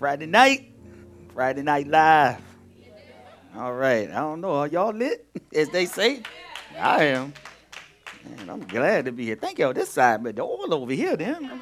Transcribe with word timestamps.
Friday 0.00 0.24
night, 0.24 0.72
Friday 1.34 1.60
night 1.60 1.86
live. 1.86 2.40
All 3.54 3.74
right. 3.74 4.10
I 4.10 4.20
don't 4.20 4.40
know. 4.40 4.52
Are 4.52 4.66
y'all 4.66 4.94
lit, 4.94 5.26
as 5.54 5.68
they 5.68 5.84
say? 5.84 6.22
I 6.78 7.04
am. 7.04 7.34
Man, 8.24 8.48
I'm 8.48 8.66
glad 8.66 9.04
to 9.04 9.12
be 9.12 9.26
here. 9.26 9.36
Thank 9.36 9.58
y'all 9.58 9.74
this 9.74 9.90
side, 9.90 10.24
but 10.24 10.36
the 10.36 10.42
oil 10.42 10.72
over 10.72 10.90
here, 10.94 11.18
then. 11.18 11.60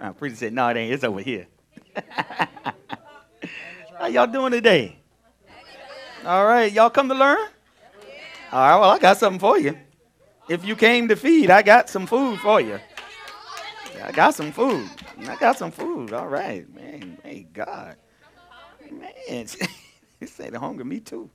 I'm 0.00 0.14
pretty 0.14 0.34
said, 0.34 0.52
no, 0.52 0.66
it 0.66 0.76
ain't. 0.76 0.92
It's 0.92 1.04
over 1.04 1.20
here. 1.20 1.46
How 4.00 4.08
y'all 4.08 4.26
doing 4.26 4.50
today? 4.50 4.98
All 6.24 6.44
right. 6.44 6.72
Y'all 6.72 6.90
come 6.90 7.08
to 7.08 7.14
learn? 7.14 7.38
All 8.50 8.68
right. 8.68 8.80
Well, 8.80 8.90
I 8.90 8.98
got 8.98 9.16
something 9.16 9.38
for 9.38 9.60
you. 9.60 9.78
If 10.48 10.64
you 10.64 10.74
came 10.74 11.06
to 11.06 11.14
feed, 11.14 11.50
I 11.50 11.62
got 11.62 11.88
some 11.88 12.08
food 12.08 12.40
for 12.40 12.60
you. 12.60 12.80
I 14.02 14.12
got 14.12 14.34
some 14.34 14.52
food. 14.52 14.88
I 15.26 15.36
got 15.36 15.58
some 15.58 15.70
food. 15.70 16.12
All 16.12 16.28
right, 16.28 16.72
man. 16.74 17.18
Hey, 17.22 17.46
God. 17.52 17.96
Man. 18.90 19.46
he 20.20 20.26
said 20.26 20.52
the 20.52 20.60
hunger, 20.60 20.84
me 20.84 21.00
too. 21.00 21.30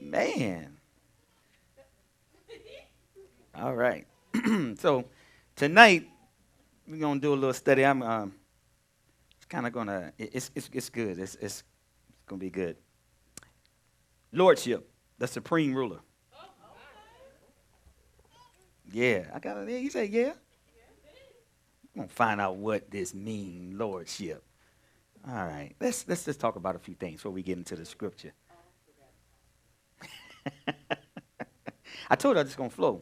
Man. 0.00 0.76
All 3.54 3.74
right. 3.74 4.06
so 4.78 5.04
tonight 5.56 6.08
we're 6.86 7.00
gonna 7.00 7.20
do 7.20 7.32
a 7.32 7.34
little 7.34 7.54
study. 7.54 7.84
I'm 7.84 8.02
um, 8.02 8.34
it's 9.36 9.46
kind 9.46 9.66
of 9.66 9.72
gonna 9.72 10.12
it's 10.18 10.50
it's 10.54 10.70
it's 10.72 10.88
good. 10.88 11.18
It's 11.18 11.34
it's, 11.36 11.44
it's 11.44 11.64
gonna 12.26 12.38
be 12.38 12.50
good. 12.50 12.76
Lordship, 14.32 14.88
the 15.18 15.26
supreme 15.26 15.74
ruler. 15.74 16.00
Yeah, 18.92 19.24
I 19.34 19.38
got 19.40 19.56
it. 19.58 19.68
He 19.68 19.88
said, 19.90 20.10
yeah. 20.10 20.32
I'm 21.96 22.02
gonna 22.02 22.08
find 22.08 22.42
out 22.42 22.56
what 22.56 22.90
this 22.90 23.14
means, 23.14 23.74
lordship. 23.74 24.44
All 25.26 25.46
right, 25.46 25.74
let's 25.80 26.06
let's 26.06 26.26
just 26.26 26.38
talk 26.38 26.56
about 26.56 26.76
a 26.76 26.78
few 26.78 26.94
things 26.94 27.16
before 27.16 27.32
we 27.32 27.42
get 27.42 27.56
into 27.56 27.74
the 27.74 27.86
scripture. 27.86 28.34
I 32.10 32.16
told 32.16 32.34
you 32.34 32.40
I 32.40 32.42
was 32.42 32.48
just 32.48 32.58
gonna 32.58 32.68
flow. 32.68 33.00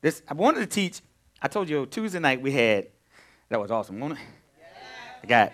This 0.00 0.22
I 0.26 0.32
wanted 0.32 0.60
to 0.60 0.66
teach. 0.66 1.02
I 1.42 1.48
told 1.48 1.68
you 1.68 1.84
Tuesday 1.84 2.18
night 2.18 2.40
we 2.40 2.50
had 2.52 2.86
that 3.50 3.60
was 3.60 3.70
awesome. 3.70 4.02
I 4.02 4.16
got 5.26 5.52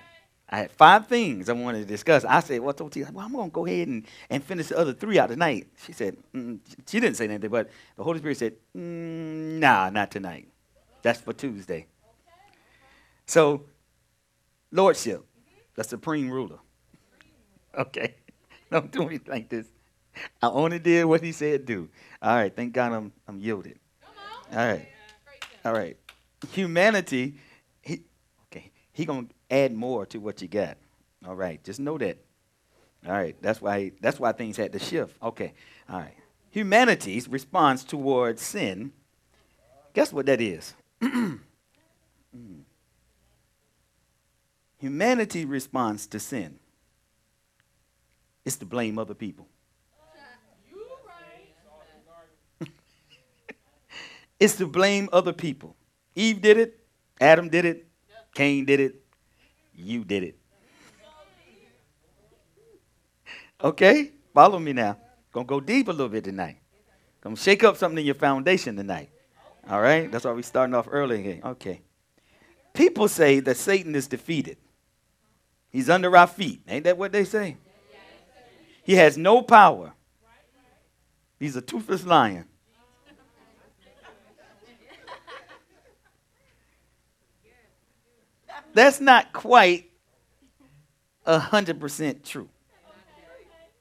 I 0.48 0.58
had 0.58 0.70
five 0.70 1.08
things 1.08 1.48
I 1.48 1.54
wanted 1.54 1.80
to 1.80 1.84
discuss. 1.86 2.24
I 2.24 2.38
said, 2.40 2.60
well, 2.60 2.70
I 2.70 2.72
told 2.72 2.92
T, 2.92 3.04
well, 3.04 3.24
I'm 3.24 3.32
going 3.32 3.50
to 3.50 3.54
go 3.54 3.66
ahead 3.66 3.86
and, 3.86 4.04
and 4.28 4.42
finish 4.42 4.66
the 4.66 4.78
other 4.78 4.92
three 4.92 5.16
out 5.16 5.28
tonight. 5.28 5.68
She 5.86 5.92
said, 5.92 6.16
mm, 6.34 6.58
she 6.88 6.98
didn't 6.98 7.16
say 7.16 7.26
anything, 7.26 7.50
but 7.50 7.70
the 7.96 8.02
Holy 8.02 8.18
Spirit 8.18 8.36
said, 8.36 8.54
mm, 8.76 9.60
nah, 9.60 9.90
not 9.90 10.10
tonight. 10.10 10.48
That's 11.02 11.20
for 11.20 11.32
Tuesday. 11.32 11.86
So, 13.30 13.62
Lordship, 14.72 15.24
the 15.76 15.84
supreme 15.84 16.28
ruler. 16.28 16.58
Okay. 17.78 18.16
Don't 18.72 18.90
do 18.90 19.08
me 19.08 19.20
like 19.24 19.48
this. 19.48 19.68
I 20.42 20.48
only 20.48 20.80
did 20.80 21.04
what 21.04 21.22
he 21.22 21.30
said 21.30 21.64
do. 21.64 21.88
All 22.20 22.34
right. 22.34 22.52
Thank 22.52 22.72
God 22.72 22.90
I'm, 22.90 23.12
I'm 23.28 23.38
yielded. 23.38 23.78
All 24.50 24.56
right. 24.56 24.88
All 25.64 25.72
right. 25.72 25.96
Humanity, 26.50 27.36
he, 27.82 28.02
okay, 28.46 28.72
he 28.92 29.04
going 29.04 29.28
to 29.28 29.34
add 29.48 29.72
more 29.74 30.06
to 30.06 30.18
what 30.18 30.42
you 30.42 30.48
got. 30.48 30.76
All 31.24 31.36
right, 31.36 31.62
just 31.62 31.78
know 31.78 31.98
that. 31.98 32.18
All 33.06 33.12
right, 33.12 33.36
that's 33.40 33.62
why 33.62 33.92
that's 34.00 34.18
why 34.18 34.32
things 34.32 34.56
had 34.56 34.72
to 34.72 34.80
shift. 34.80 35.16
Okay, 35.22 35.52
all 35.88 36.00
right. 36.00 36.16
Humanity's 36.50 37.28
response 37.28 37.84
towards 37.84 38.42
sin. 38.42 38.92
Guess 39.92 40.12
what 40.12 40.26
that 40.26 40.40
is? 40.40 40.74
Mm. 42.30 42.60
Humanity 44.80 45.44
responds 45.44 46.06
to 46.06 46.18
sin 46.18 46.58
is 48.46 48.56
to 48.56 48.64
blame 48.64 48.98
other 48.98 49.12
people. 49.12 49.46
it's 54.40 54.56
to 54.56 54.66
blame 54.66 55.10
other 55.12 55.34
people. 55.34 55.76
Eve 56.14 56.40
did 56.40 56.56
it, 56.56 56.80
Adam 57.20 57.50
did 57.50 57.66
it, 57.66 57.86
Cain 58.34 58.64
did 58.64 58.80
it, 58.80 59.04
you 59.74 60.04
did 60.04 60.24
it. 60.24 60.36
Okay? 63.62 64.12
Follow 64.32 64.58
me 64.58 64.72
now. 64.72 64.96
Gonna 65.32 65.44
go 65.44 65.60
deep 65.60 65.88
a 65.88 65.90
little 65.90 66.08
bit 66.08 66.24
tonight. 66.24 66.56
Gonna 67.20 67.36
shake 67.36 67.62
up 67.62 67.76
something 67.76 67.98
in 67.98 68.06
your 68.06 68.14
foundation 68.14 68.74
tonight. 68.74 69.10
All 69.68 69.82
right? 69.82 70.10
That's 70.10 70.24
why 70.24 70.32
we're 70.32 70.40
starting 70.40 70.74
off 70.74 70.88
early 70.90 71.22
here. 71.22 71.40
Okay. 71.44 71.82
People 72.72 73.06
say 73.08 73.40
that 73.40 73.58
Satan 73.58 73.94
is 73.94 74.06
defeated. 74.06 74.56
He's 75.70 75.88
under 75.88 76.14
our 76.16 76.26
feet. 76.26 76.62
Ain't 76.68 76.84
that 76.84 76.98
what 76.98 77.12
they 77.12 77.24
say? 77.24 77.56
He 78.82 78.94
has 78.94 79.16
no 79.16 79.42
power. 79.42 79.92
He's 81.38 81.56
a 81.56 81.62
toothless 81.62 82.04
lion. 82.04 82.44
That's 88.72 89.00
not 89.00 89.32
quite 89.32 89.90
a 91.26 91.38
hundred 91.38 91.80
percent 91.80 92.24
true. 92.24 92.48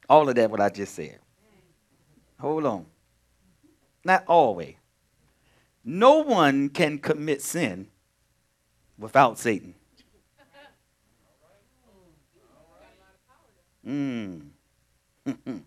All 0.09 0.27
of 0.27 0.35
that 0.35 0.49
what 0.49 0.59
I 0.59 0.69
just 0.69 0.95
said. 0.95 1.19
Hold 2.39 2.65
on. 2.65 2.85
Not 4.03 4.23
always. 4.27 4.75
No 5.83 6.23
one 6.23 6.69
can 6.69 6.97
commit 6.97 7.41
sin 7.41 7.87
without 8.97 9.37
Satan. 9.37 9.75
Mm. 13.87 14.41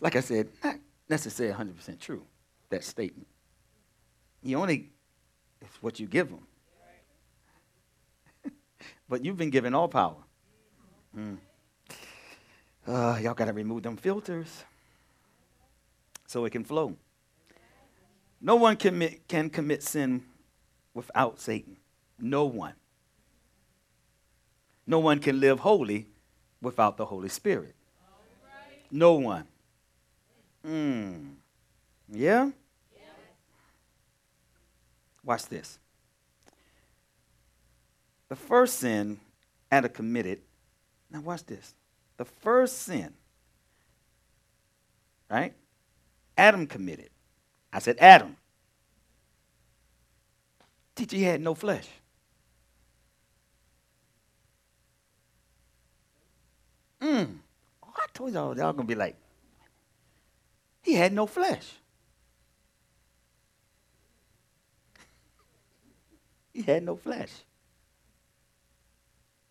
like 0.00 0.16
I 0.16 0.20
said, 0.20 0.48
not 0.62 0.76
necessarily 1.08 1.54
100% 1.54 1.98
true, 1.98 2.22
that 2.70 2.84
statement. 2.84 3.28
You 4.42 4.58
only, 4.58 4.90
it's 5.60 5.82
what 5.82 5.98
you 5.98 6.06
give 6.06 6.28
them 6.30 6.46
but 9.08 9.24
you've 9.24 9.36
been 9.36 9.50
given 9.50 9.74
all 9.74 9.88
power. 9.88 10.16
Mm. 11.16 11.38
Uh, 12.86 13.18
y'all 13.22 13.34
got 13.34 13.46
to 13.46 13.52
remove 13.52 13.82
them 13.82 13.96
filters 13.96 14.64
so 16.26 16.44
it 16.44 16.50
can 16.50 16.64
flow. 16.64 16.96
No 18.40 18.56
one 18.56 18.76
commit, 18.76 19.26
can 19.26 19.50
commit 19.50 19.82
sin 19.82 20.22
without 20.94 21.40
Satan. 21.40 21.78
No 22.18 22.44
one. 22.44 22.74
No 24.86 24.98
one 24.98 25.18
can 25.18 25.40
live 25.40 25.60
holy 25.60 26.06
without 26.60 26.96
the 26.96 27.04
Holy 27.04 27.28
Spirit. 27.28 27.74
No 28.90 29.14
one. 29.14 29.44
Mm. 30.66 31.34
Yeah? 32.08 32.50
Watch 35.24 35.46
this. 35.46 35.78
The 38.28 38.36
first 38.36 38.78
sin 38.78 39.18
Adam 39.70 39.90
committed, 39.90 40.40
now 41.10 41.20
watch 41.20 41.44
this. 41.44 41.74
The 42.16 42.24
first 42.24 42.82
sin, 42.82 43.12
right? 45.28 45.52
Adam 46.36 46.66
committed. 46.66 47.10
I 47.72 47.78
said, 47.80 47.96
Adam. 47.98 48.36
Teacher, 50.94 51.16
he 51.16 51.24
had 51.24 51.40
no 51.40 51.54
flesh. 51.54 51.88
Mm. 57.00 57.36
Oh, 57.82 57.92
I 57.96 58.06
told 58.12 58.32
y'all, 58.32 58.56
y'all 58.56 58.72
gonna 58.72 58.84
be 58.84 58.94
like, 58.94 59.16
he 60.82 60.94
had 60.94 61.12
no 61.12 61.26
flesh. 61.26 61.74
he 66.52 66.62
had 66.62 66.82
no 66.84 66.96
flesh. 66.96 67.30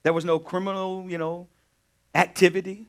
There 0.03 0.13
was 0.13 0.23
no 0.23 0.39
criminal, 0.39 1.05
you 1.09 1.17
know, 1.17 1.47
activity. 2.13 2.87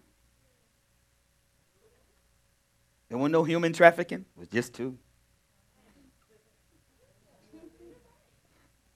There 3.09 3.17
was 3.19 3.31
no 3.31 3.43
human 3.45 3.73
trafficking. 3.73 4.27
It 4.37 4.39
was 4.39 4.49
just 4.49 4.75
two. 4.75 4.99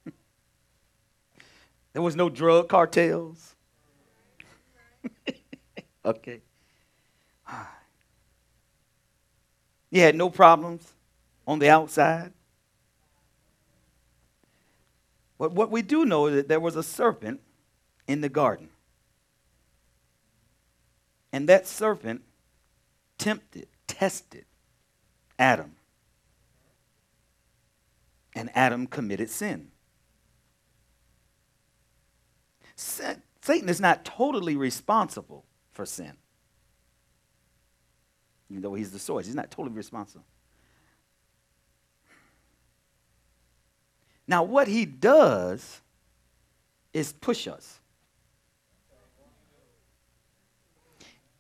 there 1.93 2.03
was 2.03 2.17
no 2.17 2.29
drug 2.29 2.69
cartels. 2.69 3.55
Okay. 6.05 6.41
You 9.93 10.03
had 10.03 10.15
no 10.15 10.31
problems 10.31 10.93
on 11.49 11.59
the 11.59 11.69
outside. 11.69 12.33
But 15.37 15.51
what 15.51 15.69
we 15.69 15.83
do 15.83 16.05
know 16.05 16.27
is 16.27 16.37
that 16.37 16.49
there 16.49 16.61
was 16.61 16.77
a 16.77 16.83
serpent 16.85 17.41
in 18.07 18.21
the 18.21 18.29
garden. 18.29 18.69
And 21.33 21.49
that 21.49 21.67
serpent 21.67 22.23
tempted, 23.19 23.67
tested 23.89 24.45
Adam. 25.41 25.75
and 28.35 28.49
Adam 28.55 28.87
committed 28.87 29.29
sin. 29.29 29.73
Satan 32.77 33.69
is 33.69 33.81
not 33.81 34.05
totally 34.05 34.57
responsible 34.57 35.45
for 35.81 35.87
sin. 35.87 36.13
Even 38.51 38.61
though 38.61 38.75
he's 38.75 38.91
the 38.91 38.99
source, 38.99 39.25
he's 39.25 39.35
not 39.35 39.51
totally 39.51 39.75
responsible. 39.75 40.27
Now, 44.29 44.43
what 44.43 44.69
he 44.69 44.85
does 44.85 45.81
is 46.93 47.15
push 47.15 47.49
us 47.49 47.81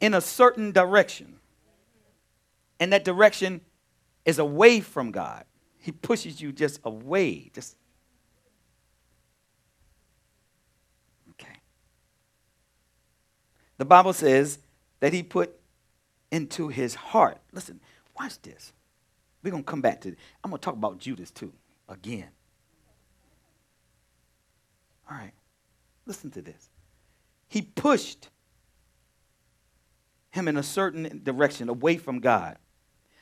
in 0.00 0.14
a 0.14 0.22
certain 0.22 0.72
direction. 0.72 1.38
And 2.78 2.94
that 2.94 3.04
direction 3.04 3.60
is 4.24 4.38
away 4.38 4.80
from 4.80 5.10
God. 5.10 5.44
He 5.80 5.92
pushes 5.92 6.40
you 6.40 6.50
just 6.50 6.80
away. 6.82 7.50
Just 7.52 7.76
Okay. 11.32 11.60
The 13.80 13.86
Bible 13.86 14.12
says 14.12 14.58
that 15.00 15.14
he 15.14 15.22
put 15.22 15.58
into 16.30 16.68
his 16.68 16.94
heart. 16.94 17.38
Listen, 17.50 17.80
watch 18.14 18.38
this. 18.42 18.74
We're 19.42 19.52
going 19.52 19.64
to 19.64 19.70
come 19.70 19.80
back 19.80 20.02
to 20.02 20.10
it. 20.10 20.18
I'm 20.44 20.50
going 20.50 20.60
to 20.60 20.62
talk 20.62 20.74
about 20.74 20.98
Judas 20.98 21.30
too, 21.30 21.50
again. 21.88 22.28
All 25.10 25.16
right. 25.16 25.32
Listen 26.04 26.30
to 26.32 26.42
this. 26.42 26.68
He 27.48 27.62
pushed 27.62 28.28
him 30.28 30.46
in 30.46 30.58
a 30.58 30.62
certain 30.62 31.22
direction 31.24 31.70
away 31.70 31.96
from 31.96 32.20
God. 32.20 32.58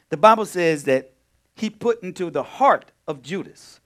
The 0.09 0.17
Bible 0.17 0.45
says 0.45 0.83
that 0.85 1.13
he 1.55 1.71
put 1.71 2.03
into 2.03 2.31
the 2.31 2.43
heart 2.43 2.91
of 3.07 3.23
Judas. 3.23 3.79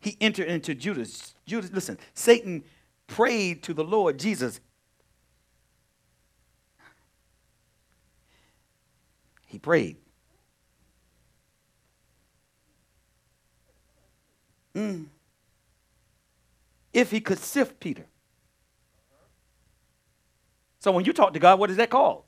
He 0.00 0.16
entered 0.22 0.48
into 0.48 0.74
Judas. 0.74 1.34
Judas, 1.44 1.70
listen, 1.70 1.98
Satan 2.14 2.64
prayed 3.08 3.62
to 3.64 3.74
the 3.74 3.84
Lord 3.84 4.18
Jesus. 4.18 4.62
He 9.54 9.60
prayed. 9.60 9.98
Mm. 14.74 15.06
If 16.92 17.12
he 17.12 17.20
could 17.20 17.38
sift 17.38 17.78
Peter. 17.78 18.04
So 20.80 20.90
when 20.90 21.04
you 21.04 21.12
talk 21.12 21.34
to 21.34 21.38
God, 21.38 21.60
what 21.60 21.70
is 21.70 21.76
that 21.76 21.88
called? 21.88 22.24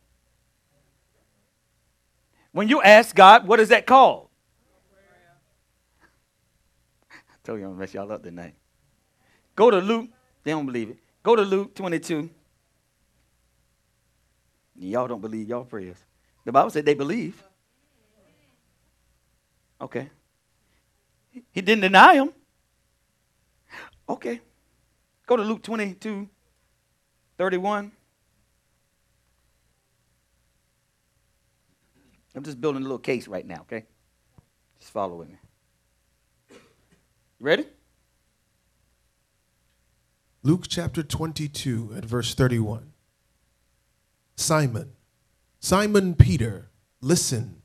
When 2.52 2.69
you 2.69 2.81
ask 2.81 3.12
God, 3.12 3.49
what 3.49 3.58
is 3.58 3.70
that 3.70 3.87
called? 3.87 4.28
I 7.11 7.17
told 7.43 7.58
you 7.58 7.67
I'm 7.67 7.73
to 7.73 7.81
mess 7.81 7.93
y'all 7.93 8.12
up 8.12 8.23
tonight. 8.23 8.55
Go 9.56 9.73
to 9.73 9.78
Luke. 9.78 10.11
They 10.44 10.52
don't 10.52 10.67
believe 10.67 10.90
it. 10.90 10.99
Go 11.25 11.34
to 11.34 11.43
Luke 11.43 11.75
22. 11.75 12.31
Y'all 14.76 15.08
don't 15.08 15.20
believe 15.20 15.49
y'all 15.49 15.64
prayers. 15.64 16.06
The 16.46 16.52
Bible 16.52 16.70
said 16.70 16.87
they 16.87 16.94
believe. 16.94 17.43
Okay. 19.81 20.08
He 21.50 21.60
didn't 21.60 21.82
deny 21.82 22.14
him. 22.14 22.32
Okay. 24.08 24.40
Go 25.26 25.37
to 25.37 25.43
Luke 25.43 25.62
22, 25.64 26.28
31. 27.37 27.90
I'm 32.37 32.43
just 32.44 32.60
building 32.60 32.82
a 32.82 32.84
little 32.84 32.99
case 32.99 33.26
right 33.26 33.44
now, 33.44 33.62
okay? 33.62 33.84
Just 34.78 34.92
follow 34.92 35.16
with 35.16 35.28
me. 35.28 35.38
You 36.50 36.56
ready? 37.40 37.64
Luke 40.44 40.66
chapter 40.69 41.02
22 41.02 41.94
at 41.96 42.04
verse 42.04 42.34
31. 42.34 42.92
Simon, 44.37 44.92
Simon 45.58 46.14
Peter, 46.14 46.70
listen. 47.00 47.62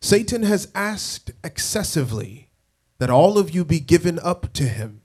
Satan 0.00 0.42
has 0.42 0.70
asked 0.74 1.30
excessively 1.42 2.50
that 2.98 3.10
all 3.10 3.38
of 3.38 3.50
you 3.54 3.64
be 3.64 3.80
given 3.80 4.18
up 4.20 4.52
to 4.54 4.64
him 4.64 5.02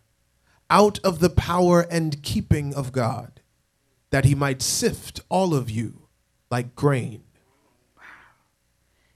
out 0.69 0.99
of 1.03 1.19
the 1.19 1.29
power 1.29 1.81
and 1.81 2.23
keeping 2.23 2.73
of 2.73 2.91
God, 2.91 3.41
that 4.09 4.25
he 4.25 4.35
might 4.35 4.61
sift 4.61 5.19
all 5.29 5.53
of 5.53 5.69
you 5.69 6.07
like 6.49 6.75
grain. 6.75 7.23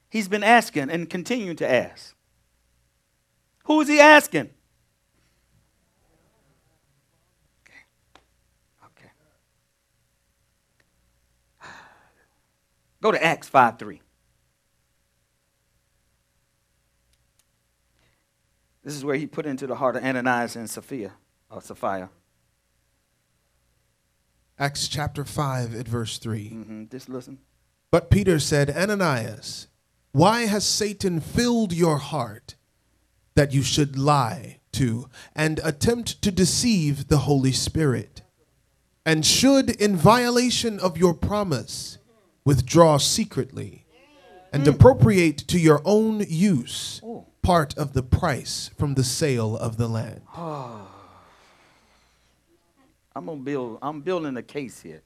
He's 0.10 0.28
been 0.28 0.44
asking 0.44 0.90
and 0.90 1.10
continuing 1.10 1.58
to 1.58 1.70
ask. 1.70 2.16
Who 3.66 3.82
is 3.82 3.88
he 3.88 4.00
asking? 4.00 4.50
Go 13.08 13.12
to 13.14 13.24
Acts 13.24 13.48
5 13.48 13.80
3. 13.80 14.02
This 18.84 18.96
is 18.98 19.06
where 19.06 19.16
he 19.16 19.26
put 19.26 19.46
into 19.46 19.66
the 19.66 19.76
heart 19.76 19.96
of 19.96 20.04
Ananias 20.04 20.58
and 20.58 20.70
Sophia, 20.70 21.14
or 21.50 21.62
Sapphira. 21.62 22.10
Acts 24.60 24.90
chapter 24.90 25.24
5 25.24 25.74
at 25.74 25.88
verse 25.88 26.18
3. 26.18 26.50
Mm-hmm. 26.50 26.84
Just 26.92 27.08
listen. 27.08 27.38
But 27.92 28.10
Peter 28.10 28.40
said, 28.40 28.70
Ananias, 28.70 29.70
why 30.12 30.42
has 30.42 30.66
Satan 30.66 31.22
filled 31.22 31.72
your 31.72 32.00
heart 32.00 32.56
that 33.36 33.54
you 33.54 33.62
should 33.62 33.98
lie 33.98 34.60
to 34.74 35.08
and 35.34 35.62
attempt 35.64 36.22
to 36.24 36.30
deceive 36.30 37.08
the 37.08 37.20
Holy 37.20 37.54
Spirit? 37.54 38.24
And 39.06 39.26
should, 39.26 39.70
in 39.70 39.96
violation 39.96 40.78
of 40.82 40.98
your 40.98 41.14
promise, 41.14 41.97
withdraw 42.48 42.98
secretly 42.98 43.86
and 44.54 44.66
appropriate 44.66 45.38
to 45.38 45.60
your 45.60 45.82
own 45.84 46.24
use 46.30 47.02
part 47.42 47.78
of 47.78 47.92
the 47.92 48.02
price 48.02 48.72
from 48.78 48.94
the 48.94 49.04
sale 49.04 49.58
of 49.58 49.76
the 49.76 49.90
land? 49.90 50.22
I'm 53.16 53.26
gonna 53.26 53.36
build. 53.42 53.80
I'm 53.82 54.00
building 54.02 54.38
a 54.38 54.44
case 54.44 54.80
here. 54.82 55.02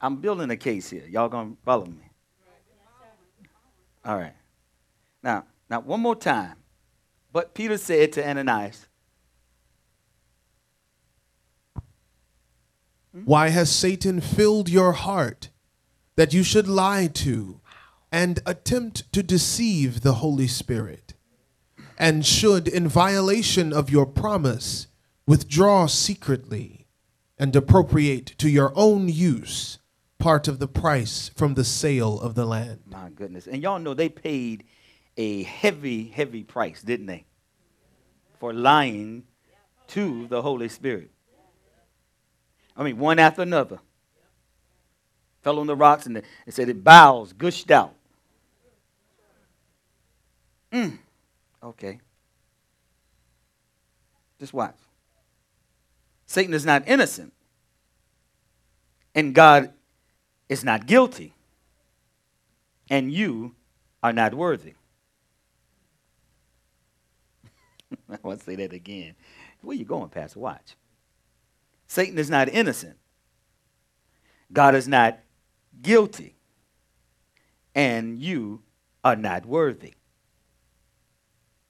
I'm 0.00 0.16
building 0.16 0.50
a 0.50 0.56
case 0.56 0.90
here. 0.90 1.04
Y'all 1.08 1.28
gonna 1.30 1.54
follow 1.64 1.86
me? 1.86 2.02
All 4.04 4.18
right. 4.18 4.34
Now, 5.22 5.44
now 5.70 5.80
one 5.80 6.00
more 6.00 6.16
time. 6.16 6.56
But 7.32 7.54
Peter 7.54 7.78
said 7.78 8.12
to 8.14 8.28
Ananias, 8.28 8.88
Why 13.24 13.48
has 13.48 13.70
Satan 13.70 14.20
filled 14.20 14.68
your 14.68 14.92
heart 14.92 15.48
that 16.16 16.32
you 16.32 16.42
should 16.42 16.68
lie 16.68 17.06
to 17.06 17.60
and 18.10 18.40
attempt 18.44 19.12
to 19.12 19.22
deceive 19.22 20.00
the 20.00 20.14
Holy 20.14 20.46
Spirit? 20.46 21.14
And 21.98 22.26
should, 22.26 22.68
in 22.68 22.88
violation 22.88 23.72
of 23.72 23.90
your 23.90 24.06
promise, 24.06 24.88
withdraw 25.26 25.86
secretly 25.86 26.86
and 27.38 27.54
appropriate 27.54 28.26
to 28.38 28.48
your 28.48 28.72
own 28.74 29.08
use 29.08 29.78
part 30.18 30.46
of 30.46 30.58
the 30.60 30.68
price 30.68 31.30
from 31.34 31.54
the 31.54 31.64
sale 31.64 32.20
of 32.20 32.34
the 32.34 32.46
land. 32.46 32.80
My 32.86 33.10
goodness. 33.10 33.46
And 33.46 33.62
y'all 33.62 33.80
know 33.80 33.94
they 33.94 34.08
paid 34.08 34.64
a 35.16 35.42
heavy, 35.42 36.08
heavy 36.08 36.44
price, 36.44 36.82
didn't 36.82 37.06
they? 37.06 37.24
For 38.38 38.52
lying 38.52 39.24
to 39.88 40.26
the 40.28 40.42
Holy 40.42 40.68
Spirit. 40.68 41.10
I 42.76 42.84
mean, 42.84 42.98
one 42.98 43.18
after 43.18 43.42
another. 43.42 43.80
Fell 45.42 45.58
on 45.58 45.66
the 45.66 45.76
rocks 45.76 46.06
and 46.06 46.16
it 46.18 46.24
said 46.50 46.68
it 46.68 46.84
bowels 46.84 47.32
gushed 47.32 47.70
out. 47.70 47.94
Mm. 50.72 50.98
Okay. 51.62 51.98
Just 54.38 54.54
watch. 54.54 54.76
Satan 56.26 56.54
is 56.54 56.64
not 56.64 56.82
innocent. 56.86 57.32
And 59.14 59.34
God 59.34 59.72
is 60.48 60.64
not 60.64 60.86
guilty. 60.86 61.34
And 62.88 63.12
you 63.12 63.54
are 64.02 64.12
not 64.12 64.34
worthy. 64.34 64.74
I 68.10 68.18
want 68.22 68.38
to 68.38 68.44
say 68.44 68.56
that 68.56 68.72
again. 68.72 69.14
Where 69.60 69.76
you 69.76 69.84
going, 69.84 70.08
Pastor? 70.08 70.40
Watch. 70.40 70.76
Satan 71.86 72.18
is 72.18 72.30
not 72.30 72.48
innocent. 72.48 72.96
God 74.52 74.74
is 74.74 74.88
not 74.88 75.18
guilty. 75.80 76.36
And 77.74 78.20
you 78.20 78.62
are 79.02 79.16
not 79.16 79.46
worthy. 79.46 79.94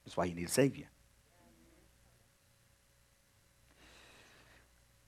That's 0.04 0.16
why 0.16 0.24
you 0.24 0.34
need 0.34 0.48
a 0.48 0.50
Savior. 0.50 0.88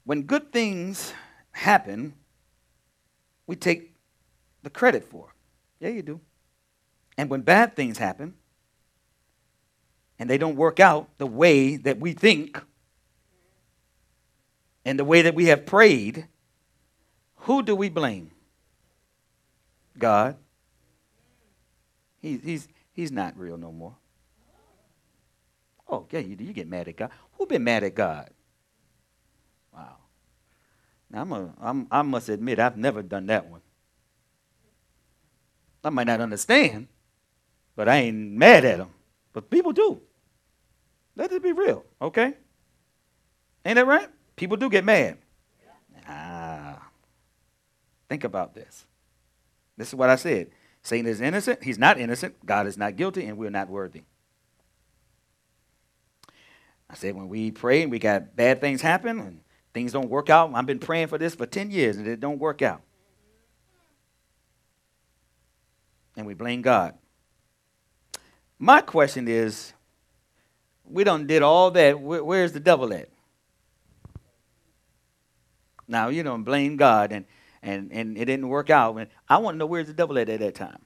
When 0.04 0.22
good 0.22 0.52
things 0.52 1.12
happen, 1.52 2.14
we 3.46 3.56
take 3.56 3.94
the 4.62 4.70
credit 4.70 5.04
for. 5.04 5.34
Yeah, 5.80 5.88
you 5.88 6.02
do. 6.02 6.20
And 7.16 7.30
when 7.30 7.42
bad 7.42 7.74
things 7.74 7.98
happen, 7.98 8.34
and 10.18 10.30
they 10.30 10.38
don't 10.38 10.56
work 10.56 10.80
out 10.80 11.08
the 11.18 11.26
way 11.26 11.76
that 11.76 11.98
we 11.98 12.12
think 12.12 12.62
and 14.84 14.98
the 14.98 15.04
way 15.04 15.22
that 15.22 15.34
we 15.34 15.46
have 15.46 15.66
prayed, 15.66 16.28
who 17.36 17.62
do 17.62 17.74
we 17.74 17.88
blame? 17.88 18.30
God. 19.98 20.36
He, 22.20 22.38
he's, 22.38 22.68
he's 22.92 23.12
not 23.12 23.38
real 23.38 23.56
no 23.56 23.70
more. 23.70 23.94
Oh, 25.88 26.06
yeah, 26.10 26.20
you, 26.20 26.36
you 26.38 26.52
get 26.52 26.68
mad 26.68 26.88
at 26.88 26.96
God. 26.96 27.10
Who 27.34 27.46
been 27.46 27.64
mad 27.64 27.84
at 27.84 27.94
God? 27.94 28.30
Wow. 29.72 29.96
Now, 31.10 31.20
I'm 31.22 31.32
a, 31.32 31.54
I'm, 31.60 31.86
I 31.90 32.02
must 32.02 32.28
admit, 32.28 32.58
I've 32.58 32.76
never 32.76 33.02
done 33.02 33.26
that 33.26 33.46
one. 33.46 33.60
I 35.84 35.90
might 35.90 36.06
not 36.06 36.20
understand, 36.20 36.88
but 37.76 37.88
I 37.88 37.96
ain't 37.96 38.32
mad 38.32 38.64
at 38.64 38.78
him. 38.78 38.88
But 39.34 39.50
people 39.50 39.72
do. 39.72 40.00
Let 41.14 41.30
it 41.30 41.42
be 41.42 41.52
real, 41.52 41.84
okay? 42.00 42.34
Ain't 43.64 43.76
that 43.76 43.86
right? 43.86 44.08
People 44.34 44.56
do 44.56 44.70
get 44.70 44.84
mad. 44.84 45.18
Ah. 46.08 46.88
Think 48.08 48.24
about 48.24 48.54
this. 48.54 48.86
This 49.76 49.88
is 49.88 49.94
what 49.94 50.10
I 50.10 50.16
said. 50.16 50.50
Satan 50.82 51.06
is 51.06 51.20
innocent. 51.20 51.62
He's 51.64 51.78
not 51.78 51.98
innocent. 51.98 52.44
God 52.44 52.66
is 52.66 52.76
not 52.76 52.96
guilty, 52.96 53.24
and 53.24 53.38
we're 53.38 53.50
not 53.50 53.68
worthy. 53.68 54.02
I 56.88 56.94
said 56.94 57.16
when 57.16 57.28
we 57.28 57.50
pray 57.50 57.82
and 57.82 57.90
we 57.90 57.98
got 57.98 58.36
bad 58.36 58.60
things 58.60 58.80
happen 58.80 59.18
and 59.18 59.40
things 59.72 59.92
don't 59.92 60.08
work 60.08 60.30
out. 60.30 60.52
I've 60.54 60.66
been 60.66 60.78
praying 60.78 61.08
for 61.08 61.18
this 61.18 61.34
for 61.34 61.46
10 61.46 61.70
years 61.70 61.96
and 61.96 62.06
it 62.06 62.20
don't 62.20 62.38
work 62.38 62.62
out. 62.62 62.82
And 66.16 66.26
we 66.26 66.34
blame 66.34 66.62
God. 66.62 66.94
My 68.58 68.80
question 68.80 69.26
is, 69.26 69.72
we 70.84 71.02
done 71.02 71.26
did 71.26 71.42
all 71.42 71.72
that. 71.72 71.98
Where, 71.98 72.22
where's 72.22 72.52
the 72.52 72.60
devil 72.60 72.92
at? 72.92 73.08
Now, 75.88 76.08
you 76.08 76.22
don't 76.22 76.44
blame 76.44 76.76
God 76.76 77.10
and, 77.10 77.24
and, 77.64 77.90
and 77.92 78.16
it 78.18 78.26
didn't 78.26 78.48
work 78.48 78.68
out. 78.70 78.94
And 78.96 79.08
I 79.28 79.38
want 79.38 79.54
to 79.54 79.58
know 79.58 79.66
where's 79.66 79.86
the 79.86 79.94
devil 79.94 80.18
at 80.18 80.28
at 80.28 80.38
that 80.40 80.54
time. 80.54 80.84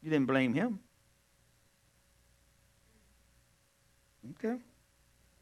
You 0.00 0.10
didn't 0.10 0.26
blame 0.26 0.54
him. 0.54 0.78
Okay. 4.30 4.56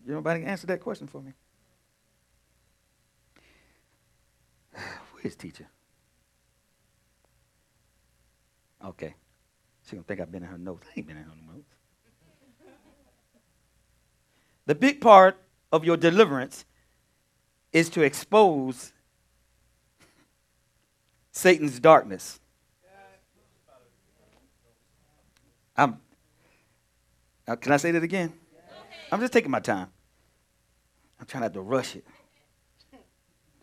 You 0.07 0.15
nobody 0.15 0.41
can 0.41 0.49
answer 0.49 0.67
that 0.69 0.81
question 0.81 1.07
for 1.07 1.21
me? 1.21 1.33
Where's 5.13 5.37
teacher? 5.37 5.67
Okay. 8.85 9.15
She 9.87 9.97
gonna 9.97 10.05
think 10.05 10.21
I've 10.21 10.33
been 10.33 10.43
in 10.43 10.49
her 10.49 10.59
notes. 10.59 10.87
I 10.89 10.99
ain't 10.99 11.07
been 11.07 11.17
in 11.17 11.25
her 11.25 11.31
notes. 11.53 11.69
The 14.67 14.75
big 14.75 15.03
part 15.03 15.39
of 15.71 15.85
your 15.85 15.99
deliverance 15.99 16.65
is 17.73 17.91
to 17.91 18.03
expose 18.03 18.94
Satan's 21.35 21.81
darkness. 21.81 22.39
I'm, 25.77 26.01
uh, 27.49 27.57
can 27.57 27.73
I 27.73 27.77
say 27.77 27.91
that 27.91 28.05
again? 28.05 28.33
I'm 29.11 29.21
just 29.21 29.33
taking 29.33 29.51
my 29.51 29.59
time. 29.59 29.89
I'm 31.19 31.27
trying 31.27 31.43
not 31.43 31.53
to 31.55 31.61
rush 31.61 31.97
it. 31.97 32.07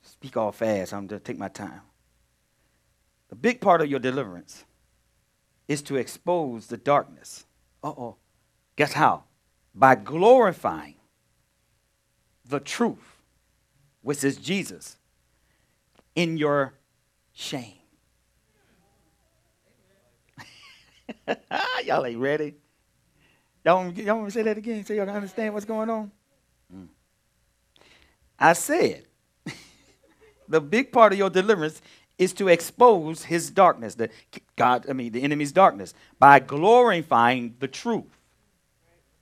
Speak 0.04 0.36
all 0.36 0.52
fast. 0.52 0.94
I'm 0.94 1.08
just 1.08 1.24
take 1.24 1.38
my 1.38 1.48
time. 1.48 1.82
The 3.30 3.36
big 3.36 3.62
part 3.62 3.82
of 3.82 3.90
your 3.90 4.00
deliverance 4.00 4.66
is 5.70 5.82
to 5.84 5.96
expose 5.96 6.68
the 6.68 6.78
darkness. 6.78 7.46
Uh 7.82 7.90
oh. 7.90 8.16
Guess 8.76 8.94
how? 8.94 9.24
By 9.74 9.96
glorifying 9.96 10.96
the 12.46 12.60
truth, 12.60 13.22
which 14.02 14.26
is 14.26 14.36
Jesus, 14.36 14.98
in 16.14 16.36
your 16.36 16.74
shame. 17.34 17.74
y'all 21.86 22.06
ain't 22.06 22.20
ready. 22.20 22.56
Y'all 23.64 23.78
want, 23.78 23.98
y'all 23.98 24.16
want 24.16 24.24
me 24.24 24.28
to 24.28 24.34
say 24.34 24.42
that 24.44 24.58
again 24.58 24.84
so 24.86 24.94
y'all 24.94 25.06
can 25.06 25.16
understand 25.16 25.54
what's 25.54 25.66
going 25.66 25.90
on? 25.90 26.12
Mm. 26.76 26.88
I 28.40 28.54
said, 28.54 29.06
the 30.48 30.62
big 30.62 30.92
part 30.92 31.14
of 31.14 31.20
your 31.20 31.30
deliverance 31.30 31.82
is 32.18 32.34
to 32.34 32.48
expose 32.48 33.24
his 33.24 33.50
darkness, 33.50 33.96
the 33.96 34.10
God, 34.56 34.86
I 34.90 34.94
mean 34.94 35.12
the 35.12 35.24
enemy's 35.24 35.52
darkness, 35.52 35.94
by 36.20 36.40
glorifying 36.40 37.56
the 37.60 37.68
truth, 37.68 38.20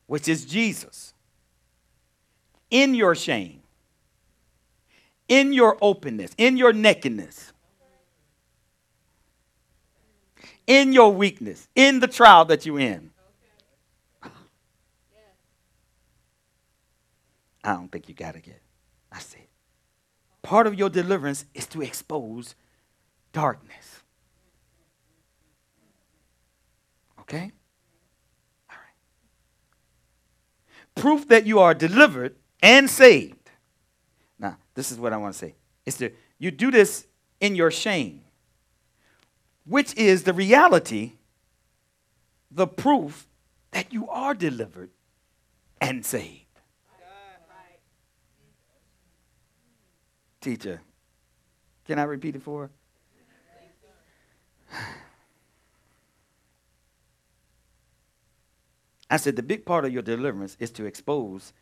which 0.05 0.27
is 0.27 0.45
Jesus. 0.45 1.13
In 2.69 2.93
your 2.93 3.15
shame, 3.15 3.61
in 5.27 5.53
your 5.53 5.77
openness, 5.81 6.31
in 6.37 6.57
your 6.57 6.71
nakedness, 6.71 7.51
in 10.69 10.93
your 10.93 11.11
weakness, 11.11 11.67
in 11.75 11.99
the 11.99 12.07
trial 12.07 12.45
that 12.45 12.65
you're 12.65 12.79
in. 12.79 13.09
I 17.63 17.73
don't 17.73 17.91
think 17.91 18.07
you 18.07 18.15
got 18.15 18.35
to 18.35 18.39
get. 18.39 18.61
I 19.11 19.19
said, 19.19 19.41
part 20.43 20.67
of 20.67 20.75
your 20.75 20.89
deliverance 20.89 21.45
is 21.53 21.65
to 21.67 21.81
expose 21.81 22.55
darkness. 23.33 24.03
Okay? 27.21 27.51
All 28.69 28.77
right. 28.77 28.95
Proof 30.95 31.27
that 31.27 31.45
you 31.45 31.59
are 31.59 31.73
delivered 31.73 32.35
and 32.61 32.89
saved. 32.89 33.49
Now, 34.37 34.57
this 34.75 34.91
is 34.91 34.99
what 34.99 35.13
I 35.13 35.17
want 35.17 35.33
to 35.33 35.39
say. 35.39 35.55
It's 35.85 35.97
to 35.97 36.11
you 36.37 36.51
do 36.51 36.69
this 36.71 37.07
in 37.41 37.55
your 37.55 37.71
shame, 37.71 38.21
which 39.69 39.95
is 39.95 40.23
the 40.23 40.33
reality, 40.33 41.13
the 42.49 42.65
proof 42.65 43.27
that 43.69 43.93
you 43.93 44.09
are 44.09 44.33
delivered 44.33 44.89
and 45.79 46.03
saved. 46.03 46.45
Teacher, 50.41 50.81
can 51.85 51.99
I 51.99 52.03
repeat 52.03 52.35
it 52.35 52.41
for 52.41 52.63
her? 52.63 52.71
I 59.11 59.17
said 59.17 59.35
the 59.35 59.43
big 59.43 59.65
part 59.65 59.85
of 59.85 59.93
your 59.93 60.01
deliverance 60.01 60.57
is 60.59 60.71
to 60.71 60.85
expose 60.85 61.53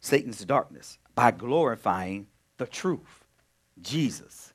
Satan's 0.00 0.44
darkness 0.44 0.98
by 1.14 1.30
glorifying 1.30 2.26
the 2.56 2.66
truth, 2.66 3.24
Jesus, 3.80 4.52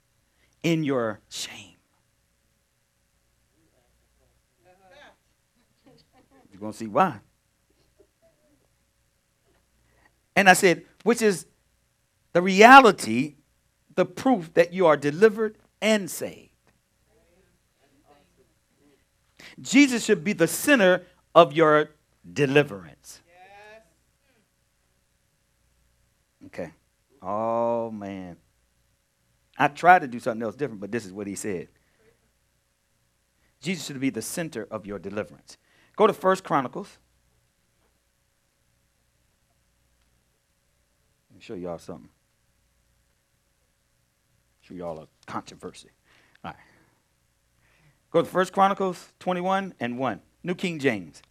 in 0.64 0.84
your 0.84 1.22
shame. 1.30 1.79
You're 6.60 6.66
going 6.66 6.74
to 6.74 6.78
see 6.78 6.88
why. 6.88 7.22
And 10.36 10.50
I 10.50 10.54
said, 10.54 10.84
which 11.04 11.22
is 11.22 11.46
the 12.34 12.42
reality, 12.42 13.36
the 13.96 14.04
proof 14.04 14.54
that 14.56 14.74
you 14.74 14.86
are 14.86 14.98
delivered 14.98 15.58
and 15.82 16.12
saved. 16.12 16.50
Jesus 19.62 20.04
should 20.04 20.26
be 20.26 20.34
the 20.34 20.48
center 20.48 21.06
of 21.34 21.54
your 21.54 21.92
deliverance. 22.34 23.22
Okay. 26.48 26.72
Oh, 27.22 27.90
man. 27.90 28.36
I 29.58 29.70
tried 29.70 30.00
to 30.00 30.08
do 30.10 30.20
something 30.20 30.44
else 30.44 30.58
different, 30.58 30.82
but 30.82 30.92
this 30.92 31.06
is 31.06 31.14
what 31.14 31.26
he 31.26 31.36
said. 31.36 31.70
Jesus 33.62 33.86
should 33.86 34.00
be 34.02 34.10
the 34.10 34.22
center 34.22 34.68
of 34.70 34.86
your 34.86 35.00
deliverance. 35.00 35.58
Go 36.00 36.08
to 36.08 36.14
First 36.14 36.46
Chronicles. 36.46 36.98
Let 41.30 41.36
me 41.36 41.42
show 41.42 41.56
y'all 41.56 41.78
something. 41.78 42.08
Show 44.62 44.76
y'all 44.76 44.98
a 44.98 45.08
controversy. 45.26 45.90
All 46.46 46.52
right. 46.52 46.60
Go 48.12 48.22
to 48.22 48.26
First 48.26 48.54
Chronicles 48.54 49.12
21 49.20 49.74
and 49.82 50.00
1. 50.00 50.22
New 50.42 50.56
King 50.56 50.80
James. 50.80 51.22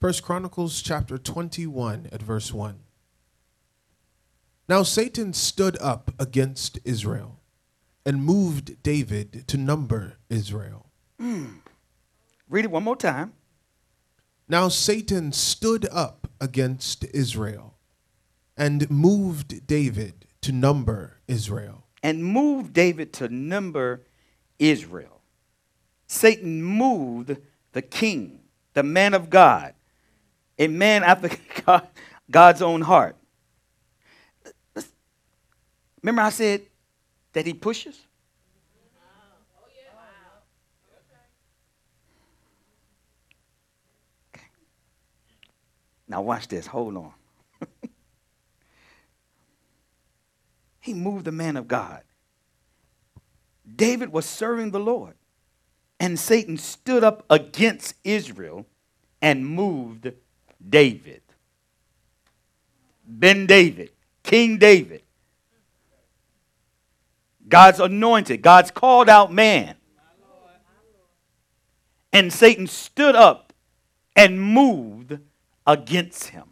First 0.00 0.24
Chronicles 0.24 0.82
chapter 0.82 1.18
21 1.18 2.08
at 2.10 2.20
verse 2.20 2.52
1. 2.52 2.80
Now 4.68 4.82
Satan 4.82 5.32
stood 5.32 5.78
up 5.80 6.10
against 6.18 6.78
Israel 6.84 7.40
and 8.04 8.22
moved 8.22 8.82
David 8.82 9.46
to 9.48 9.56
number 9.56 10.18
Israel. 10.28 10.90
Mm. 11.20 11.60
Read 12.48 12.64
it 12.66 12.70
one 12.70 12.84
more 12.84 12.96
time. 12.96 13.32
Now 14.48 14.68
Satan 14.68 15.32
stood 15.32 15.86
up 15.90 16.30
against 16.40 17.04
Israel 17.14 17.74
and 18.56 18.90
moved 18.90 19.66
David 19.66 20.26
to 20.42 20.52
number 20.52 21.20
Israel. 21.26 21.84
and 22.02 22.24
moved 22.24 22.72
David 22.72 23.12
to 23.14 23.28
number 23.28 24.02
Israel. 24.58 25.20
Satan 26.06 26.62
moved 26.62 27.36
the 27.72 27.82
king, 27.82 28.40
the 28.74 28.82
man 28.82 29.14
of 29.14 29.28
God, 29.30 29.74
a 30.58 30.68
man 30.68 31.02
after 31.02 31.30
God, 31.66 31.88
God's 32.30 32.62
own 32.62 32.82
heart. 32.82 33.16
Remember, 36.08 36.22
I 36.22 36.30
said 36.30 36.62
that 37.34 37.44
he 37.44 37.52
pushes? 37.52 38.00
Now, 46.08 46.22
watch 46.22 46.48
this. 46.48 46.66
Hold 46.66 46.96
on. 46.96 47.12
he 50.80 50.94
moved 50.94 51.26
the 51.26 51.32
man 51.32 51.58
of 51.58 51.68
God. 51.68 52.00
David 53.76 54.10
was 54.10 54.24
serving 54.24 54.70
the 54.70 54.80
Lord, 54.80 55.12
and 56.00 56.18
Satan 56.18 56.56
stood 56.56 57.04
up 57.04 57.26
against 57.28 57.96
Israel 58.02 58.64
and 59.20 59.46
moved 59.46 60.10
David. 60.66 61.20
Ben 63.06 63.44
David, 63.44 63.90
King 64.22 64.56
David, 64.56 65.02
God's 67.48 67.80
anointed, 67.80 68.42
God's 68.42 68.70
called 68.70 69.08
out 69.08 69.32
man. 69.32 69.76
And 72.12 72.32
Satan 72.32 72.66
stood 72.66 73.14
up 73.14 73.52
and 74.16 74.40
moved 74.40 75.18
against 75.66 76.28
him. 76.28 76.44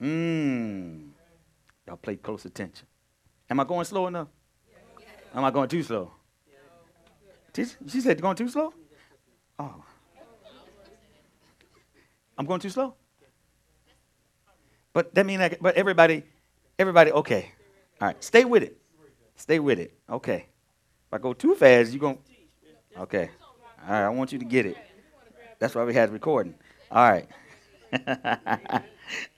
Mmm. 0.00 1.10
Y'all 1.86 1.96
pay 1.96 2.16
close 2.16 2.44
attention. 2.44 2.86
Am 3.48 3.60
I 3.60 3.64
going 3.64 3.84
slow 3.84 4.06
enough? 4.06 4.28
Am 5.34 5.44
I 5.44 5.50
going 5.50 5.68
too 5.68 5.82
slow? 5.82 6.10
She 7.54 8.00
said, 8.00 8.20
going 8.20 8.36
too 8.36 8.48
slow? 8.48 8.72
Oh. 9.58 9.84
I'm 12.36 12.46
going 12.46 12.60
too 12.60 12.70
slow? 12.70 12.94
But 14.92 15.14
that 15.14 15.24
means, 15.24 15.40
I, 15.40 15.56
but 15.60 15.76
everybody, 15.76 16.24
everybody, 16.78 17.12
okay. 17.12 17.52
All 18.00 18.08
right, 18.08 18.22
stay 18.22 18.44
with 18.44 18.62
it. 18.62 18.76
Stay 19.36 19.58
with 19.58 19.78
it. 19.78 19.94
Okay. 20.08 20.46
If 21.06 21.12
I 21.12 21.18
go 21.18 21.32
too 21.32 21.54
fast, 21.54 21.92
you're 21.92 22.00
going 22.00 22.16
to, 22.16 23.02
okay. 23.02 23.30
All 23.86 23.92
right, 23.92 24.04
I 24.04 24.08
want 24.08 24.32
you 24.32 24.38
to 24.38 24.44
get 24.44 24.66
it. 24.66 24.76
That's 25.58 25.74
why 25.74 25.84
we 25.84 25.94
had 25.94 26.12
recording. 26.12 26.54
All 26.90 27.10
right. 27.10 27.28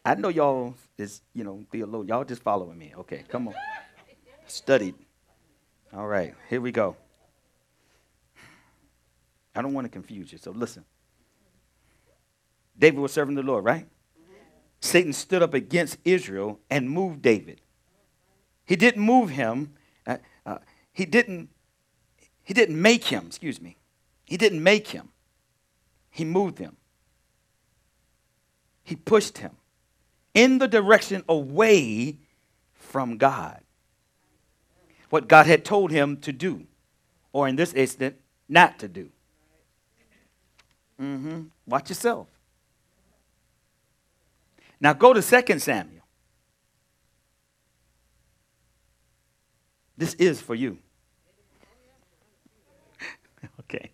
I 0.05 0.15
know 0.17 0.29
y'all 0.29 0.75
is, 0.97 1.23
you 1.35 1.45
know, 1.45 1.65
theologian. 1.71 2.09
Y'all 2.09 2.25
just 2.25 2.43
following 2.43 2.79
me. 2.79 2.93
Okay, 2.97 3.25
come 3.29 3.49
on. 3.49 3.55
Studied. 4.47 4.95
All 5.93 6.07
right, 6.07 6.35
here 6.49 6.61
we 6.61 6.73
go. 6.73 6.97
I 9.55 9.63
don't 9.63 9.73
want 9.73 9.87
to 9.87 9.89
confuse 9.89 10.31
you, 10.33 10.39
so 10.39 10.51
listen. 10.51 10.85
David 12.79 13.01
was 13.01 13.13
serving 13.13 13.35
the 13.35 13.43
Lord, 13.43 13.65
right? 13.65 13.87
Satan 14.87 15.13
stood 15.13 15.43
up 15.43 15.55
against 15.55 15.99
Israel 16.05 16.61
and 16.71 16.91
moved 16.91 17.23
David. 17.23 17.61
He 18.65 18.77
didn't 18.77 19.03
move 19.03 19.31
him. 19.31 19.75
Uh, 20.07 20.19
uh, 20.45 20.59
he 20.93 21.05
didn't. 21.05 21.51
He 22.43 22.55
didn't 22.55 22.81
make 22.81 23.05
him. 23.05 23.27
Excuse 23.27 23.61
me. 23.61 23.77
He 24.25 24.37
didn't 24.37 24.63
make 24.63 24.89
him. 24.89 25.11
He 26.11 26.25
moved 26.25 26.59
him. 26.59 26.77
He 28.83 28.97
pushed 28.97 29.39
him 29.39 29.53
in 30.33 30.59
the 30.59 30.69
direction 30.69 31.25
away 31.29 32.19
from 32.73 33.17
God. 33.17 33.61
What 35.11 35.29
God 35.29 35.47
had 35.47 35.65
told 35.65 35.91
him 35.91 36.17
to 36.19 36.33
do, 36.33 36.67
or 37.33 37.49
in 37.49 37.57
this 37.57 37.73
instant, 37.73 38.17
not 38.49 38.79
to 38.81 38.89
do. 38.89 39.11
Mm-hmm. 41.01 41.43
Watch 41.67 41.89
yourself. 41.91 42.29
Now 44.81 44.93
go 44.93 45.13
to 45.13 45.23
2 45.23 45.59
Samuel. 45.59 46.03
This 49.97 50.15
is 50.15 50.41
for 50.41 50.55
you. 50.55 50.79
okay. 53.61 53.93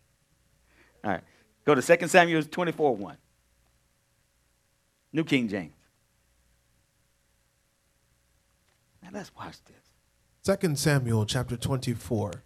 All 1.04 1.12
right. 1.12 1.22
Go 1.64 1.74
to 1.74 1.82
2 1.82 2.08
Samuel 2.08 2.42
24 2.42 2.96
1. 2.96 3.16
New 5.12 5.24
King 5.24 5.48
James. 5.48 5.74
Now 9.02 9.10
let's 9.12 9.34
watch 9.34 9.56
this. 9.64 10.58
2 10.58 10.74
Samuel 10.74 11.26
chapter 11.26 11.56
24, 11.56 12.42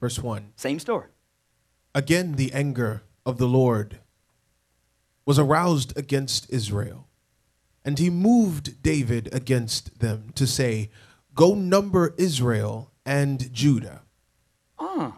verse 0.00 0.18
1. 0.18 0.52
Same 0.56 0.78
story. 0.78 1.08
Again, 1.94 2.32
the 2.32 2.52
anger 2.52 3.02
of 3.26 3.38
the 3.38 3.46
Lord 3.46 3.98
was 5.26 5.38
aroused 5.38 5.96
against 5.96 6.50
Israel, 6.50 7.07
and 7.88 7.98
he 7.98 8.10
moved 8.10 8.82
David 8.82 9.30
against 9.32 9.98
them 10.00 10.28
to 10.34 10.46
say, 10.46 10.90
Go 11.34 11.54
number 11.54 12.14
Israel 12.18 12.90
and 13.06 13.50
Judah. 13.50 14.02
Uh. 14.78 15.12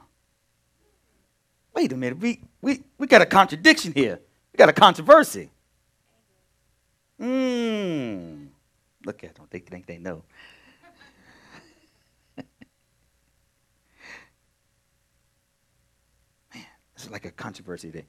Wait 1.74 1.90
a 1.90 1.96
minute. 1.96 2.20
We, 2.20 2.42
we, 2.62 2.84
we 2.96 3.08
got 3.08 3.22
a 3.22 3.26
contradiction 3.26 3.92
here. 3.92 4.20
We 4.52 4.56
got 4.56 4.68
a 4.68 4.72
controversy. 4.72 5.50
Mmm. 7.20 8.46
Look 9.04 9.24
at 9.24 9.34
them. 9.34 9.46
They 9.50 9.58
think 9.58 9.86
they 9.86 9.98
know. 9.98 10.22
Man, 16.54 16.64
is 16.96 17.10
like 17.10 17.24
a 17.24 17.32
controversy 17.32 17.90
that 17.90 18.04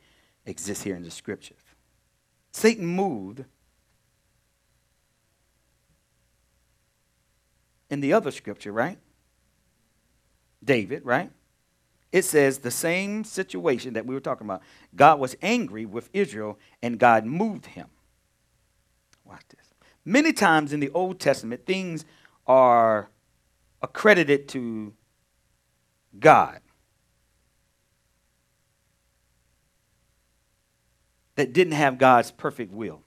exists 0.46 0.84
here 0.84 0.96
in 0.96 1.02
the 1.02 1.10
scriptures. 1.10 1.58
Satan 2.52 2.86
moved 2.86 3.44
in 7.92 8.00
the 8.00 8.14
other 8.14 8.32
scripture, 8.32 8.72
right? 8.72 8.98
David, 10.64 11.06
right? 11.06 11.30
It 12.12 12.24
says 12.24 12.60
the 12.60 12.72
same 12.72 13.24
situation 13.24 13.94
that 13.94 14.06
we 14.06 14.16
were 14.16 14.22
talking 14.22 14.48
about. 14.48 14.62
God 14.96 15.20
was 15.20 15.36
angry 15.42 15.86
with 15.86 16.10
Israel 16.14 16.58
and 16.82 16.98
God 16.98 17.26
moved 17.26 17.68
him. 17.68 17.88
Watch 19.26 19.44
this. 19.50 19.74
Many 20.04 20.34
times 20.34 20.74
in 20.74 20.80
the 20.80 20.90
Old 20.90 21.20
Testament, 21.20 21.66
things 21.66 22.06
are 22.48 23.10
accredited 23.82 24.48
to 24.50 24.94
God 26.20 26.60
that 31.36 31.54
didn't 31.54 31.74
have 31.74 31.98
God's 31.98 32.32
perfect 32.32 32.74
will. 32.74 33.02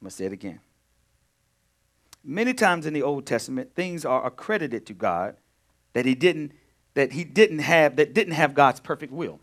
I'm 0.00 0.06
going 0.06 0.10
to 0.10 0.16
say 0.16 0.24
it 0.26 0.32
again. 0.32 0.60
Many 2.24 2.54
times 2.54 2.86
in 2.86 2.94
the 2.94 3.02
Old 3.02 3.26
Testament, 3.26 3.74
things 3.74 4.04
are 4.04 4.24
accredited 4.24 4.86
to 4.86 4.94
God 4.94 5.36
that 5.92 6.06
he 6.06 6.14
didn't 6.14 6.52
that 6.94 7.12
he 7.12 7.24
didn't 7.24 7.60
have 7.60 7.96
that 7.96 8.14
didn't 8.14 8.34
have 8.34 8.54
God's 8.54 8.80
perfect 8.80 9.12
will. 9.12 9.40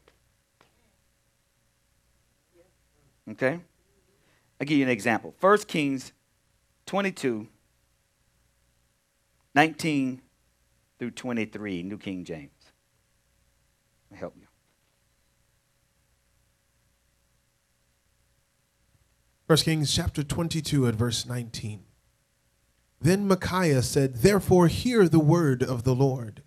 Okay? 3.31 3.59
I'll 4.59 4.67
give 4.67 4.77
you 4.77 4.83
an 4.83 4.89
example. 4.89 5.35
1 5.39 5.57
Kings 5.59 6.11
22, 6.85 7.47
19 9.55 10.21
through 10.97 11.11
23, 11.11 11.83
New 11.83 11.97
King 11.97 12.23
James. 12.23 12.51
Help 14.13 14.35
you. 14.37 14.47
1 19.47 19.57
Kings 19.59 19.93
chapter 19.93 20.23
22 20.23 20.87
at 20.87 20.95
verse 20.95 21.25
19. 21.25 21.83
Then 23.01 23.27
Micaiah 23.27 23.81
said, 23.81 24.17
Therefore 24.17 24.67
hear 24.67 25.07
the 25.07 25.19
word 25.19 25.63
of 25.63 25.83
the 25.83 25.95
Lord. 25.95 26.43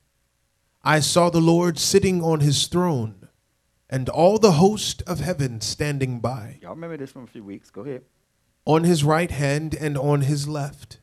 I 0.84 1.00
saw 1.00 1.30
the 1.30 1.40
Lord 1.40 1.78
sitting 1.78 2.22
on 2.22 2.40
his 2.40 2.66
throne, 2.66 3.28
and 3.88 4.08
all 4.08 4.38
the 4.38 4.52
host 4.52 5.02
of 5.06 5.20
heaven 5.20 5.60
standing 5.60 6.20
by. 6.20 6.58
Y'all 6.60 6.74
remember 6.74 6.96
this 6.96 7.12
from 7.12 7.24
a 7.24 7.28
few 7.28 7.44
weeks. 7.44 7.70
Go 7.70 7.82
ahead. 7.82 8.02
On 8.64 8.84
his 8.84 9.02
right 9.04 9.30
hand 9.30 9.74
and 9.74 9.96
on 9.96 10.22
his 10.22 10.46
left. 10.48 10.98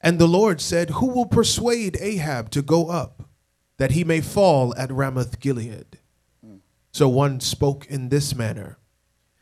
And 0.00 0.18
the 0.18 0.28
Lord 0.28 0.60
said, 0.60 0.90
Who 0.90 1.06
will 1.06 1.26
persuade 1.26 1.98
Ahab 2.00 2.50
to 2.50 2.62
go 2.62 2.88
up, 2.88 3.28
that 3.76 3.90
he 3.90 4.04
may 4.04 4.20
fall 4.20 4.74
at 4.76 4.90
Ramoth 4.90 5.40
Gilead? 5.40 5.98
Mm. 6.46 6.60
So 6.92 7.08
one 7.08 7.40
spoke 7.40 7.86
in 7.86 8.08
this 8.08 8.34
manner, 8.34 8.78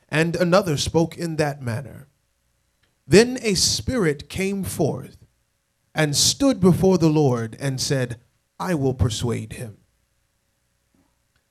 and 0.08 0.34
another 0.34 0.76
spoke 0.76 1.16
in 1.16 1.36
that 1.36 1.62
manner. 1.62 2.07
Then 3.08 3.38
a 3.40 3.54
spirit 3.54 4.28
came 4.28 4.62
forth 4.62 5.16
and 5.94 6.14
stood 6.14 6.60
before 6.60 6.98
the 6.98 7.08
Lord 7.08 7.56
and 7.58 7.80
said, 7.80 8.20
I 8.60 8.74
will 8.74 8.92
persuade 8.92 9.54
him. 9.54 9.78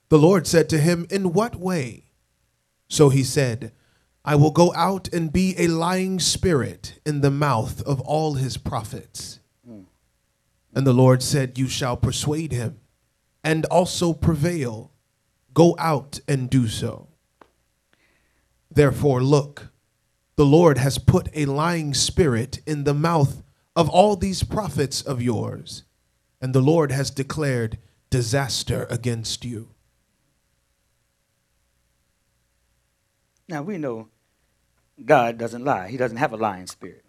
The 0.09 0.19
Lord 0.19 0.45
said 0.45 0.69
to 0.69 0.77
him, 0.77 1.07
In 1.09 1.33
what 1.33 1.55
way? 1.55 2.11
So 2.87 3.09
he 3.09 3.23
said, 3.23 3.71
I 4.23 4.35
will 4.35 4.51
go 4.51 4.71
out 4.75 5.09
and 5.11 5.33
be 5.33 5.55
a 5.57 5.67
lying 5.67 6.19
spirit 6.19 6.99
in 7.05 7.21
the 7.21 7.31
mouth 7.31 7.81
of 7.83 8.01
all 8.01 8.35
his 8.35 8.57
prophets. 8.57 9.39
And 10.75 10.85
the 10.85 10.93
Lord 10.93 11.23
said, 11.23 11.57
You 11.57 11.67
shall 11.67 11.97
persuade 11.97 12.51
him 12.51 12.79
and 13.43 13.65
also 13.65 14.13
prevail. 14.13 14.91
Go 15.55 15.75
out 15.79 16.19
and 16.27 16.51
do 16.51 16.67
so. 16.67 17.07
Therefore, 18.69 19.23
look, 19.23 19.71
the 20.37 20.45
Lord 20.45 20.77
has 20.77 20.99
put 20.99 21.29
a 21.33 21.45
lying 21.45 21.93
spirit 21.95 22.61
in 22.65 22.83
the 22.83 22.93
mouth 22.93 23.43
of 23.75 23.89
all 23.89 24.15
these 24.15 24.43
prophets 24.43 25.01
of 25.01 25.21
yours, 25.21 25.83
and 26.39 26.53
the 26.53 26.61
Lord 26.61 26.91
has 26.91 27.09
declared 27.09 27.79
disaster 28.11 28.85
against 28.89 29.43
you. 29.43 29.69
Now 33.49 33.63
we 33.63 33.77
know 33.77 34.09
God 35.03 35.37
doesn't 35.37 35.65
lie, 35.65 35.89
He 35.89 35.97
doesn't 35.97 36.17
have 36.17 36.33
a 36.33 36.37
lying 36.37 36.67
spirit. 36.67 37.03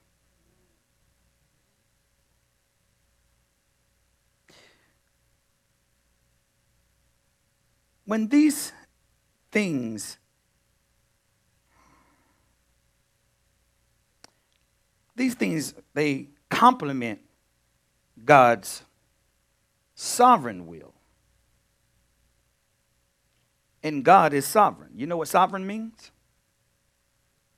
When 8.07 8.29
these 8.29 8.73
things 9.51 10.18
these 15.19 15.35
things 15.35 15.75
they 15.95 16.29
complement 16.49 17.21
God's 18.25 18.83
sovereign 19.95 20.67
will. 20.67 20.95
And 23.83 24.05
God 24.05 24.33
is 24.33 24.47
sovereign. 24.47 24.93
You 24.97 25.07
know 25.07 25.17
what 25.17 25.29
sovereign 25.29 25.67
means? 25.67 26.11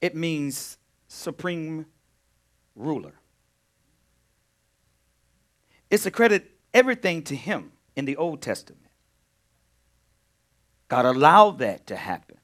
It 0.01 0.14
means 0.14 0.79
supreme 1.09 1.87
ruler. 2.75 3.14
It's 5.90 6.05
to 6.05 6.11
credit 6.11 6.51
everything 6.73 7.23
to 7.25 7.37
him 7.37 7.73
in 7.96 8.05
the 8.05 8.16
Old 8.16 8.40
Testament. 8.42 8.87
God 10.88 11.05
allowed 11.05 11.59
that 11.59 11.87
to 11.87 11.96
happen. 11.96 12.39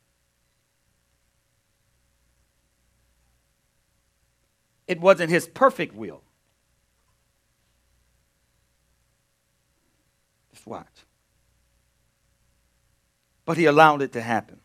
It 4.86 5.00
wasn't 5.00 5.30
his 5.30 5.46
perfect 5.46 5.94
will. 5.94 6.22
Just 10.52 10.66
watch. 10.66 10.86
But 13.44 13.56
he 13.56 13.66
allowed 13.66 14.02
it 14.02 14.12
to 14.12 14.20
happen. 14.20 14.60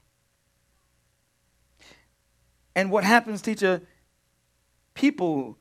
And 2.75 2.91
what 2.91 3.03
happens, 3.03 3.41
teacher? 3.41 3.81
People 4.93 5.57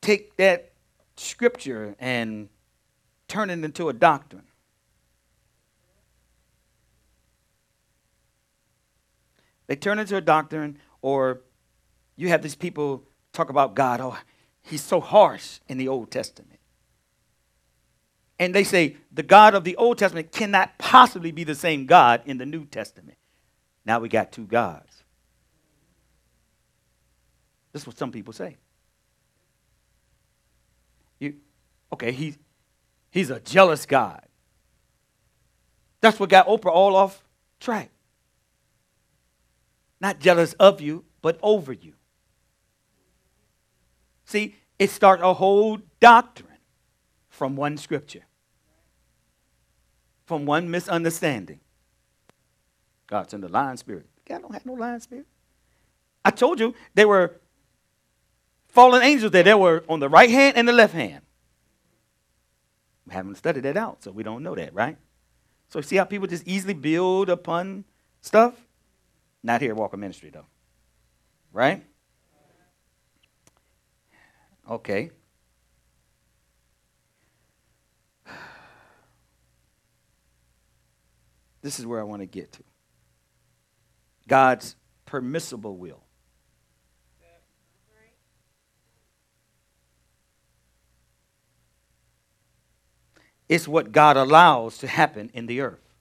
take 0.00 0.36
that 0.36 0.72
scripture 1.16 1.96
and 1.98 2.48
turn 3.28 3.50
it 3.50 3.64
into 3.64 3.88
a 3.88 3.92
doctrine. 3.92 4.44
They 9.66 9.76
turn 9.76 9.98
it 9.98 10.02
into 10.02 10.16
a 10.16 10.20
doctrine, 10.20 10.78
or 11.00 11.40
you 12.16 12.28
have 12.28 12.42
these 12.42 12.54
people 12.54 13.04
talk 13.32 13.50
about 13.50 13.74
God. 13.74 14.00
Oh, 14.00 14.18
he's 14.62 14.82
so 14.82 15.00
harsh 15.00 15.60
in 15.68 15.78
the 15.78 15.88
Old 15.88 16.10
Testament. 16.10 16.58
And 18.38 18.54
they 18.54 18.64
say 18.64 18.96
the 19.12 19.22
God 19.22 19.54
of 19.54 19.64
the 19.64 19.76
Old 19.76 19.98
Testament 19.98 20.32
cannot 20.32 20.76
possibly 20.78 21.32
be 21.32 21.44
the 21.44 21.54
same 21.54 21.86
God 21.86 22.22
in 22.26 22.38
the 22.38 22.46
New 22.46 22.64
Testament. 22.64 23.18
Now 23.84 24.00
we 24.00 24.08
got 24.08 24.32
two 24.32 24.46
gods. 24.46 25.04
This 27.72 27.82
is 27.82 27.86
what 27.86 27.98
some 27.98 28.12
people 28.12 28.32
say. 28.32 28.56
You, 31.18 31.36
okay, 31.92 32.12
he, 32.12 32.34
he's 33.10 33.30
a 33.30 33.40
jealous 33.40 33.86
God. 33.86 34.22
That's 36.00 36.18
what 36.18 36.28
got 36.28 36.48
Oprah 36.48 36.72
all 36.72 36.96
off 36.96 37.22
track. 37.60 37.90
Not 40.00 40.18
jealous 40.18 40.52
of 40.54 40.80
you, 40.80 41.04
but 41.22 41.38
over 41.42 41.72
you. 41.72 41.92
See, 44.32 44.54
it 44.78 44.88
started 44.88 45.26
a 45.26 45.34
whole 45.34 45.78
doctrine 46.00 46.56
from 47.28 47.54
one 47.54 47.76
scripture, 47.76 48.24
from 50.24 50.46
one 50.46 50.70
misunderstanding. 50.70 51.60
God's 53.06 53.34
in 53.34 53.42
the 53.42 53.50
lion 53.50 53.76
spirit. 53.76 54.06
God 54.26 54.40
don't 54.40 54.54
have 54.54 54.64
no 54.64 54.72
lion 54.72 55.00
spirit. 55.00 55.26
I 56.24 56.30
told 56.30 56.60
you 56.60 56.74
they 56.94 57.04
were 57.04 57.42
fallen 58.68 59.02
angels 59.02 59.32
there. 59.32 59.42
They 59.42 59.52
were 59.52 59.84
on 59.86 60.00
the 60.00 60.08
right 60.08 60.30
hand 60.30 60.56
and 60.56 60.66
the 60.66 60.72
left 60.72 60.94
hand. 60.94 61.20
We 63.06 63.12
haven't 63.12 63.34
studied 63.34 63.64
that 63.64 63.76
out, 63.76 64.02
so 64.02 64.12
we 64.12 64.22
don't 64.22 64.42
know 64.42 64.54
that, 64.54 64.72
right? 64.72 64.96
So 65.68 65.82
see 65.82 65.96
how 65.96 66.04
people 66.04 66.26
just 66.26 66.48
easily 66.48 66.72
build 66.72 67.28
upon 67.28 67.84
stuff? 68.22 68.54
Not 69.42 69.60
here 69.60 69.72
at 69.72 69.76
Walker 69.76 69.98
Ministry, 69.98 70.30
though. 70.30 70.46
Right? 71.52 71.84
Okay. 74.70 75.10
This 81.62 81.78
is 81.78 81.86
where 81.86 82.00
I 82.00 82.02
want 82.02 82.22
to 82.22 82.26
get 82.26 82.52
to 82.52 82.62
God's 84.26 84.76
permissible 85.06 85.76
will. 85.76 86.02
It's 93.48 93.68
what 93.68 93.92
God 93.92 94.16
allows 94.16 94.78
to 94.78 94.86
happen 94.86 95.30
in 95.34 95.44
the 95.44 95.60
earth. 95.60 95.92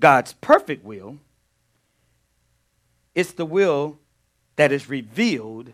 God's 0.00 0.32
perfect 0.32 0.84
will 0.84 1.18
is 3.14 3.34
the 3.34 3.46
will 3.46 4.00
that 4.56 4.72
is 4.72 4.88
revealed 4.88 5.72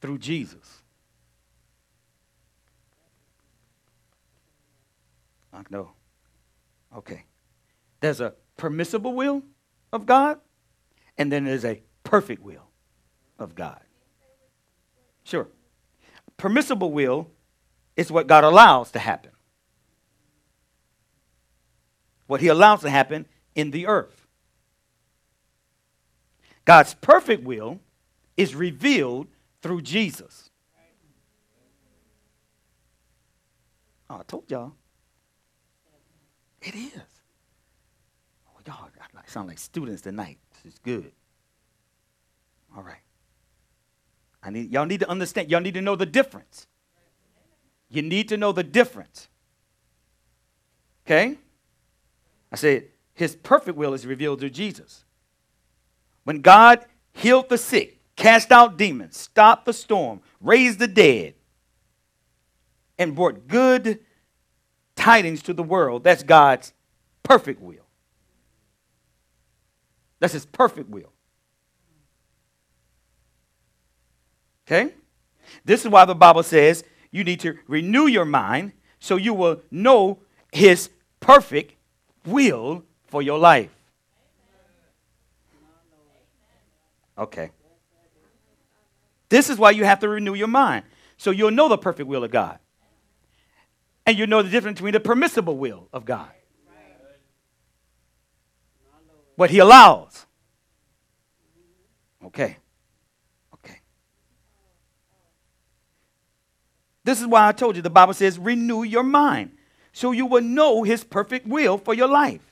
through 0.00 0.18
Jesus. 0.18 0.82
I 5.52 5.62
know. 5.70 5.90
Okay. 6.96 7.24
There's 8.00 8.20
a 8.20 8.34
permissible 8.56 9.14
will 9.14 9.42
of 9.92 10.06
God, 10.06 10.38
and 11.18 11.30
then 11.30 11.44
there's 11.44 11.64
a 11.64 11.82
perfect 12.04 12.42
will 12.42 12.68
of 13.38 13.54
God. 13.54 13.80
Sure. 15.24 15.48
Permissible 16.36 16.92
will 16.92 17.28
is 17.96 18.10
what 18.10 18.26
God 18.26 18.44
allows 18.44 18.90
to 18.92 18.98
happen. 18.98 19.32
What 22.26 22.40
He 22.40 22.48
allows 22.48 22.80
to 22.80 22.90
happen 22.90 23.26
in 23.54 23.70
the 23.70 23.86
earth. 23.86 24.26
God's 26.64 26.94
perfect 26.94 27.42
will 27.42 27.80
is 28.40 28.54
revealed 28.54 29.26
through 29.60 29.82
Jesus. 29.82 30.50
Oh, 34.08 34.16
I 34.16 34.22
told 34.26 34.50
y'all. 34.50 34.72
It 36.62 36.74
is. 36.74 36.92
Oh, 38.48 38.60
y'all 38.66 38.88
I 39.14 39.30
sound 39.30 39.48
like 39.48 39.58
students 39.58 40.02
tonight. 40.02 40.38
This 40.64 40.72
is 40.72 40.78
good. 40.80 41.12
All 42.74 42.82
right. 42.82 43.02
I 44.42 44.50
need 44.50 44.70
y'all 44.70 44.86
need 44.86 45.00
to 45.00 45.10
understand. 45.10 45.50
Y'all 45.50 45.60
need 45.60 45.74
to 45.74 45.82
know 45.82 45.96
the 45.96 46.06
difference. 46.06 46.66
You 47.90 48.02
need 48.02 48.28
to 48.30 48.36
know 48.36 48.52
the 48.52 48.62
difference. 48.62 49.28
Okay? 51.06 51.36
I 52.50 52.56
said 52.56 52.84
his 53.12 53.36
perfect 53.36 53.76
will 53.76 53.92
is 53.92 54.06
revealed 54.06 54.40
through 54.40 54.50
Jesus. 54.50 55.04
When 56.24 56.40
God 56.40 56.84
healed 57.12 57.48
the 57.48 57.58
sick, 57.58 57.99
cast 58.20 58.52
out 58.52 58.76
demons, 58.76 59.16
stopped 59.16 59.64
the 59.64 59.72
storm, 59.72 60.20
raised 60.42 60.78
the 60.78 60.86
dead, 60.86 61.32
and 62.98 63.14
brought 63.14 63.48
good 63.48 63.98
tidings 64.94 65.42
to 65.42 65.54
the 65.54 65.62
world. 65.62 66.04
That's 66.04 66.22
God's 66.22 66.74
perfect 67.22 67.62
will. 67.62 67.86
That's 70.18 70.34
his 70.34 70.44
perfect 70.44 70.90
will. 70.90 71.10
Okay? 74.66 74.92
This 75.64 75.86
is 75.86 75.90
why 75.90 76.04
the 76.04 76.14
Bible 76.14 76.42
says 76.42 76.84
you 77.10 77.24
need 77.24 77.40
to 77.40 77.58
renew 77.66 78.06
your 78.06 78.26
mind 78.26 78.72
so 78.98 79.16
you 79.16 79.32
will 79.32 79.62
know 79.70 80.18
his 80.52 80.90
perfect 81.20 81.74
will 82.26 82.84
for 83.06 83.22
your 83.22 83.38
life. 83.38 83.70
Okay. 87.16 87.50
This 89.30 89.48
is 89.48 89.56
why 89.56 89.70
you 89.70 89.84
have 89.84 90.00
to 90.00 90.08
renew 90.08 90.34
your 90.34 90.48
mind. 90.48 90.84
So 91.16 91.30
you'll 91.30 91.52
know 91.52 91.68
the 91.68 91.78
perfect 91.78 92.08
will 92.08 92.24
of 92.24 92.30
God. 92.30 92.58
And 94.04 94.18
you 94.18 94.26
know 94.26 94.42
the 94.42 94.50
difference 94.50 94.78
between 94.78 94.92
the 94.92 95.00
permissible 95.00 95.56
will 95.56 95.88
of 95.92 96.04
God. 96.04 96.30
What 99.36 99.50
he 99.50 99.60
allows. 99.60 100.26
Okay. 102.24 102.56
Okay. 103.54 103.80
This 107.04 107.20
is 107.20 107.26
why 107.26 107.48
I 107.48 107.52
told 107.52 107.76
you 107.76 107.82
the 107.82 107.90
Bible 107.90 108.14
says 108.14 108.38
renew 108.38 108.82
your 108.82 109.04
mind 109.04 109.52
so 109.92 110.12
you 110.12 110.26
will 110.26 110.42
know 110.42 110.82
his 110.82 111.04
perfect 111.04 111.46
will 111.46 111.78
for 111.78 111.94
your 111.94 112.08
life. 112.08 112.42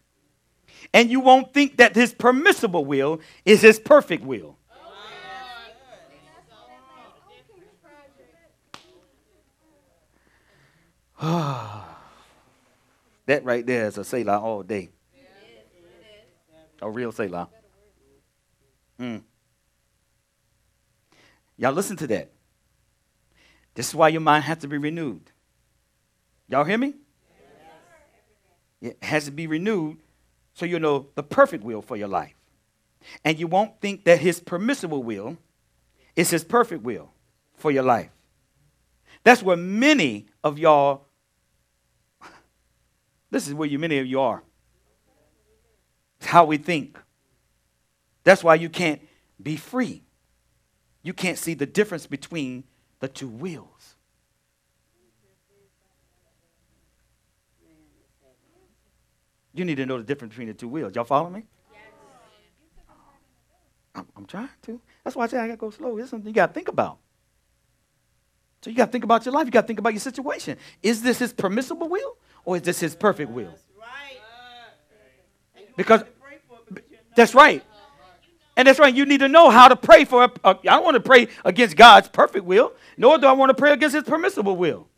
And 0.95 1.11
you 1.11 1.21
won't 1.21 1.53
think 1.53 1.79
that 1.79 1.97
his 1.97 2.12
permissible 2.14 2.85
will 2.85 3.21
is 3.45 3.62
his 3.62 3.79
perfect 3.79 4.25
will. 4.25 4.58
that 11.21 11.85
right 13.43 13.67
there 13.67 13.87
is 13.87 13.99
a 13.99 14.05
Selah 14.05 14.39
all 14.39 14.63
day. 14.63 14.91
A 16.81 16.89
real 16.89 17.11
Selah. 17.11 17.49
Mm. 19.01 19.23
Y'all 21.57 21.73
listen 21.73 21.97
to 21.97 22.07
that. 22.07 22.31
This 23.75 23.89
is 23.89 23.95
why 23.95 24.09
your 24.09 24.21
mind 24.21 24.45
has 24.45 24.59
to 24.59 24.69
be 24.69 24.79
renewed. 24.79 25.23
Y'all 26.49 26.65
hear 26.65 26.79
me? 26.79 26.95
It 28.81 28.97
has 29.03 29.25
to 29.25 29.33
be 29.33 29.47
renewed 29.47 29.99
so 30.55 30.67
you 30.67 30.79
know 30.79 31.09
the 31.15 31.23
perfect 31.23 31.65
will 31.65 31.83
for 31.83 31.97
your 31.97 32.09
life. 32.09 32.35
And 33.25 33.39
you 33.39 33.47
won't 33.47 33.81
think 33.81 34.05
that 34.05 34.21
his 34.21 34.41
permissible 34.41 35.03
will 35.03 35.37
is 36.15 36.31
his 36.31 36.45
perfect 36.45 36.83
will 36.83 37.11
for 37.57 37.71
your 37.71 37.83
life. 37.83 38.11
That's 39.25 39.43
where 39.43 39.57
many 39.57 40.27
of 40.45 40.59
y'all, 40.59 41.07
this 43.31 43.47
is 43.47 43.55
where 43.55 43.69
you, 43.69 43.79
many 43.79 43.99
of 43.99 44.07
you 44.07 44.21
are. 44.21 44.43
It's 46.19 46.27
how 46.27 46.45
we 46.45 46.57
think. 46.57 46.99
That's 48.25 48.43
why 48.43 48.57
you 48.57 48.69
can't 48.69 49.01
be 49.41 49.57
free. 49.57 50.03
You 51.03 51.12
can't 51.12 51.38
see 51.38 51.55
the 51.55 51.67
difference 51.67 52.07
between 52.07 52.64
the 53.01 53.09
two 53.09 53.29
wills. 53.29 53.95
You 59.55 59.64
need 59.64 59.77
to 59.77 59.87
know 59.87 59.99
the 59.99 60.05
difference 60.05 60.33
between 60.33 60.49
the 60.49 60.55
two 60.55 60.69
wills. 60.69 60.95
Y'all 60.95 61.05
follow 61.05 61.31
me? 61.31 61.45
I'm, 63.95 64.07
I'm 64.17 64.27
trying 64.27 64.49
to. 64.62 64.81
That's 65.03 65.17
why 65.17 65.25
I 65.25 65.27
say 65.27 65.38
I 65.38 65.47
got 65.49 65.55
to 65.55 65.57
go 65.57 65.71
slow. 65.71 65.99
It's 65.99 66.11
something 66.11 66.29
you 66.29 66.35
got 66.35 66.49
to 66.49 66.53
think 66.53 66.69
about. 66.69 66.99
So 68.62 68.71
you 68.71 68.77
got 68.77 68.87
to 68.87 68.93
think 68.93 69.05
about 69.05 69.25
your 69.25 69.35
life. 69.35 69.47
You 69.47 69.51
got 69.51 69.62
to 69.62 69.67
think 69.67 69.79
about 69.79 69.93
your 69.93 70.01
situation. 70.01 70.59
Is 70.83 71.03
this 71.03 71.19
his 71.19 71.33
permissible 71.33 71.88
will 71.88 72.17
or 72.49 72.57
is 72.57 72.63
this 72.63 72.81
his 72.81 72.95
perfect 72.95 73.31
will? 73.31 73.53
Because 75.77 76.03
that's 77.15 77.35
right. 77.35 77.63
And 78.57 78.67
that's 78.67 78.79
right. 78.79 78.95
You 78.95 79.05
need 79.05 79.21
to 79.21 79.29
know 79.29 79.51
how 79.51 79.69
to 79.69 79.77
pray 79.77 80.07
for. 80.07 80.25
A, 80.25 80.33
a, 80.43 80.49
I 80.49 80.55
don't 80.63 80.83
want 80.83 80.95
to 80.95 81.01
pray 81.01 81.29
against 81.45 81.77
God's 81.77 82.09
perfect 82.09 82.47
will, 82.47 82.73
nor 82.97 83.19
do 83.19 83.27
I 83.27 83.33
want 83.33 83.51
to 83.51 83.55
pray 83.55 83.75
against 83.75 83.95
His 83.95 84.05
permissible 84.05 84.57
will. 84.57 84.89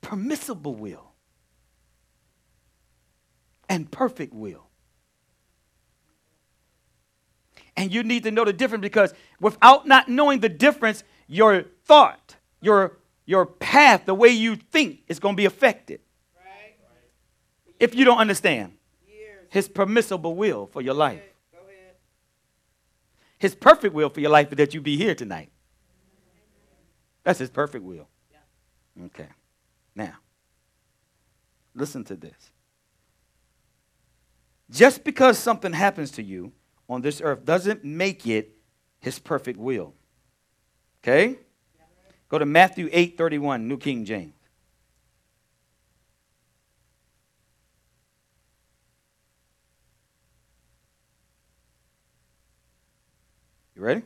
Permissible 0.00 0.76
will 0.76 1.12
and 3.68 3.90
perfect 3.90 4.32
will. 4.32 4.68
And 7.76 7.92
you 7.92 8.02
need 8.02 8.22
to 8.22 8.30
know 8.30 8.44
the 8.44 8.52
difference 8.52 8.82
because 8.82 9.12
without 9.40 9.86
not 9.86 10.08
knowing 10.08 10.40
the 10.40 10.48
difference, 10.48 11.02
your 11.26 11.64
thought, 11.84 12.36
your 12.60 12.98
your 13.26 13.46
path, 13.46 14.04
the 14.04 14.14
way 14.14 14.28
you 14.28 14.56
think 14.56 15.00
is 15.08 15.18
going 15.18 15.34
to 15.34 15.36
be 15.36 15.46
affected 15.46 16.00
if 17.80 17.94
you 17.94 18.04
don't 18.04 18.18
understand 18.18 18.72
his 19.48 19.68
permissible 19.68 20.34
will 20.34 20.66
for 20.66 20.82
your 20.82 20.94
life. 20.94 21.20
His 23.38 23.54
perfect 23.54 23.94
will 23.94 24.08
for 24.08 24.20
your 24.20 24.30
life 24.30 24.50
is 24.52 24.56
that 24.56 24.74
you 24.74 24.80
be 24.80 24.96
here 24.96 25.14
tonight. 25.14 25.50
That's 27.24 27.38
his 27.38 27.50
perfect 27.50 27.84
will. 27.84 28.08
Okay. 29.06 29.28
Now, 29.94 30.14
listen 31.74 32.04
to 32.04 32.16
this. 32.16 32.50
Just 34.70 35.04
because 35.04 35.38
something 35.38 35.72
happens 35.72 36.10
to 36.12 36.22
you 36.22 36.52
on 36.88 37.02
this 37.02 37.20
earth 37.20 37.44
doesn't 37.44 37.84
make 37.84 38.26
it 38.26 38.56
his 39.00 39.18
perfect 39.18 39.58
will. 39.58 39.94
Okay? 41.02 41.38
Go 42.28 42.38
to 42.38 42.46
Matthew 42.46 42.88
8 42.92 43.16
31, 43.16 43.68
New 43.68 43.76
King 43.76 44.04
James. 44.04 44.32
You 53.76 53.82
ready? 53.82 54.02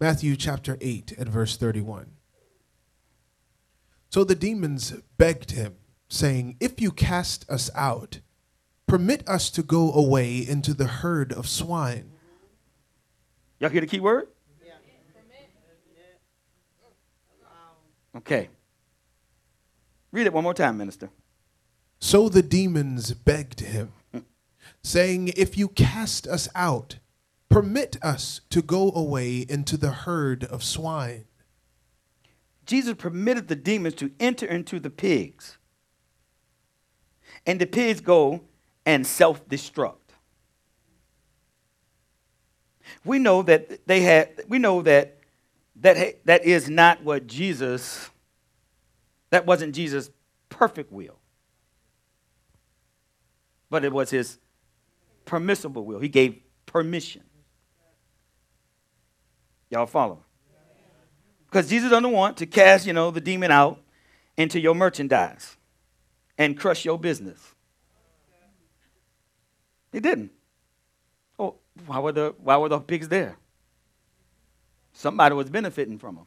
Matthew 0.00 0.36
chapter 0.36 0.76
8 0.80 1.12
and 1.18 1.28
verse 1.28 1.56
31. 1.56 2.12
So 4.10 4.24
the 4.24 4.34
demons 4.34 4.94
begged 5.18 5.50
him, 5.52 5.76
saying, 6.08 6.56
If 6.60 6.80
you 6.80 6.90
cast 6.90 7.48
us 7.50 7.70
out, 7.74 8.20
permit 8.86 9.28
us 9.28 9.50
to 9.50 9.62
go 9.62 9.92
away 9.92 10.38
into 10.38 10.72
the 10.72 10.86
herd 10.86 11.32
of 11.32 11.48
swine. 11.48 12.12
Y'all 13.58 13.70
hear 13.70 13.80
the 13.80 13.86
key 13.86 14.00
word? 14.00 14.28
Yeah. 14.64 14.72
Okay. 18.16 18.48
Read 20.12 20.26
it 20.26 20.32
one 20.32 20.44
more 20.44 20.54
time, 20.54 20.78
minister. 20.78 21.10
So 21.98 22.28
the 22.28 22.42
demons 22.42 23.12
begged 23.12 23.60
him, 23.60 23.92
saying, 24.82 25.32
If 25.36 25.58
you 25.58 25.68
cast 25.68 26.26
us 26.26 26.48
out, 26.54 26.98
permit 27.48 27.96
us 28.02 28.42
to 28.50 28.62
go 28.62 28.92
away 28.92 29.46
into 29.48 29.76
the 29.76 29.90
herd 29.90 30.44
of 30.44 30.62
swine. 30.62 31.24
Jesus 32.66 32.94
permitted 32.94 33.48
the 33.48 33.56
demons 33.56 33.94
to 33.94 34.10
enter 34.20 34.46
into 34.46 34.80
the 34.80 34.90
pigs. 34.90 35.56
And 37.46 37.60
the 37.60 37.66
pigs 37.66 38.00
go 38.00 38.42
and 38.86 39.06
self 39.06 39.46
destruct. 39.48 39.96
We 43.04 43.18
know 43.18 43.42
that 43.42 43.86
they 43.86 44.00
had, 44.00 44.44
we 44.48 44.58
know 44.58 44.82
that 44.82 45.18
that, 45.80 46.24
that 46.24 46.44
is 46.44 46.70
not 46.70 47.02
what 47.02 47.26
Jesus, 47.26 48.08
that 49.30 49.44
wasn't 49.44 49.74
Jesus' 49.74 50.10
perfect 50.48 50.90
will. 50.90 51.18
But 53.68 53.84
it 53.84 53.92
was 53.92 54.10
his 54.10 54.38
permissible 55.24 55.84
will. 55.84 55.98
He 55.98 56.08
gave 56.08 56.40
permission. 56.64 57.22
Y'all 59.68 59.86
follow? 59.86 60.22
Because 61.46 61.68
Jesus 61.68 61.90
doesn't 61.90 62.10
want 62.10 62.36
to 62.38 62.46
cast, 62.46 62.86
you 62.86 62.92
know, 62.92 63.10
the 63.10 63.20
demon 63.20 63.50
out 63.50 63.80
into 64.36 64.60
your 64.60 64.74
merchandise 64.74 65.56
and 66.38 66.58
crush 66.58 66.84
your 66.84 66.98
business. 66.98 67.55
He 69.92 70.00
didn't. 70.00 70.32
Oh, 71.38 71.56
why 71.86 71.98
were 71.98 72.12
the 72.12 72.34
why 72.38 72.56
were 72.56 72.68
the 72.68 72.80
pigs 72.80 73.08
there? 73.08 73.36
Somebody 74.92 75.34
was 75.34 75.50
benefiting 75.50 75.98
from 75.98 76.16
them. 76.16 76.26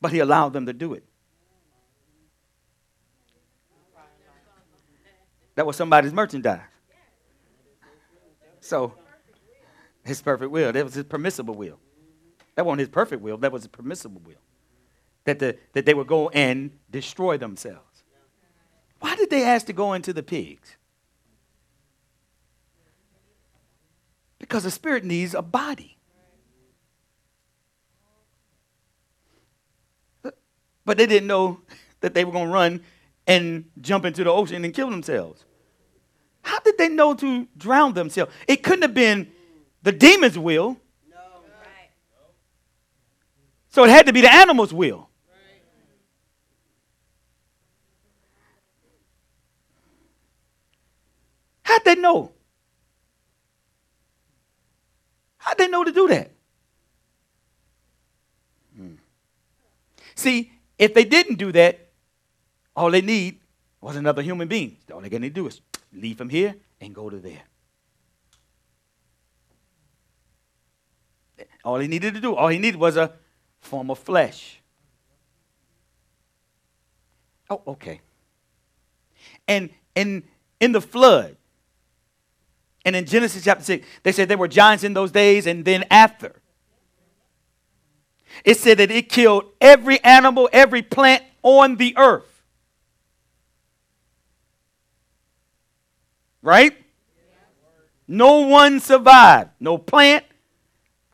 But 0.00 0.12
he 0.12 0.18
allowed 0.18 0.52
them 0.52 0.66
to 0.66 0.72
do 0.72 0.94
it. 0.94 1.04
That 5.54 5.66
was 5.66 5.76
somebody's 5.76 6.12
merchandise. 6.12 6.60
So, 8.60 8.94
his 10.04 10.20
perfect 10.22 10.50
will. 10.50 10.72
That 10.72 10.84
was 10.84 10.94
his 10.94 11.04
permissible 11.04 11.54
will. 11.54 11.78
That 12.54 12.66
wasn't 12.66 12.80
his 12.80 12.88
perfect 12.88 13.22
will. 13.22 13.36
That 13.38 13.52
was 13.52 13.62
his 13.62 13.68
permissible 13.68 14.20
will. 14.24 14.40
That, 15.24 15.38
the, 15.38 15.56
that 15.72 15.86
they 15.86 15.94
would 15.94 16.06
go 16.06 16.28
and 16.30 16.78
destroy 16.90 17.38
themselves. 17.38 18.02
Why 19.00 19.16
did 19.16 19.30
they 19.30 19.44
ask 19.44 19.66
to 19.66 19.72
go 19.72 19.92
into 19.92 20.12
the 20.12 20.22
pigs? 20.22 20.76
Because 24.52 24.64
the 24.64 24.70
spirit 24.70 25.02
needs 25.02 25.34
a 25.34 25.40
body. 25.40 25.96
But 30.84 30.98
they 30.98 31.06
didn't 31.06 31.26
know 31.26 31.62
that 32.00 32.12
they 32.12 32.22
were 32.22 32.32
going 32.32 32.48
to 32.48 32.52
run 32.52 32.82
and 33.26 33.64
jump 33.80 34.04
into 34.04 34.24
the 34.24 34.30
ocean 34.30 34.62
and 34.62 34.74
kill 34.74 34.90
themselves. 34.90 35.42
How 36.42 36.58
did 36.58 36.76
they 36.76 36.90
know 36.90 37.14
to 37.14 37.48
drown 37.56 37.94
themselves? 37.94 38.30
It 38.46 38.62
couldn't 38.62 38.82
have 38.82 38.92
been 38.92 39.32
the 39.84 39.92
demon's 39.92 40.38
will. 40.38 40.76
So 43.70 43.84
it 43.84 43.88
had 43.88 44.04
to 44.04 44.12
be 44.12 44.20
the 44.20 44.30
animal's 44.30 44.74
will. 44.74 45.08
How'd 51.62 51.86
they 51.86 51.94
know? 51.94 52.32
How'd 55.42 55.58
they 55.58 55.66
know 55.66 55.82
to 55.82 55.90
do 55.90 56.06
that? 56.06 56.30
Hmm. 58.76 58.94
See, 60.14 60.52
if 60.78 60.94
they 60.94 61.04
didn't 61.04 61.34
do 61.34 61.50
that, 61.50 61.90
all 62.76 62.92
they 62.92 63.00
need 63.00 63.40
was 63.80 63.96
another 63.96 64.22
human 64.22 64.46
being. 64.46 64.76
All 64.92 65.00
they're 65.00 65.10
going 65.10 65.22
to 65.22 65.30
do 65.30 65.48
is 65.48 65.60
leave 65.92 66.16
from 66.16 66.28
here 66.28 66.54
and 66.80 66.94
go 66.94 67.10
to 67.10 67.18
there. 67.18 67.42
All 71.64 71.80
he 71.80 71.88
needed 71.88 72.14
to 72.14 72.20
do, 72.20 72.36
all 72.36 72.48
he 72.48 72.58
needed 72.58 72.78
was 72.78 72.96
a 72.96 73.12
form 73.60 73.90
of 73.90 73.98
flesh. 73.98 74.60
Oh, 77.50 77.62
okay. 77.66 78.00
And 79.48 79.70
in 79.96 80.22
in 80.60 80.70
the 80.70 80.80
flood, 80.80 81.36
and 82.84 82.96
in 82.96 83.04
Genesis 83.04 83.44
chapter 83.44 83.64
6, 83.64 83.86
they 84.02 84.12
said 84.12 84.28
there 84.28 84.38
were 84.38 84.48
giants 84.48 84.84
in 84.84 84.94
those 84.94 85.10
days 85.10 85.46
and 85.46 85.64
then 85.64 85.84
after. 85.90 86.40
It 88.44 88.56
said 88.56 88.78
that 88.78 88.90
it 88.90 89.08
killed 89.08 89.44
every 89.60 90.02
animal, 90.02 90.48
every 90.52 90.82
plant 90.82 91.22
on 91.42 91.76
the 91.76 91.96
earth. 91.96 92.42
Right? 96.42 96.76
No 98.08 98.40
one 98.40 98.80
survived. 98.80 99.50
No 99.60 99.78
plant 99.78 100.24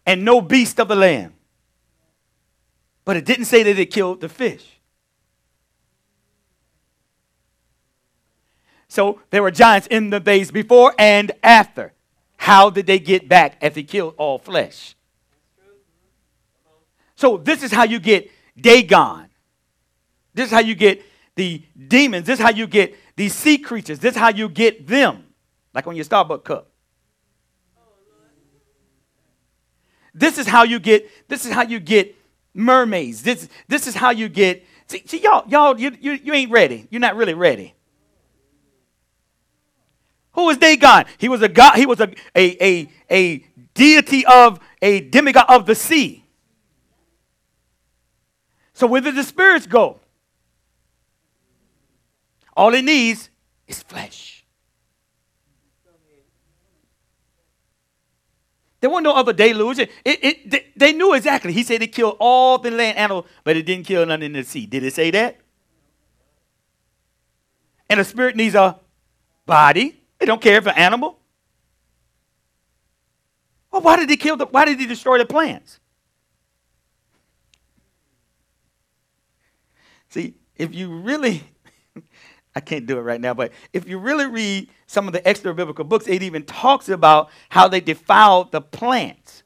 and 0.06 0.24
no 0.24 0.40
beast 0.40 0.80
of 0.80 0.88
the 0.88 0.96
land. 0.96 1.34
But 3.04 3.16
it 3.16 3.24
didn't 3.24 3.44
say 3.44 3.62
that 3.62 3.78
it 3.78 3.86
killed 3.86 4.20
the 4.20 4.28
fish. 4.28 4.77
So 8.88 9.20
there 9.30 9.42
were 9.42 9.50
giants 9.50 9.86
in 9.88 10.10
the 10.10 10.20
days 10.20 10.50
before 10.50 10.94
and 10.98 11.30
after. 11.42 11.92
How 12.36 12.70
did 12.70 12.86
they 12.86 12.98
get 12.98 13.28
back 13.28 13.58
if 13.60 13.74
they 13.74 13.82
killed 13.82 14.14
all 14.16 14.38
flesh? 14.38 14.94
So 17.14 17.36
this 17.36 17.62
is 17.62 17.72
how 17.72 17.84
you 17.84 17.98
get 17.98 18.30
Dagon. 18.56 19.28
This 20.34 20.46
is 20.46 20.52
how 20.52 20.60
you 20.60 20.74
get 20.74 21.02
the 21.34 21.62
demons. 21.88 22.26
This 22.26 22.38
is 22.38 22.44
how 22.44 22.50
you 22.50 22.66
get 22.66 22.96
these 23.16 23.34
sea 23.34 23.58
creatures. 23.58 23.98
This 23.98 24.14
is 24.14 24.20
how 24.20 24.28
you 24.28 24.48
get 24.48 24.86
them. 24.86 25.24
Like 25.74 25.86
on 25.86 25.96
your 25.96 26.04
Starbucks 26.04 26.44
cup. 26.44 26.70
This 30.14 30.38
is 30.38 30.46
how 30.46 30.64
you 30.64 30.80
get, 30.80 31.08
this 31.28 31.44
is 31.44 31.52
how 31.52 31.62
you 31.62 31.78
get 31.78 32.16
mermaids. 32.54 33.22
This, 33.22 33.48
this 33.68 33.86
is 33.86 33.94
how 33.94 34.10
you 34.10 34.28
get, 34.28 34.64
see, 34.86 35.02
see 35.06 35.20
y'all, 35.20 35.44
y'all, 35.48 35.78
you, 35.78 35.96
you, 36.00 36.12
you 36.12 36.32
ain't 36.32 36.50
ready. 36.50 36.88
You're 36.90 37.00
not 37.00 37.14
really 37.14 37.34
ready. 37.34 37.74
Who 40.38 40.44
was 40.44 40.56
Dagon? 40.56 41.04
He 41.18 41.28
was 41.28 41.42
a 41.42 41.48
god, 41.48 41.74
he 41.74 41.84
was 41.84 41.98
a, 41.98 42.08
a, 42.36 42.64
a, 42.64 42.88
a 43.10 43.44
deity 43.74 44.24
of 44.24 44.60
a 44.80 45.00
demigod 45.00 45.46
of 45.48 45.66
the 45.66 45.74
sea. 45.74 46.24
So 48.72 48.86
where 48.86 49.00
did 49.00 49.16
the 49.16 49.24
spirits 49.24 49.66
go? 49.66 49.98
All 52.56 52.72
it 52.72 52.84
needs 52.84 53.30
is 53.66 53.82
flesh. 53.82 54.44
There 58.80 58.90
wasn't 58.90 59.06
no 59.06 59.16
other 59.16 59.32
deluge. 59.32 59.80
It, 59.80 59.90
it, 60.04 60.50
they, 60.52 60.66
they 60.76 60.92
knew 60.92 61.14
exactly. 61.14 61.52
He 61.52 61.64
said 61.64 61.82
it 61.82 61.88
killed 61.88 62.16
all 62.20 62.58
the 62.58 62.70
land 62.70 62.96
animals, 62.96 63.24
but 63.42 63.56
it 63.56 63.66
didn't 63.66 63.86
kill 63.88 64.06
none 64.06 64.22
in 64.22 64.34
the 64.34 64.44
sea. 64.44 64.66
Did 64.66 64.84
it 64.84 64.94
say 64.94 65.10
that? 65.10 65.36
And 67.90 67.98
a 67.98 68.04
spirit 68.04 68.36
needs 68.36 68.54
a 68.54 68.78
body. 69.44 69.97
They 70.18 70.26
don't 70.26 70.40
care 70.40 70.58
if 70.58 70.66
an 70.66 70.74
animal. 70.76 71.18
Well, 73.70 73.82
why 73.82 73.96
did 73.96 74.10
he 74.10 74.16
kill 74.16 74.36
the, 74.36 74.46
why 74.46 74.64
did 74.64 74.80
he 74.80 74.86
destroy 74.86 75.18
the 75.18 75.26
plants? 75.26 75.78
See, 80.08 80.34
if 80.56 80.74
you 80.74 80.90
really, 80.90 81.44
I 82.56 82.60
can't 82.60 82.86
do 82.86 82.98
it 82.98 83.02
right 83.02 83.20
now, 83.20 83.34
but 83.34 83.52
if 83.72 83.86
you 83.88 83.98
really 83.98 84.26
read 84.26 84.68
some 84.86 85.06
of 85.06 85.12
the 85.12 85.26
extra 85.26 85.54
biblical 85.54 85.84
books, 85.84 86.08
it 86.08 86.22
even 86.22 86.44
talks 86.44 86.88
about 86.88 87.30
how 87.50 87.68
they 87.68 87.80
defiled 87.80 88.52
the 88.52 88.60
plants. 88.60 89.42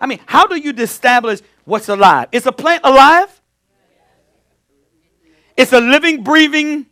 I 0.00 0.06
mean, 0.06 0.20
how 0.26 0.46
do 0.46 0.56
you 0.56 0.72
establish 0.72 1.40
what's 1.64 1.88
alive? 1.88 2.28
Is 2.30 2.46
a 2.46 2.52
plant 2.52 2.82
alive? 2.84 3.42
It's 5.56 5.72
a 5.72 5.80
living, 5.80 6.22
breathing 6.22 6.86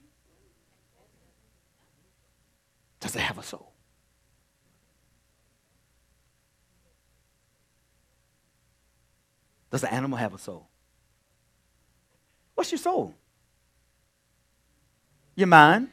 does 3.01 3.15
it 3.15 3.21
have 3.21 3.39
a 3.39 3.43
soul? 3.43 3.73
Does 9.71 9.83
the 9.83 9.93
animal 9.93 10.19
have 10.19 10.33
a 10.33 10.39
soul? 10.39 10.69
What's 12.55 12.73
your 12.73 12.79
soul? 12.79 13.15
Your 15.35 15.49
mind, 15.49 15.89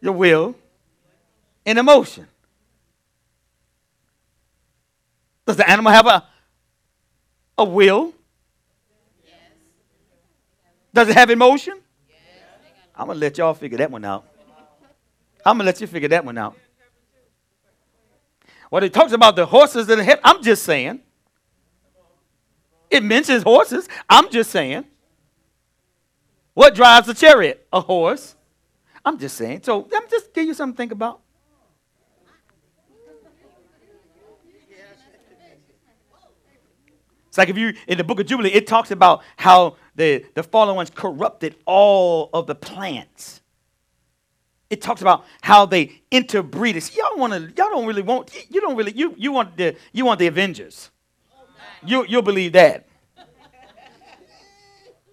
your 0.00 0.12
will, 0.12 0.54
and 1.64 1.78
emotion. 1.78 2.26
Does 5.46 5.56
the 5.56 5.68
animal 5.68 5.92
have 5.92 6.06
a, 6.06 6.26
a 7.56 7.64
will? 7.64 8.12
Does 10.92 11.08
it 11.08 11.16
have 11.16 11.30
emotion? 11.30 11.78
I'm 12.94 13.06
going 13.06 13.16
to 13.16 13.20
let 13.20 13.38
y'all 13.38 13.54
figure 13.54 13.78
that 13.78 13.90
one 13.90 14.04
out. 14.04 14.26
I'm 15.44 15.56
going 15.56 15.64
to 15.64 15.66
let 15.66 15.80
you 15.80 15.86
figure 15.86 16.08
that 16.08 16.24
one 16.24 16.38
out. 16.38 16.56
When 18.70 18.82
it 18.82 18.94
talks 18.94 19.12
about 19.12 19.36
the 19.36 19.44
horses 19.44 19.90
in 19.90 19.98
head, 19.98 20.18
I'm 20.24 20.42
just 20.42 20.62
saying. 20.62 21.00
It 22.90 23.02
mentions 23.02 23.42
horses. 23.42 23.86
I'm 24.08 24.30
just 24.30 24.50
saying. 24.50 24.86
What 26.54 26.74
drives 26.74 27.06
a 27.08 27.14
chariot? 27.14 27.66
A 27.70 27.80
horse. 27.80 28.34
I'm 29.04 29.18
just 29.18 29.36
saying. 29.36 29.60
So 29.64 29.88
I'm 29.94 30.08
just 30.08 30.32
give 30.32 30.46
you 30.46 30.54
something 30.54 30.74
to 30.74 30.76
think 30.76 30.92
about. 30.92 31.20
It's 37.28 37.38
like 37.38 37.50
if 37.50 37.58
you 37.58 37.74
in 37.86 37.98
the 37.98 38.04
book 38.04 38.20
of 38.20 38.26
Jubilee, 38.26 38.52
it 38.52 38.66
talks 38.66 38.90
about 38.90 39.22
how 39.36 39.76
the, 39.96 40.24
the 40.34 40.42
fallen 40.42 40.76
ones 40.76 40.88
corrupted 40.88 41.56
all 41.66 42.30
of 42.32 42.46
the 42.46 42.54
plants 42.54 43.41
it 44.72 44.80
talks 44.80 45.02
about 45.02 45.26
how 45.42 45.66
they 45.66 46.00
interbreed. 46.10 46.82
See, 46.82 46.98
y'all 46.98 47.18
want 47.18 47.34
to, 47.34 47.40
y'all 47.40 47.68
don't 47.68 47.84
really 47.84 48.00
want, 48.00 48.32
you 48.48 48.58
don't 48.58 48.74
really, 48.74 48.92
you, 48.92 49.14
you 49.18 49.30
want 49.30 49.54
the, 49.54 49.76
you 49.92 50.06
want 50.06 50.18
the 50.18 50.26
Avengers. 50.26 50.90
You, 51.84 52.06
you'll 52.08 52.22
believe 52.22 52.54
that. 52.54 52.86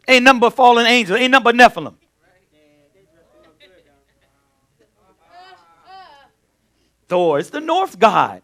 Ain't 0.08 0.24
number 0.24 0.50
fallen 0.50 0.86
angels. 0.86 1.20
Ain't 1.20 1.32
number 1.32 1.52
Nephilim. 1.52 1.96
Thor, 7.10 7.40
it's 7.40 7.50
the 7.50 7.60
Norse 7.60 7.96
god. 7.96 8.42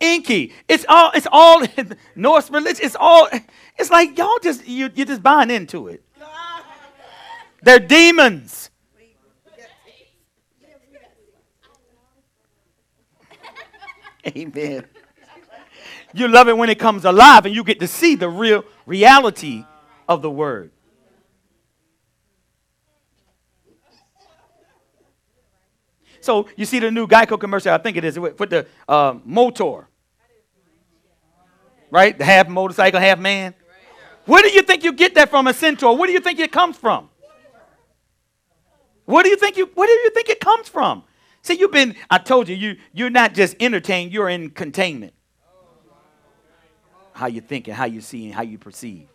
Enki, 0.00 0.54
it's 0.68 0.86
all, 0.88 1.10
it's 1.14 1.26
all 1.30 1.62
Norse 2.16 2.50
religion. 2.50 2.82
It's 2.82 2.96
all, 2.98 3.28
it's 3.76 3.90
like 3.90 4.16
y'all 4.16 4.38
just, 4.42 4.66
you, 4.66 4.90
you're 4.94 5.04
just 5.04 5.22
buying 5.22 5.50
into 5.50 5.88
it. 5.88 6.02
They're 7.62 7.78
demons. 7.78 8.70
Amen. 14.26 14.84
You 16.14 16.28
love 16.28 16.48
it 16.48 16.56
when 16.56 16.70
it 16.70 16.78
comes 16.78 17.04
alive 17.04 17.46
and 17.46 17.54
you 17.54 17.62
get 17.62 17.80
to 17.80 17.86
see 17.86 18.14
the 18.14 18.28
real 18.28 18.64
reality 18.86 19.64
of 20.08 20.22
the 20.22 20.30
word. 20.30 20.70
So 26.20 26.48
you 26.56 26.64
see 26.64 26.78
the 26.78 26.90
new 26.90 27.06
Geico 27.06 27.38
commercial, 27.38 27.72
I 27.72 27.78
think 27.78 27.96
it 27.96 28.04
is, 28.04 28.18
with 28.18 28.50
the 28.50 28.66
uh, 28.88 29.14
motor. 29.24 29.88
Right? 31.90 32.16
The 32.16 32.24
half 32.24 32.48
motorcycle, 32.48 33.00
half 33.00 33.18
man. 33.18 33.54
Where 34.26 34.42
do 34.42 34.50
you 34.50 34.62
think 34.62 34.84
you 34.84 34.92
get 34.92 35.14
that 35.14 35.30
from 35.30 35.46
a 35.46 35.54
centaur? 35.54 35.96
Where 35.96 36.06
do 36.06 36.12
you 36.12 36.20
think 36.20 36.38
it 36.38 36.52
comes 36.52 36.76
from? 36.76 37.08
Where 39.06 39.22
do 39.22 39.30
you 39.30 39.36
think 39.36 39.56
you 39.56 39.70
where 39.74 39.86
do 39.86 39.92
you 39.92 40.10
think 40.10 40.28
it 40.28 40.38
comes 40.38 40.68
from? 40.68 41.02
See, 41.42 41.54
you've 41.54 41.72
been, 41.72 41.94
I 42.10 42.18
told 42.18 42.48
you, 42.48 42.56
you, 42.56 42.76
you're 42.92 43.10
not 43.10 43.34
just 43.34 43.56
entertained, 43.60 44.12
you're 44.12 44.28
in 44.28 44.50
containment. 44.50 45.14
How 47.12 47.26
you 47.26 47.40
thinking, 47.40 47.74
how 47.74 47.86
you 47.86 48.00
see 48.00 48.26
and 48.26 48.34
how 48.34 48.42
you 48.42 48.58
perceive. 48.58 49.08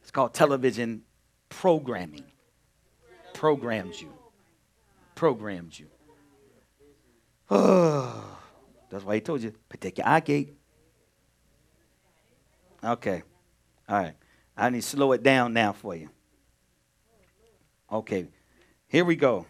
It's 0.00 0.10
called 0.10 0.34
television 0.34 1.02
programming. 1.48 2.24
Programs 3.34 4.00
you. 4.00 4.12
Programs 5.14 5.78
you. 5.78 5.88
Oh, 7.50 8.38
that's 8.90 9.04
why 9.04 9.16
he 9.16 9.20
told 9.20 9.42
you, 9.42 9.52
protect 9.68 9.98
your 9.98 10.06
eye 10.06 10.20
gate. 10.20 10.54
Okay. 12.84 13.22
All 13.88 13.96
right. 13.96 14.14
I 14.56 14.70
need 14.70 14.82
to 14.82 14.86
slow 14.86 15.12
it 15.12 15.22
down 15.22 15.52
now 15.52 15.72
for 15.72 15.94
you. 15.94 16.08
Okay. 17.90 18.26
Here 18.88 19.04
we 19.04 19.16
go. 19.16 19.46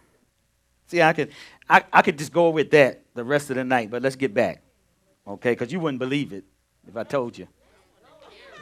See, 0.93 1.01
I 1.01 1.15
could, 1.15 1.31
I, 1.71 1.83
I 1.91 2.03
could 2.03 2.19
just 2.19 2.35
go 2.35 2.51
with 2.51 2.71
that 2.73 3.01
the 3.15 3.25
rest 3.25 3.49
of 3.49 3.57
the 3.57 3.65
night, 3.65 3.91
but 3.91 4.03
let's 4.03 4.15
get 4.15 4.35
back, 4.35 4.61
okay? 5.27 5.53
Because 5.53 5.73
you 5.73 5.81
wouldn't 5.81 5.99
believe 5.99 6.35
it 6.35 6.45
if 6.87 6.95
I 6.95 7.03
told 7.03 7.39
you. 7.39 7.49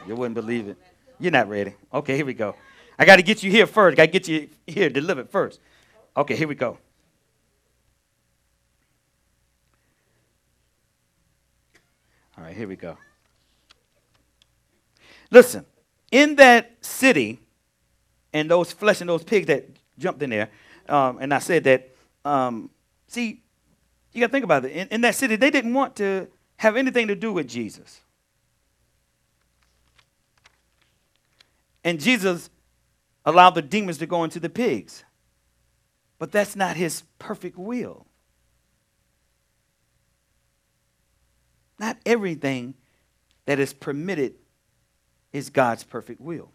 You 0.07 0.15
wouldn't 0.15 0.35
believe 0.35 0.69
it. 0.69 0.77
You're 1.19 1.33
not 1.33 1.49
ready. 1.49 1.73
Okay, 1.93 2.15
here 2.15 2.25
we 2.25 2.33
go. 2.33 2.55
I 2.97 3.03
got 3.03 3.17
to 3.17 3.21
get 3.21 3.43
you 3.43 3.51
here 3.51 3.67
first. 3.67 3.97
Got 3.97 4.05
to 4.05 4.11
get 4.11 4.29
you 4.29 4.47
here 4.65 4.89
delivered 4.89 5.29
first. 5.29 5.59
Okay, 6.15 6.37
here 6.37 6.47
we 6.47 6.55
go. 6.55 6.77
All 12.37 12.45
right, 12.45 12.55
here 12.55 12.69
we 12.69 12.77
go. 12.77 12.97
Listen, 15.31 15.65
in 16.13 16.35
that 16.37 16.77
city, 16.79 17.41
and 18.31 18.49
those 18.49 18.71
flesh 18.71 19.01
and 19.01 19.09
those 19.09 19.25
pigs 19.25 19.47
that 19.47 19.67
jumped 19.99 20.23
in 20.23 20.29
there, 20.29 20.49
um, 20.87 21.17
and 21.19 21.33
I 21.33 21.39
said 21.39 21.65
that, 21.65 21.90
um, 22.25 22.69
see, 23.07 23.41
you 24.13 24.19
got 24.19 24.27
to 24.27 24.31
think 24.31 24.43
about 24.43 24.65
it. 24.65 24.71
In, 24.71 24.87
in 24.89 25.01
that 25.01 25.15
city, 25.15 25.35
they 25.35 25.49
didn't 25.49 25.73
want 25.73 25.95
to 25.97 26.27
have 26.57 26.75
anything 26.75 27.07
to 27.07 27.15
do 27.15 27.33
with 27.33 27.47
Jesus. 27.47 28.01
And 31.83 31.99
Jesus 31.99 32.49
allowed 33.25 33.51
the 33.51 33.61
demons 33.61 33.97
to 33.99 34.05
go 34.05 34.23
into 34.23 34.39
the 34.39 34.49
pigs. 34.49 35.03
But 36.19 36.31
that's 36.31 36.55
not 36.55 36.75
his 36.75 37.03
perfect 37.17 37.57
will. 37.57 38.05
Not 41.79 41.97
everything 42.05 42.75
that 43.45 43.57
is 43.57 43.73
permitted 43.73 44.35
is 45.33 45.49
God's 45.49 45.83
perfect 45.83 46.21
will. 46.21 46.51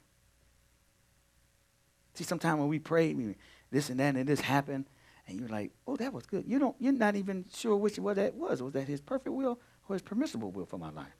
See, 2.14 2.24
sometimes 2.24 2.60
when 2.60 2.68
we 2.68 2.78
pray, 2.78 3.12
we, 3.12 3.34
this 3.72 3.90
and 3.90 3.98
that 3.98 4.14
and 4.14 4.28
this 4.28 4.40
happened, 4.40 4.86
and 5.26 5.38
you're 5.38 5.48
like, 5.48 5.72
"Oh, 5.86 5.96
that 5.96 6.12
was 6.12 6.26
good." 6.26 6.44
You 6.46 6.58
don't, 6.58 6.76
you're 6.78 6.92
not 6.92 7.16
even 7.16 7.44
sure 7.54 7.76
which 7.76 7.98
what 7.98 8.16
that 8.16 8.34
was. 8.34 8.62
Was 8.62 8.72
that 8.74 8.88
His 8.88 9.00
perfect 9.00 9.34
will 9.34 9.58
or 9.88 9.94
His 9.94 10.02
permissible 10.02 10.50
will 10.50 10.66
for 10.66 10.78
my 10.78 10.90
life? 10.90 11.16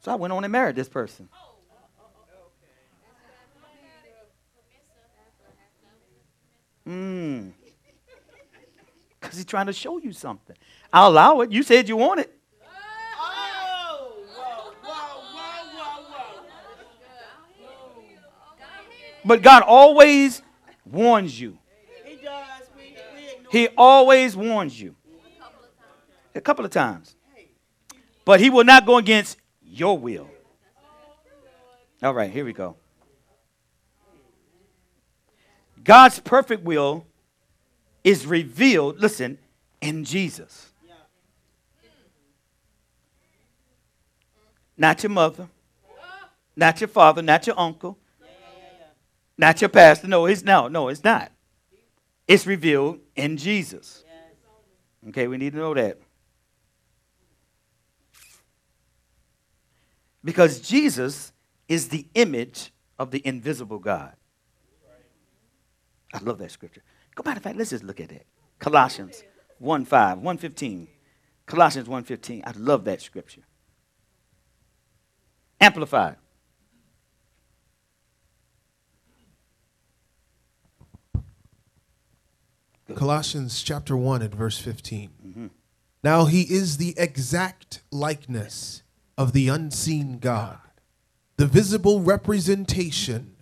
So 0.00 0.12
I 0.12 0.14
went 0.14 0.32
on 0.32 0.44
and 0.44 0.52
married 0.52 0.76
this 0.76 0.88
person. 0.88 1.28
Mm. 6.88 7.52
Because 9.20 9.36
he's 9.36 9.44
trying 9.44 9.66
to 9.66 9.72
show 9.72 9.98
you 9.98 10.12
something. 10.12 10.56
I'll 10.92 11.10
allow 11.10 11.40
it. 11.42 11.52
You 11.52 11.62
said 11.62 11.88
you 11.88 11.96
want 11.96 12.20
it. 12.20 12.36
But 19.24 19.42
God 19.42 19.62
always 19.62 20.42
warns 20.86 21.38
you. 21.38 21.58
He 22.04 22.16
does. 22.16 22.62
We, 22.76 22.96
we 23.14 23.28
ignore 23.28 23.39
He 23.50 23.68
always 23.76 24.36
warns 24.36 24.80
you. 24.80 24.94
A 26.34 26.40
couple 26.40 26.64
of 26.64 26.70
times. 26.70 27.16
But 28.24 28.40
he 28.40 28.48
will 28.48 28.64
not 28.64 28.86
go 28.86 28.96
against 28.96 29.38
your 29.62 29.98
will. 29.98 30.28
All 32.02 32.14
right, 32.14 32.30
here 32.30 32.44
we 32.44 32.52
go. 32.52 32.76
God's 35.82 36.20
perfect 36.20 36.62
will 36.62 37.06
is 38.04 38.26
revealed, 38.26 39.00
listen, 39.00 39.38
in 39.80 40.04
Jesus. 40.04 40.72
Not 44.76 45.02
your 45.02 45.10
mother, 45.10 45.48
not 46.56 46.80
your 46.80 46.88
father, 46.88 47.20
not 47.20 47.46
your 47.46 47.58
uncle, 47.58 47.98
not 49.36 49.60
your 49.60 49.68
pastor. 49.68 50.06
No, 50.06 50.26
it's 50.26 50.42
no, 50.42 50.68
no, 50.68 50.88
it's 50.88 51.04
not. 51.04 51.32
It's 52.30 52.46
revealed 52.46 53.00
in 53.16 53.36
Jesus. 53.36 54.04
Okay, 55.08 55.26
we 55.26 55.36
need 55.36 55.50
to 55.50 55.58
know 55.58 55.74
that. 55.74 55.98
Because 60.22 60.60
Jesus 60.60 61.32
is 61.66 61.88
the 61.88 62.06
image 62.14 62.72
of 63.00 63.10
the 63.10 63.20
invisible 63.26 63.80
God. 63.80 64.14
I 66.14 66.20
love 66.20 66.38
that 66.38 66.52
scripture. 66.52 66.82
Go 67.16 67.24
matter 67.24 67.38
of 67.38 67.42
fact, 67.42 67.58
let's 67.58 67.70
just 67.70 67.82
look 67.82 67.98
at 67.98 68.12
it. 68.12 68.24
Colossians 68.60 69.24
1 69.58 69.84
5, 69.84 70.18
115. 70.18 70.86
Colossians 71.46 71.88
1.15. 71.88 72.42
I 72.46 72.52
love 72.56 72.84
that 72.84 73.02
scripture. 73.02 73.42
Amplified. 75.60 76.14
Colossians 82.94 83.62
chapter 83.62 83.96
1 83.96 84.22
and 84.22 84.34
verse 84.34 84.58
15. 84.58 85.50
Now 86.02 86.24
he 86.24 86.42
is 86.42 86.76
the 86.76 86.94
exact 86.96 87.82
likeness 87.90 88.82
of 89.18 89.32
the 89.32 89.48
unseen 89.48 90.18
God, 90.18 90.58
the 91.36 91.46
visible 91.46 92.00
representation 92.00 93.36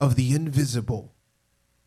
of 0.00 0.14
the 0.14 0.34
invisible. 0.34 1.12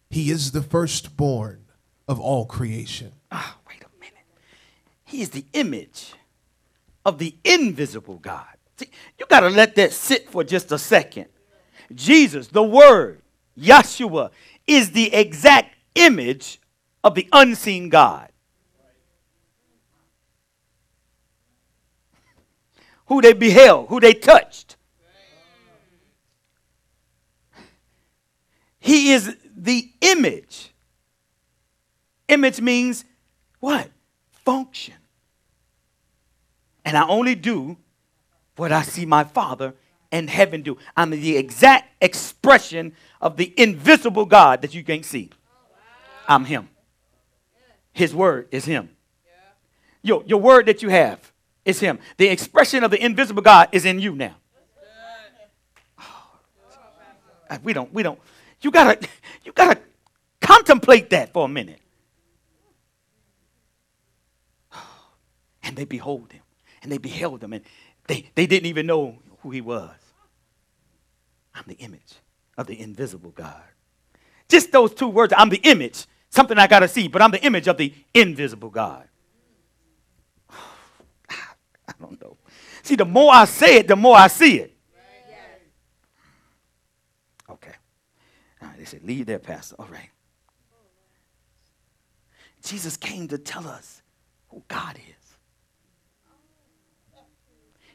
He 0.09 0.29
is 0.31 0.51
the 0.51 0.61
firstborn 0.61 1.65
of 2.07 2.19
all 2.19 2.45
creation. 2.45 3.13
Ah, 3.31 3.57
wait 3.67 3.81
a 3.81 3.99
minute. 3.99 4.25
He 5.05 5.21
is 5.21 5.29
the 5.29 5.45
image 5.53 6.13
of 7.05 7.17
the 7.17 7.35
invisible 7.43 8.17
God. 8.17 8.47
See, 8.77 8.89
you 9.17 9.25
got 9.27 9.41
to 9.41 9.49
let 9.49 9.75
that 9.75 9.93
sit 9.93 10.29
for 10.29 10.43
just 10.43 10.71
a 10.71 10.77
second. 10.77 11.27
Jesus, 11.93 12.47
the 12.47 12.63
Word, 12.63 13.21
Yeshua, 13.57 14.31
is 14.67 14.91
the 14.91 15.13
exact 15.13 15.75
image 15.95 16.58
of 17.03 17.15
the 17.15 17.27
unseen 17.31 17.89
God. 17.89 18.29
Who 23.07 23.21
they 23.21 23.33
beheld, 23.33 23.89
who 23.89 23.99
they 23.99 24.13
touched. 24.13 24.75
He 28.79 29.11
is 29.11 29.35
the 29.55 29.89
image. 30.01 30.71
Image 32.27 32.61
means 32.61 33.03
what? 33.59 33.89
Function. 34.31 34.95
And 36.85 36.95
I 36.97 37.07
only 37.07 37.35
do 37.35 37.77
what 38.55 38.71
I 38.71 38.83
see 38.83 39.05
my 39.05 39.23
Father 39.23 39.73
in 40.11 40.27
heaven 40.27 40.61
do. 40.61 40.77
I'm 40.95 41.09
the 41.11 41.37
exact 41.37 42.01
expression 42.01 42.93
of 43.21 43.37
the 43.37 43.53
invisible 43.57 44.25
God 44.25 44.61
that 44.61 44.73
you 44.73 44.83
can't 44.83 45.05
see. 45.05 45.29
I'm 46.27 46.45
Him. 46.45 46.69
His 47.93 48.13
word 48.13 48.47
is 48.51 48.65
Him. 48.65 48.89
Your, 50.01 50.23
your 50.25 50.39
word 50.39 50.65
that 50.67 50.81
you 50.81 50.89
have 50.89 51.31
is 51.65 51.79
Him. 51.79 51.99
The 52.17 52.27
expression 52.27 52.83
of 52.83 52.91
the 52.91 53.03
invisible 53.03 53.41
God 53.41 53.69
is 53.71 53.85
in 53.85 53.99
you 53.99 54.15
now. 54.15 54.35
Oh, 55.99 57.57
we 57.63 57.73
don't, 57.73 57.93
we 57.93 58.03
don't, 58.03 58.19
you 58.61 58.71
gotta, 58.71 59.07
you 59.43 59.51
gotta 59.51 59.79
contemplate 60.41 61.09
that 61.11 61.33
for 61.33 61.45
a 61.45 61.49
minute. 61.49 61.81
And 65.63 65.75
they 65.75 65.85
behold 65.85 66.31
him. 66.31 66.41
And 66.81 66.91
they 66.91 66.97
beheld 66.97 67.43
him. 67.43 67.53
And 67.53 67.63
they, 68.07 68.31
they 68.33 68.47
didn't 68.47 68.65
even 68.65 68.87
know 68.87 69.19
who 69.41 69.51
he 69.51 69.61
was. 69.61 69.91
I'm 71.53 71.65
the 71.67 71.75
image 71.75 72.15
of 72.57 72.65
the 72.67 72.79
invisible 72.79 73.31
God. 73.31 73.61
Just 74.47 74.71
those 74.71 74.93
two 74.93 75.07
words, 75.07 75.33
I'm 75.37 75.49
the 75.49 75.61
image, 75.63 76.07
something 76.29 76.57
I 76.57 76.67
gotta 76.67 76.87
see, 76.87 77.07
but 77.07 77.21
I'm 77.21 77.31
the 77.31 77.43
image 77.43 77.67
of 77.67 77.77
the 77.77 77.93
invisible 78.13 78.69
God. 78.69 79.07
I 80.49 81.93
don't 81.99 82.19
know. 82.21 82.37
See, 82.83 82.95
the 82.95 83.05
more 83.05 83.33
I 83.33 83.45
say 83.45 83.77
it, 83.77 83.87
the 83.87 83.95
more 83.95 84.15
I 84.15 84.27
see 84.27 84.59
it. 84.59 84.75
Okay. 87.49 87.73
They 88.77 88.85
said, 88.85 89.03
leave 89.03 89.25
there, 89.25 89.39
Pastor. 89.39 89.75
All 89.77 89.87
right. 89.91 90.09
Jesus 92.63 92.95
came 92.95 93.27
to 93.27 93.37
tell 93.37 93.67
us 93.67 94.01
who 94.49 94.63
God 94.67 94.97
is. 94.97 95.35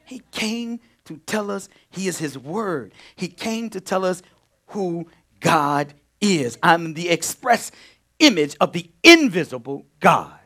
He 0.04 0.22
came 0.30 0.80
to 1.06 1.16
tell 1.26 1.50
us 1.50 1.68
He 1.90 2.06
is 2.06 2.18
His 2.18 2.38
Word. 2.38 2.92
He 3.16 3.28
came 3.28 3.70
to 3.70 3.80
tell 3.80 4.04
us 4.04 4.22
who 4.68 5.06
God 5.40 5.94
is. 6.20 6.58
I'm 6.62 6.94
the 6.94 7.08
express 7.08 7.70
image 8.24 8.56
of 8.60 8.72
the 8.72 8.90
invisible 9.02 9.86
God. 10.00 10.38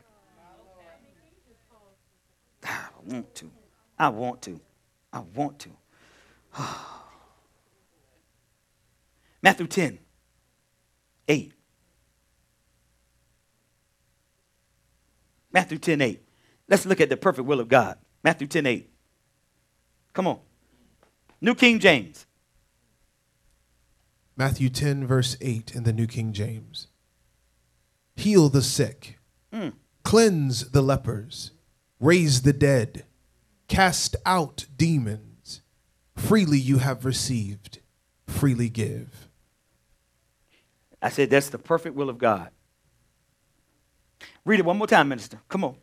Ah, 2.65 2.91
I 2.97 3.13
want 3.13 3.35
to. 3.35 3.51
I 3.97 4.09
want 4.09 4.41
to. 4.43 4.59
I 5.13 5.19
want 5.19 5.59
to. 5.59 5.69
Matthew 9.41 9.67
10, 9.67 9.99
8. 11.27 11.53
Matthew 15.51 15.77
10, 15.77 16.01
8. 16.01 16.21
Let's 16.67 16.85
look 16.85 17.01
at 17.01 17.09
the 17.09 17.17
perfect 17.17 17.47
will 17.47 17.59
of 17.59 17.67
God. 17.69 17.97
Matthew 18.23 18.47
10, 18.47 18.65
8. 18.65 18.89
Come 20.13 20.27
on. 20.27 20.39
New 21.41 21.55
King 21.55 21.79
James. 21.79 22.25
Matthew 24.35 24.69
10, 24.69 25.07
verse 25.07 25.37
8 25.41 25.73
in 25.73 25.83
the 25.83 25.93
New 25.93 26.07
King 26.07 26.33
James. 26.33 26.87
Heal 28.19 28.49
the 28.49 28.61
sick, 28.61 29.17
Mm. 29.53 29.73
cleanse 30.03 30.71
the 30.71 30.81
lepers, 30.81 31.51
raise 32.01 32.41
the 32.41 32.51
dead, 32.53 33.05
cast 33.69 34.15
out 34.25 34.65
demons. 34.77 35.61
freely 36.17 36.59
you 36.59 36.79
have 36.79 37.05
received, 37.05 37.79
freely 38.27 38.67
give. 38.67 39.29
I 41.01 41.07
said 41.07 41.29
that's 41.29 41.47
the 41.49 41.57
perfect 41.57 41.95
will 41.95 42.09
of 42.09 42.17
God. 42.17 42.49
Read 44.43 44.59
it 44.59 44.65
one 44.65 44.77
more 44.77 44.85
time, 44.87 45.07
minister. 45.07 45.39
Come 45.47 45.63
on. 45.63 45.75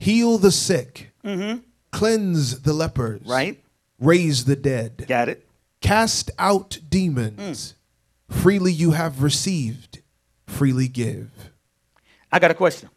Heal 0.00 0.38
the 0.38 0.50
sick, 0.50 1.12
Mm-hmm. 1.22 1.58
cleanse 1.90 2.60
the 2.62 2.72
lepers, 2.72 3.26
Right? 3.26 3.62
raise 4.00 4.46
the 4.46 4.56
dead, 4.56 5.04
Got 5.06 5.28
it. 5.28 5.46
cast 5.82 6.30
out 6.38 6.78
demons. 6.88 7.74
Freely 8.30 8.72
you 8.72 8.92
have 8.92 9.22
received, 9.22 10.00
freely 10.46 10.88
give. 10.88 11.51
I 12.32 12.38
got 12.38 12.50
a 12.50 12.54
question. 12.54 12.88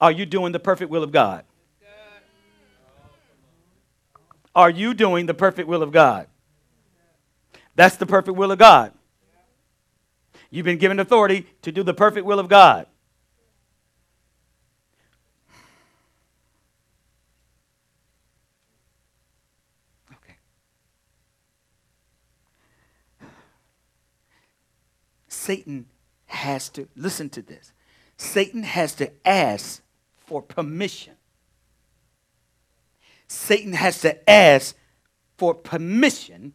Are 0.00 0.10
you 0.10 0.26
doing 0.26 0.52
the 0.52 0.58
perfect 0.58 0.90
will 0.90 1.04
of 1.04 1.12
God? 1.12 1.44
Are 4.54 4.70
you 4.70 4.92
doing 4.92 5.26
the 5.26 5.34
perfect 5.34 5.68
will 5.68 5.84
of 5.84 5.92
God? 5.92 6.26
That's 7.76 7.96
the 7.96 8.06
perfect 8.06 8.36
will 8.36 8.50
of 8.50 8.58
God. 8.58 8.92
You've 10.50 10.64
been 10.64 10.78
given 10.78 10.98
authority 10.98 11.46
to 11.62 11.70
do 11.70 11.84
the 11.84 11.94
perfect 11.94 12.26
will 12.26 12.40
of 12.40 12.48
God. 12.48 12.86
Okay. 20.10 20.34
Satan 25.28 25.86
has 26.26 26.68
to, 26.70 26.88
listen 26.96 27.28
to 27.30 27.42
this. 27.42 27.72
Satan 28.18 28.64
has 28.64 28.94
to 28.96 29.10
ask 29.24 29.80
for 30.16 30.42
permission. 30.42 31.14
Satan 33.28 33.72
has 33.72 34.00
to 34.00 34.28
ask 34.28 34.76
for 35.36 35.54
permission 35.54 36.52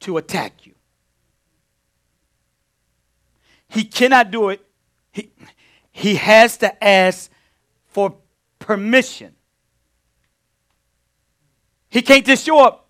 to 0.00 0.16
attack 0.16 0.64
you. 0.64 0.74
He 3.68 3.84
cannot 3.84 4.30
do 4.30 4.50
it. 4.50 4.64
He, 5.10 5.32
he 5.90 6.14
has 6.14 6.56
to 6.58 6.84
ask 6.84 7.28
for 7.88 8.14
permission. 8.60 9.34
He 11.88 12.02
can't 12.02 12.24
just 12.24 12.46
show 12.46 12.60
up 12.60 12.88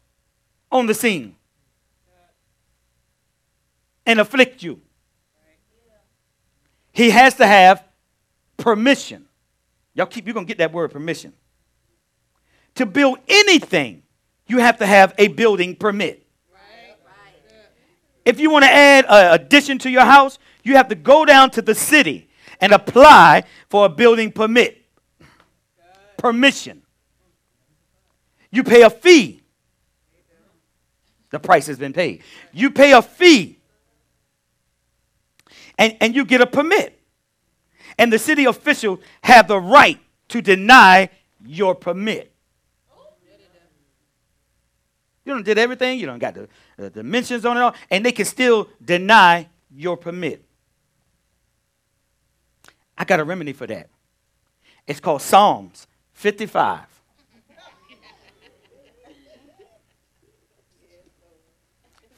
on 0.71 0.87
the 0.87 0.95
scene 0.95 1.37
and 4.05 4.21
afflict 4.21 4.63
you. 4.63 4.81
He 6.93 7.11
has 7.11 7.35
to 7.35 7.47
have 7.47 7.83
permission. 8.57 9.27
Y'all 9.95 10.07
keep, 10.07 10.27
you're 10.27 10.35
going 10.35 10.47
to 10.47 10.51
get 10.51 10.59
that 10.59 10.73
word 10.73 10.91
permission. 10.91 11.33
To 12.77 12.87
build 12.87 13.19
anything, 13.29 14.03
you 14.47 14.59
have 14.59 14.79
to 14.79 14.87
have 14.87 15.15
a 15.19 15.29
building 15.29 15.77
permit. 15.77 16.27
If 18.25 18.41
you 18.41 18.51
want 18.51 18.65
to 18.65 18.71
add 18.71 19.05
an 19.09 19.35
addition 19.35 19.79
to 19.81 19.91
your 19.91 20.05
house, 20.05 20.39
you 20.63 20.77
have 20.77 20.89
to 20.89 20.95
go 20.95 21.25
down 21.25 21.51
to 21.53 21.63
the 21.63 21.75
city 21.75 22.29
and 22.61 22.73
apply 22.73 23.45
for 23.69 23.87
a 23.87 23.89
building 23.89 24.33
permit. 24.33 24.85
Permission. 26.17 26.83
You 28.51 28.65
pay 28.65 28.83
a 28.83 28.91
fee. 28.91 29.43
The 31.31 31.39
price 31.39 31.67
has 31.67 31.79
been 31.79 31.93
paid. 31.93 32.23
You 32.53 32.71
pay 32.71 32.93
a 32.93 33.03
fee. 33.03 33.59
And, 35.77 35.97
and 36.01 36.15
you 36.15 36.25
get 36.25 36.41
a 36.41 36.47
permit. 36.47 36.94
And 37.99 38.13
the 38.13 38.19
city 38.19 38.45
officials 38.45 39.01
have 39.23 39.49
the 39.49 39.61
right 39.61 39.99
to 40.29 40.43
deny 40.43 41.11
your 41.45 41.75
permit. 41.75 42.33
You 45.25 45.33
don't 45.33 45.45
did 45.45 45.59
everything. 45.59 45.99
You 45.99 46.07
don't 46.07 46.19
got 46.19 46.35
the, 46.35 46.49
the 46.77 46.91
dimensions 46.91 47.47
on 47.47 47.57
it 47.57 47.61
all, 47.61 47.75
and 47.91 48.05
they 48.05 48.13
can 48.13 48.27
still 48.27 48.69
deny 48.85 49.49
your 49.75 49.97
permit. 49.97 50.45
I 52.97 53.05
got 53.05 53.21
a 53.21 53.25
remedy 53.25 53.53
for 53.53 53.67
that. 53.67 53.89
It's 54.87 55.01
called 55.01 55.23
Psalms 55.23 55.87
55. 56.13 56.87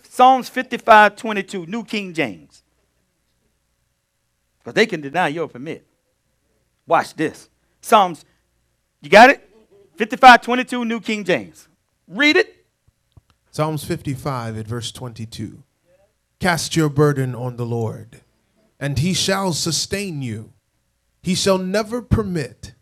Psalms 0.02 0.48
55, 0.48 1.14
22, 1.16 1.66
New 1.66 1.84
King 1.84 2.14
James. 2.14 2.62
Because 4.66 4.74
they 4.74 4.86
can 4.86 5.00
deny 5.00 5.28
your 5.28 5.46
permit. 5.46 5.86
Watch 6.88 7.14
this. 7.14 7.48
Psalms, 7.80 8.24
you 9.00 9.08
got 9.08 9.30
it? 9.30 9.48
55, 9.94 10.42
22, 10.42 10.84
New 10.84 10.98
King 10.98 11.22
James. 11.22 11.68
Read 12.08 12.36
it. 12.36 12.66
Psalms 13.52 13.84
55 13.84 14.58
at 14.58 14.66
verse 14.66 14.90
22. 14.90 15.62
Cast 16.40 16.74
your 16.74 16.88
burden 16.88 17.32
on 17.32 17.56
the 17.56 17.64
Lord, 17.64 18.22
and 18.80 18.98
he 18.98 19.14
shall 19.14 19.52
sustain 19.52 20.20
you. 20.20 20.52
He 21.22 21.36
shall 21.36 21.58
never 21.58 22.02
permit 22.02 22.74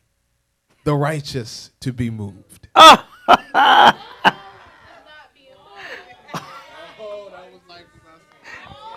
the 0.84 0.94
righteous 0.94 1.70
to 1.80 1.92
be 1.92 2.08
moved. 2.08 2.66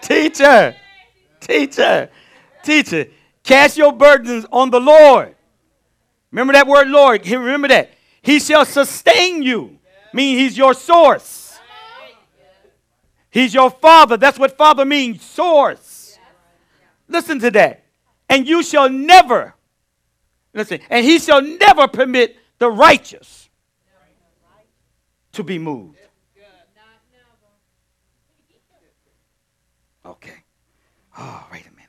Teacher, 0.01 0.73
teacher, 1.41 2.09
teacher, 2.67 3.07
cast 3.43 3.77
your 3.77 3.91
burdens 3.91 4.45
on 4.51 4.69
the 4.69 4.79
Lord. 4.79 5.35
Remember 6.31 6.53
that 6.53 6.67
word, 6.67 6.87
Lord. 6.87 7.27
Remember 7.27 7.69
that. 7.69 7.91
He 8.21 8.39
shall 8.39 8.65
sustain 8.65 9.41
you, 9.41 9.79
meaning 10.13 10.37
He's 10.37 10.57
your 10.57 10.73
source. 10.73 11.57
He's 13.29 13.53
your 13.53 13.69
Father. 13.69 14.17
That's 14.17 14.37
what 14.37 14.57
Father 14.57 14.85
means, 14.85 15.23
source. 15.23 16.19
Listen 17.07 17.39
to 17.39 17.51
that. 17.51 17.85
And 18.29 18.47
you 18.47 18.61
shall 18.61 18.89
never, 18.89 19.55
listen, 20.53 20.79
and 20.89 21.05
He 21.05 21.19
shall 21.19 21.41
never 21.41 21.87
permit 21.87 22.37
the 22.59 22.69
righteous 22.69 23.49
to 25.33 25.43
be 25.43 25.57
moved. 25.57 25.97
Okay. 30.05 30.43
Oh, 31.17 31.47
wait 31.51 31.61
a 31.61 31.71
minute. 31.71 31.87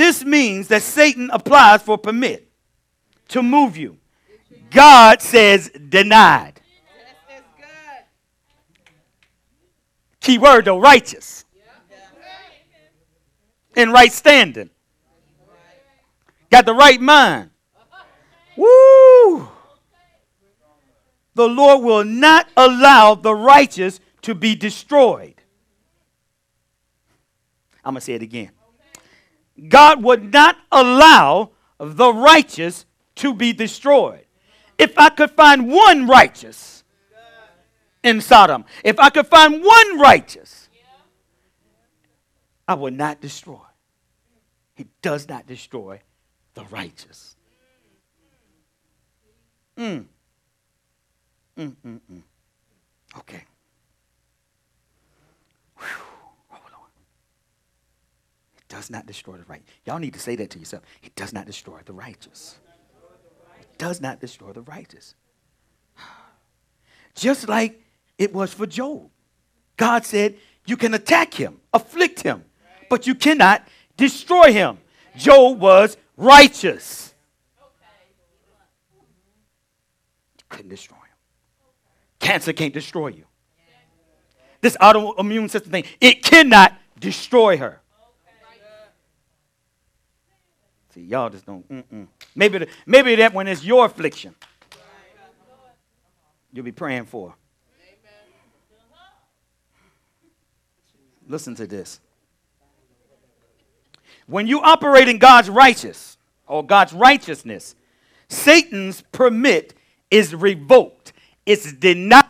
This 0.00 0.24
means 0.24 0.68
that 0.68 0.80
Satan 0.80 1.28
applies 1.30 1.82
for 1.82 1.98
permit 1.98 2.50
to 3.28 3.42
move 3.42 3.76
you. 3.76 3.98
God 4.70 5.20
says 5.20 5.68
denied. 5.68 6.58
Key 10.18 10.38
word 10.38 10.64
though, 10.64 10.78
righteous. 10.78 11.44
In 13.76 13.92
right 13.92 14.10
standing. 14.10 14.70
Got 16.50 16.64
the 16.64 16.74
right 16.74 16.98
mind. 16.98 17.50
Woo! 18.56 19.48
The 21.34 21.46
Lord 21.46 21.84
will 21.84 22.04
not 22.04 22.48
allow 22.56 23.16
the 23.16 23.34
righteous 23.34 24.00
to 24.22 24.34
be 24.34 24.54
destroyed. 24.54 25.34
I'm 27.84 27.92
going 27.92 28.00
to 28.00 28.00
say 28.00 28.14
it 28.14 28.22
again. 28.22 28.52
God 29.68 30.02
would 30.02 30.32
not 30.32 30.56
allow 30.72 31.50
the 31.78 32.12
righteous 32.12 32.86
to 33.16 33.34
be 33.34 33.52
destroyed. 33.52 34.24
If 34.78 34.98
I 34.98 35.10
could 35.10 35.30
find 35.30 35.70
one 35.70 36.06
righteous 36.06 36.84
in 38.02 38.20
Sodom, 38.20 38.64
if 38.82 38.98
I 38.98 39.10
could 39.10 39.26
find 39.26 39.62
one 39.62 39.98
righteous, 39.98 40.68
I 42.66 42.74
would 42.74 42.94
not 42.94 43.20
destroy. 43.20 43.58
He 44.74 44.86
does 45.02 45.28
not 45.28 45.46
destroy 45.46 46.00
the 46.54 46.64
righteous. 46.64 47.36
Mm. 49.76 50.06
Mm, 51.58 51.76
mm, 51.84 52.00
mm. 52.10 52.22
Okay. 53.18 53.44
Whew. 55.76 55.86
Oh, 56.52 56.58
Lord. 56.72 56.90
He 58.54 58.59
does 58.70 58.88
not 58.88 59.04
destroy 59.04 59.36
the 59.36 59.44
right. 59.44 59.62
Y'all 59.84 59.98
need 59.98 60.14
to 60.14 60.20
say 60.20 60.36
that 60.36 60.48
to 60.50 60.58
yourself. 60.58 60.84
He 61.02 61.10
does 61.16 61.34
not 61.34 61.44
destroy 61.44 61.80
the 61.84 61.92
righteous. 61.92 62.56
He 63.58 63.66
does 63.76 64.00
not 64.00 64.20
destroy 64.20 64.52
the 64.52 64.62
righteous. 64.62 65.14
Just 67.14 67.48
like 67.48 67.82
it 68.16 68.32
was 68.32 68.54
for 68.54 68.66
Job. 68.66 69.10
God 69.76 70.06
said, 70.06 70.36
You 70.66 70.76
can 70.76 70.94
attack 70.94 71.34
him, 71.34 71.60
afflict 71.74 72.22
him, 72.22 72.44
but 72.88 73.06
you 73.06 73.14
cannot 73.14 73.66
destroy 73.96 74.52
him. 74.52 74.78
Job 75.16 75.58
was 75.58 75.96
righteous. 76.16 77.12
You 80.38 80.44
couldn't 80.48 80.70
destroy 80.70 80.96
him. 80.96 81.02
Cancer 82.20 82.52
can't 82.52 82.72
destroy 82.72 83.08
you. 83.08 83.24
This 84.60 84.76
autoimmune 84.76 85.50
system 85.50 85.72
thing, 85.72 85.84
it 86.00 86.22
cannot 86.22 86.74
destroy 87.00 87.56
her. 87.56 87.79
See, 90.94 91.02
y'all 91.02 91.30
just 91.30 91.46
don't. 91.46 91.68
Mm-mm. 91.68 92.08
Maybe, 92.34 92.66
maybe 92.84 93.14
that 93.16 93.32
one 93.32 93.46
is 93.46 93.64
your 93.64 93.86
affliction. 93.86 94.34
you'll 96.52 96.64
be 96.64 96.72
praying 96.72 97.06
for. 97.06 97.34
Listen 101.28 101.54
to 101.54 101.66
this. 101.66 102.00
When 104.26 104.48
you 104.48 104.60
operate 104.60 105.08
in 105.08 105.18
God's 105.18 105.48
righteous 105.48 106.16
or 106.46 106.64
God's 106.64 106.92
righteousness, 106.92 107.76
Satan's 108.28 109.02
permit 109.12 109.74
is 110.10 110.34
revoked. 110.34 111.12
It's 111.46 111.72
denied. 111.72 112.24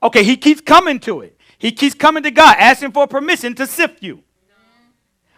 Okay, 0.00 0.22
he 0.22 0.36
keeps 0.36 0.60
coming 0.60 1.00
to 1.00 1.22
it. 1.22 1.36
He 1.58 1.72
keeps 1.72 1.94
coming 1.94 2.22
to 2.22 2.30
God, 2.30 2.56
asking 2.58 2.92
for 2.92 3.06
permission 3.06 3.54
to 3.56 3.66
sift 3.66 4.02
you. 4.02 4.22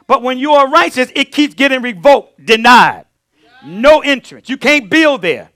But 0.07 0.23
when 0.23 0.39
you 0.39 0.53
are 0.53 0.69
righteous, 0.69 1.11
it 1.15 1.33
keeps 1.33 1.55
getting 1.55 1.83
revoked, 1.83 2.45
denied. 2.45 3.07
No 3.65 4.01
entrance. 4.01 4.49
You 4.49 4.57
can't 4.57 4.89
build 4.89 5.23
there. 5.23 5.51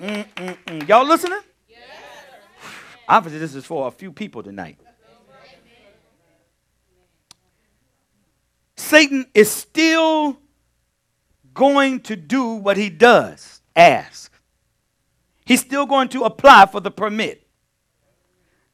Mm-mm-mm. 0.00 0.88
Y'all 0.88 1.04
listening? 1.04 1.40
Obviously, 3.08 3.40
this 3.40 3.54
is 3.54 3.66
for 3.66 3.88
a 3.88 3.90
few 3.90 4.12
people 4.12 4.42
tonight. 4.42 4.78
Satan 8.76 9.26
is 9.34 9.50
still 9.50 10.38
going 11.52 12.00
to 12.00 12.16
do 12.16 12.54
what 12.54 12.76
he 12.76 12.88
does 12.88 13.60
ask. 13.74 14.32
He's 15.44 15.60
still 15.60 15.84
going 15.84 16.08
to 16.10 16.24
apply 16.24 16.66
for 16.66 16.80
the 16.80 16.90
permit. 16.90 17.47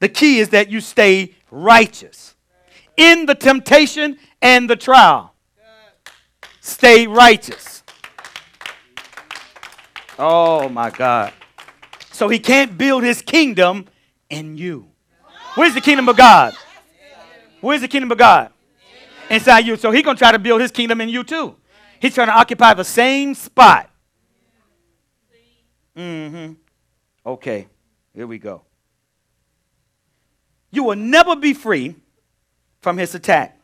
The 0.04 0.10
key 0.10 0.38
is 0.38 0.50
that 0.50 0.70
you 0.70 0.82
stay 0.82 1.34
righteous 1.50 2.34
in 2.94 3.24
the 3.24 3.34
temptation 3.34 4.18
and 4.42 4.68
the 4.68 4.76
trial. 4.76 5.32
Stay 6.60 7.06
righteous. 7.06 7.82
Oh 10.18 10.68
my 10.68 10.90
God. 10.90 11.32
So 12.12 12.28
he 12.28 12.38
can't 12.38 12.76
build 12.76 13.02
his 13.02 13.22
kingdom 13.22 13.86
in 14.28 14.58
you. 14.58 14.90
Where's 15.54 15.72
the 15.72 15.80
kingdom 15.80 16.06
of 16.10 16.18
God? 16.18 16.54
Where's 17.62 17.80
the 17.80 17.88
kingdom 17.88 18.12
of 18.12 18.18
God? 18.18 18.52
Inside 19.30 19.60
you. 19.60 19.74
So 19.76 19.90
he's 19.90 20.04
going 20.04 20.16
to 20.16 20.20
try 20.20 20.32
to 20.32 20.38
build 20.38 20.60
his 20.60 20.70
kingdom 20.70 21.00
in 21.00 21.08
you 21.08 21.24
too. 21.24 21.56
He's 21.98 22.12
trying 22.12 22.28
to 22.28 22.34
occupy 22.34 22.74
the 22.74 22.84
same 22.84 23.34
spot. 23.34 23.88
Mm-hmm. 25.96 26.52
Okay, 27.24 27.68
here 28.14 28.26
we 28.26 28.36
go. 28.36 28.64
You 30.74 30.82
will 30.82 30.96
never 30.96 31.36
be 31.36 31.54
free 31.54 31.94
from 32.80 32.98
his 32.98 33.14
attack 33.14 33.56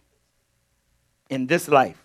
in 1.29 1.49
this 1.49 1.67
life. 1.67 2.01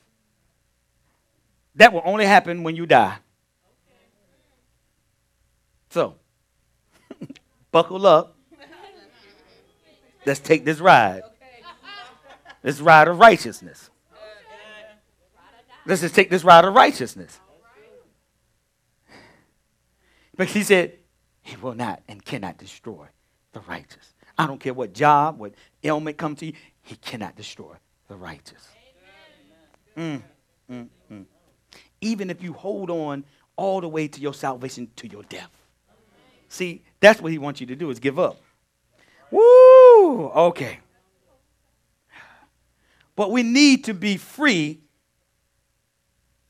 That 1.75 1.93
will 1.93 2.01
only 2.03 2.25
happen 2.25 2.63
when 2.63 2.75
you 2.75 2.87
die. 2.87 3.17
So, 5.91 6.15
buckle 7.71 8.07
up. 8.07 8.35
Let's 10.25 10.39
take 10.39 10.65
this 10.65 10.79
ride. 10.79 11.21
This 12.63 12.81
ride 12.81 13.07
of 13.07 13.19
righteousness. 13.19 13.91
Let's 15.85 16.01
just 16.01 16.15
take 16.15 16.31
this 16.31 16.43
ride 16.43 16.65
of 16.65 16.73
righteousness. 16.73 17.39
But 20.35 20.47
he 20.47 20.63
said, 20.63 20.97
He 21.43 21.55
will 21.57 21.75
not 21.75 22.01
and 22.07 22.25
cannot 22.25 22.57
destroy 22.57 23.05
the 23.53 23.59
righteous. 23.59 24.14
I 24.37 24.47
don't 24.47 24.59
care 24.59 24.73
what 24.73 24.93
job, 24.93 25.39
what 25.39 25.53
ailment 25.83 26.17
comes 26.17 26.39
to 26.39 26.47
you, 26.47 26.53
He 26.81 26.95
cannot 26.95 27.35
destroy 27.35 27.75
the 28.07 28.15
righteous. 28.15 28.67
Mm, 29.97 30.21
mm, 30.69 30.87
mm. 31.11 31.25
Even 32.01 32.29
if 32.29 32.43
you 32.43 32.53
hold 32.53 32.89
on 32.89 33.23
all 33.55 33.81
the 33.81 33.87
way 33.87 34.07
to 34.07 34.19
your 34.19 34.33
salvation 34.33 34.89
to 34.97 35.07
your 35.07 35.23
death. 35.23 35.51
See, 36.49 36.83
that's 36.99 37.21
what 37.21 37.31
he 37.31 37.37
wants 37.37 37.61
you 37.61 37.67
to 37.67 37.75
do 37.75 37.89
is 37.89 37.99
give 37.99 38.19
up. 38.19 38.37
Woo! 39.31 40.29
Okay. 40.29 40.79
But 43.15 43.31
we 43.31 43.43
need 43.43 43.85
to 43.85 43.93
be 43.93 44.17
free 44.17 44.81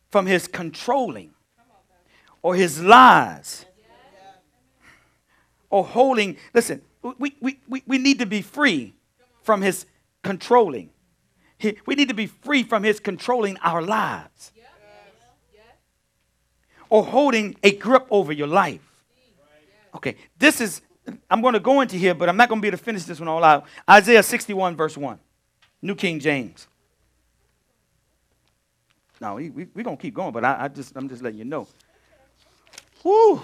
from 0.10 0.26
his 0.26 0.48
controlling 0.48 1.32
or 2.42 2.56
his 2.56 2.82
lies 2.82 3.66
or 5.70 5.84
holding. 5.84 6.38
Listen, 6.54 6.82
we, 7.18 7.36
we, 7.40 7.60
we, 7.68 7.84
we 7.86 7.98
need 7.98 8.20
to 8.20 8.26
be 8.26 8.42
free 8.42 8.96
from 9.44 9.62
his 9.62 9.86
controlling. 10.24 10.90
We 11.86 11.96
need 11.96 12.10
to 12.10 12.16
be 12.16 12.28
free 12.28 12.64
from 12.64 12.84
his 12.84 13.00
controlling 13.00 13.58
our 13.60 13.82
lives 13.82 14.52
or 16.90 17.04
holding 17.04 17.56
a 17.64 17.72
grip 17.72 18.08
over 18.10 18.32
your 18.32 18.48
life. 18.48 18.82
Okay, 19.96 20.16
this 20.38 20.60
is, 20.60 20.82
I'm 21.30 21.42
going 21.42 21.54
to 21.54 21.60
go 21.60 21.82
into 21.82 21.96
here, 21.96 22.14
but 22.14 22.28
I'm 22.28 22.38
not 22.38 22.50
going 22.50 22.60
to 22.60 22.62
be 22.62 22.68
able 22.68 22.78
to 22.78 22.84
finish 22.84 23.04
this 23.04 23.20
one 23.20 23.30
all 23.30 23.44
out. 23.44 23.66
Isaiah 23.90 24.24
61, 24.24 24.76
verse 24.76 24.98
1, 24.98 25.18
New 25.82 25.96
King 25.96 26.20
James. 26.20 26.68
Now, 29.22 29.38
we, 29.38 29.50
we, 29.50 29.68
we're 29.74 29.84
going 29.84 29.96
to 29.96 30.02
keep 30.02 30.14
going, 30.14 30.34
but 30.34 30.44
I, 30.44 30.66
I 30.66 30.68
just, 30.68 30.96
I'm 30.96 31.08
just 31.08 31.22
letting 31.22 31.40
you 31.40 31.46
know. 31.46 31.68
Whoo, 33.04 33.36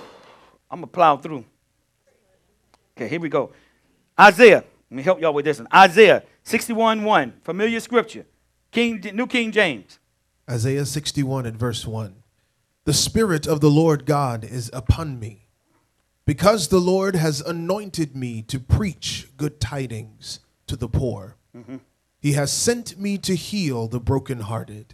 I'm 0.70 0.80
going 0.80 0.82
to 0.82 0.88
plow 0.88 1.18
through. 1.18 1.46
Okay, 3.02 3.10
here 3.10 3.20
we 3.20 3.30
go. 3.30 3.52
Isaiah, 4.20 4.64
let 4.92 4.96
me 4.96 5.02
help 5.02 5.20
y'all 5.20 5.34
with 5.34 5.46
this 5.46 5.58
one. 5.58 5.68
Isaiah 5.74 6.22
61, 6.44 7.04
1, 7.04 7.34
familiar 7.44 7.80
scripture, 7.80 8.28
King, 8.70 9.04
New 9.16 9.26
King 9.26 9.52
James. 9.52 9.98
Isaiah 10.48 10.86
61 10.86 11.48
and 11.48 11.58
verse 11.58 11.88
1. 11.88 12.14
The 12.84 12.94
Spirit 12.94 13.48
of 13.48 13.60
the 13.60 13.72
Lord 13.72 14.06
God 14.06 14.44
is 14.44 14.70
upon 14.72 15.20
me 15.20 15.48
because 16.28 16.68
the 16.68 16.80
Lord 16.80 17.16
has 17.16 17.42
anointed 17.42 18.16
me 18.16 18.44
to 18.44 18.60
preach 18.60 19.30
good 19.36 19.60
tidings 19.60 20.40
to 20.68 20.76
the 20.76 20.88
poor, 20.88 21.38
mm-hmm. 21.58 21.78
he 22.20 22.34
has 22.34 22.52
sent 22.52 23.00
me 23.00 23.18
to 23.18 23.36
heal 23.36 23.88
the 23.88 24.00
brokenhearted, 24.00 24.94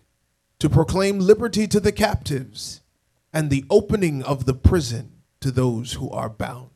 to 0.60 0.70
proclaim 0.70 1.20
liberty 1.20 1.68
to 1.68 1.82
the 1.82 1.92
captives, 1.92 2.80
and 3.34 3.50
the 3.50 3.66
opening 3.70 4.24
of 4.24 4.46
the 4.46 4.54
prison 4.54 5.24
to 5.42 5.52
those 5.52 5.94
who 5.94 6.10
are 6.10 6.30
bound. 6.30 6.70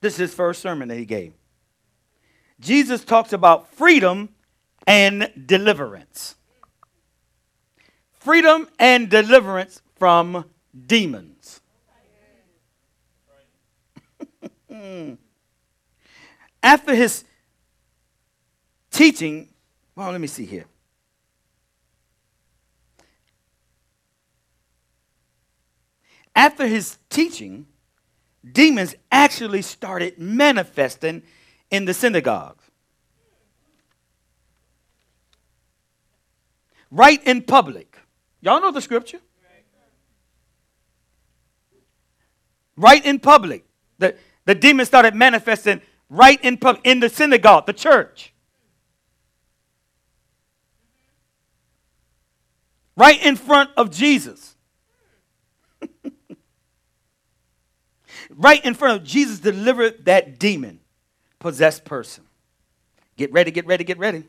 This 0.00 0.14
is 0.14 0.18
his 0.18 0.34
first 0.34 0.62
sermon 0.62 0.88
that 0.88 0.96
he 0.98 1.04
gave. 1.04 1.32
Jesus 2.58 3.04
talks 3.04 3.32
about 3.32 3.72
freedom 3.74 4.30
and 4.86 5.30
deliverance 5.46 6.36
freedom 8.20 8.68
and 8.78 9.08
deliverance 9.08 9.82
from 9.96 10.44
demons. 10.86 11.60
After 16.62 16.94
his 16.94 17.24
teaching, 18.90 19.48
well, 19.96 20.12
let 20.12 20.20
me 20.20 20.26
see 20.26 20.44
here. 20.44 20.66
After 26.36 26.66
his 26.66 26.98
teaching, 27.08 27.66
demons 28.44 28.94
actually 29.10 29.62
started 29.62 30.18
manifesting 30.18 31.22
in 31.70 31.84
the 31.84 31.94
synagogues. 31.94 32.64
Right 36.90 37.22
in 37.24 37.42
public. 37.42 37.96
Y'all 38.40 38.60
know 38.60 38.72
the 38.72 38.80
scripture. 38.80 39.20
Right 42.76 43.04
in 43.04 43.18
public. 43.18 43.64
The, 43.98 44.16
the 44.46 44.54
demon 44.54 44.86
started 44.86 45.14
manifesting 45.14 45.82
right 46.08 46.42
in 46.42 46.56
public, 46.56 46.84
in 46.86 47.00
the 47.00 47.08
synagogue, 47.08 47.66
the 47.66 47.72
church. 47.72 48.32
Right 52.96 53.22
in 53.24 53.36
front 53.36 53.70
of 53.76 53.90
Jesus. 53.90 54.56
Right 58.36 58.64
in 58.64 58.74
front 58.74 59.00
of 59.00 59.06
Jesus 59.06 59.38
delivered 59.40 60.04
that 60.06 60.38
demon 60.38 60.80
possessed 61.38 61.84
person. 61.84 62.24
Get 63.16 63.32
ready, 63.32 63.50
get 63.50 63.66
ready, 63.66 63.84
get 63.84 63.98
ready. 63.98 64.24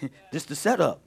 Just 0.32 0.48
the 0.48 0.54
setup. 0.54 1.00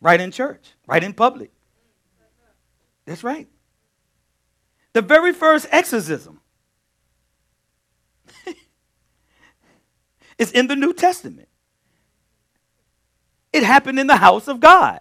Right 0.00 0.20
in 0.20 0.30
church, 0.30 0.74
right 0.86 1.02
in 1.02 1.12
public. 1.12 1.50
That's 3.04 3.24
right. 3.24 3.48
The 4.92 5.02
very 5.02 5.32
first 5.32 5.66
exorcism 5.70 6.40
is 10.38 10.52
in 10.52 10.68
the 10.68 10.76
New 10.76 10.92
Testament. 10.92 11.48
It 13.58 13.64
happened 13.64 13.98
in 13.98 14.06
the 14.06 14.16
house 14.16 14.46
of 14.46 14.60
God. 14.60 15.00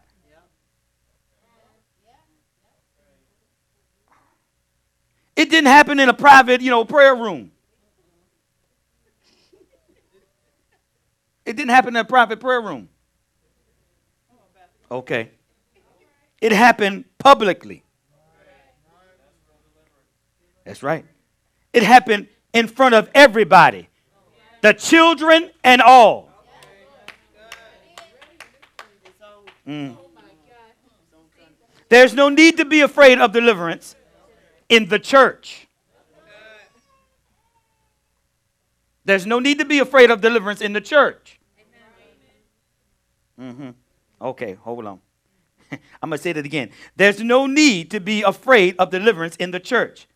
It 5.36 5.51
didn't 5.51 5.68
happen 5.68 5.99
in 5.99 6.10
a 6.10 6.14
private, 6.16 6.62
you 6.62 6.72
know, 6.72 6.84
prayer 6.84 7.16
room. 7.16 7.51
It 11.45 11.55
didn't 11.55 11.70
happen 11.70 11.89
in 11.89 11.97
a 11.97 12.03
private 12.03 12.39
prayer 12.39 12.60
room. 12.60 12.89
Okay. 14.89 15.30
It 16.41 16.51
happened 16.51 17.05
publicly. 17.20 17.84
That's 20.66 20.82
right. 20.82 21.05
It 21.74 21.84
happened 21.84 22.28
in 22.53 22.68
front 22.68 22.95
of 22.95 23.08
everybody 23.14 23.88
the 24.62 24.74
children 24.74 25.51
and 25.64 25.80
all. 25.80 26.26
Mm. 29.68 29.97
There's 31.89 32.13
no 32.13 32.30
need 32.30 32.57
to 32.57 32.65
be 32.65 32.82
afraid 32.82 33.20
of 33.20 33.32
deliverance 33.32 33.95
in 34.70 34.88
the 34.88 34.99
church. 34.99 35.68
There's 39.05 39.26
no 39.26 39.39
need 39.39 39.59
to 39.59 39.65
be 39.65 39.80
afraid 39.80 40.11
of 40.11 40.20
deliverance 40.20 40.61
in 40.61 40.74
the 40.74 40.82
church. 40.82 41.39
Mm-hmm. 43.39 43.70
Okay, 44.22 44.53
hold 44.53 44.86
on. 44.86 44.99
I'm 45.72 46.09
going 46.09 46.18
to 46.18 46.18
say 46.18 46.34
that 46.34 46.45
again. 46.45 46.72
There's 46.95 47.22
no 47.22 47.45
need 47.45 47.91
to 47.91 47.99
be 47.99 48.22
afraid 48.22 48.76
of 48.78 48.89
deliverance 48.89 49.36
in 49.38 49.51
the 49.51 49.59
church. 49.59 50.07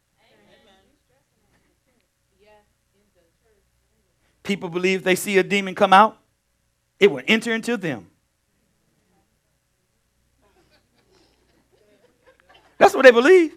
People 4.44 4.70
believe 4.70 5.04
they 5.04 5.16
see 5.16 5.38
a 5.38 5.44
demon 5.44 5.76
come 5.76 5.94
out, 5.94 6.18
it 7.00 7.12
will 7.12 7.22
enter 7.28 7.54
into 7.54 7.78
them. 7.78 8.11
That's 12.82 12.96
what 12.96 13.04
they 13.04 13.12
believe. 13.12 13.56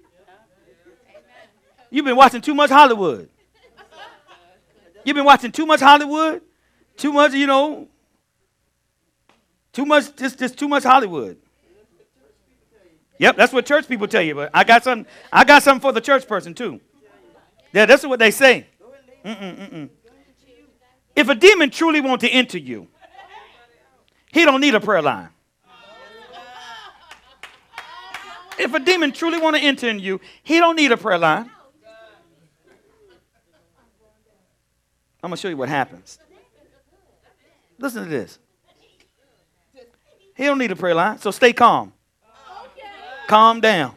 You've 1.88 2.04
been 2.04 2.14
watching 2.14 2.42
too 2.42 2.54
much 2.54 2.68
Hollywood. 2.68 3.30
You've 5.02 5.16
been 5.16 5.24
watching 5.24 5.50
too 5.50 5.64
much 5.64 5.80
Hollywood, 5.80 6.42
too 6.98 7.10
much, 7.10 7.32
you 7.32 7.46
know, 7.46 7.88
too 9.72 9.86
much, 9.86 10.14
just, 10.14 10.38
just 10.38 10.58
too 10.58 10.68
much 10.68 10.82
Hollywood. 10.82 11.38
Yep, 13.16 13.36
that's 13.36 13.50
what 13.54 13.64
church 13.64 13.88
people 13.88 14.06
tell 14.06 14.20
you. 14.20 14.34
But 14.34 14.50
I 14.52 14.62
got 14.62 14.84
something. 14.84 15.10
I 15.32 15.44
got 15.44 15.62
something 15.62 15.80
for 15.80 15.92
the 15.92 16.02
church 16.02 16.28
person 16.28 16.52
too. 16.52 16.82
Yeah, 17.72 17.86
that's 17.86 18.04
what 18.04 18.18
they 18.18 18.30
say. 18.30 18.66
Mm-mm, 19.24 19.70
mm-mm. 19.70 19.88
If 21.16 21.30
a 21.30 21.34
demon 21.34 21.70
truly 21.70 22.02
want 22.02 22.20
to 22.20 22.28
enter 22.28 22.58
you, 22.58 22.88
he 24.32 24.44
don't 24.44 24.60
need 24.60 24.74
a 24.74 24.80
prayer 24.80 25.00
line. 25.00 25.30
If 28.58 28.72
a 28.74 28.80
demon 28.80 29.12
truly 29.12 29.38
want 29.38 29.56
to 29.56 29.62
enter 29.62 29.88
in 29.88 29.98
you, 29.98 30.20
he 30.42 30.58
don't 30.58 30.76
need 30.76 30.92
a 30.92 30.96
prayer 30.96 31.18
line. 31.18 31.50
I'm 35.22 35.30
going 35.30 35.36
to 35.36 35.40
show 35.40 35.48
you 35.48 35.56
what 35.56 35.68
happens. 35.68 36.18
Listen 37.78 38.04
to 38.04 38.08
this. 38.10 38.38
He 40.36 40.44
don't 40.44 40.58
need 40.58 40.70
a 40.70 40.76
prayer 40.76 40.94
line, 40.94 41.18
so 41.18 41.30
stay 41.30 41.52
calm. 41.52 41.92
Calm 43.26 43.60
down. 43.60 43.94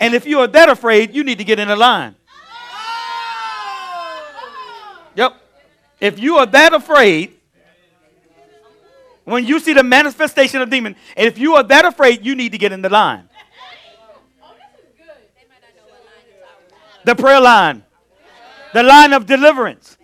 And 0.00 0.14
if 0.14 0.26
you 0.26 0.40
are 0.40 0.46
that 0.48 0.68
afraid, 0.68 1.14
you 1.14 1.24
need 1.24 1.38
to 1.38 1.44
get 1.44 1.58
in 1.58 1.70
a 1.70 1.76
line. 1.76 2.16
Yep. 5.14 5.34
If 6.00 6.18
you 6.18 6.36
are 6.36 6.46
that 6.46 6.74
afraid, 6.74 7.35
when 9.26 9.44
you 9.44 9.58
see 9.58 9.74
the 9.74 9.82
manifestation 9.82 10.62
of 10.62 10.70
demon, 10.70 10.94
and 11.16 11.26
if 11.26 11.36
you 11.36 11.56
are 11.56 11.62
that 11.64 11.84
afraid, 11.84 12.24
you 12.24 12.34
need 12.36 12.52
to 12.52 12.58
get 12.58 12.72
in 12.72 12.80
the 12.80 12.88
line. 12.88 13.28
The 17.04 17.14
prayer 17.14 17.40
line. 17.40 17.82
The 18.72 18.84
line 18.84 19.12
of 19.12 19.26
deliverance. 19.26 19.96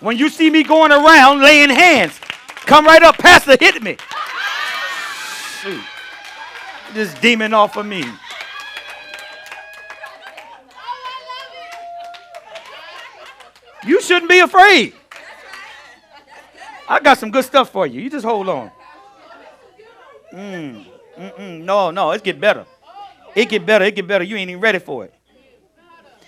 When 0.00 0.18
you 0.18 0.28
see 0.28 0.50
me 0.50 0.62
going 0.62 0.92
around 0.92 1.40
laying 1.40 1.70
hands, 1.70 2.20
come 2.66 2.84
right 2.84 3.02
up, 3.02 3.16
Pastor, 3.16 3.56
hit 3.58 3.82
me. 3.82 3.96
Shoot. 5.62 5.82
This 6.92 7.14
demon 7.14 7.54
off 7.54 7.76
of 7.76 7.86
me. 7.86 8.04
You 13.86 14.02
shouldn't 14.02 14.30
be 14.30 14.40
afraid. 14.40 14.94
I 16.88 17.00
got 17.00 17.18
some 17.18 17.30
good 17.30 17.44
stuff 17.44 17.70
for 17.70 17.86
you. 17.86 18.00
You 18.00 18.10
just 18.10 18.24
hold 18.24 18.48
on. 18.48 18.70
Mm, 20.32 20.84
mm-mm. 21.18 21.60
No, 21.62 21.90
no, 21.90 22.10
it 22.12 22.22
get 22.22 22.40
better. 22.40 22.66
It 23.34 23.48
get 23.48 23.66
better. 23.66 23.84
It 23.84 23.94
get 23.94 24.06
better. 24.06 24.24
You 24.24 24.36
ain't 24.36 24.50
even 24.50 24.60
ready 24.60 24.78
for 24.78 25.04
it. 25.04 25.14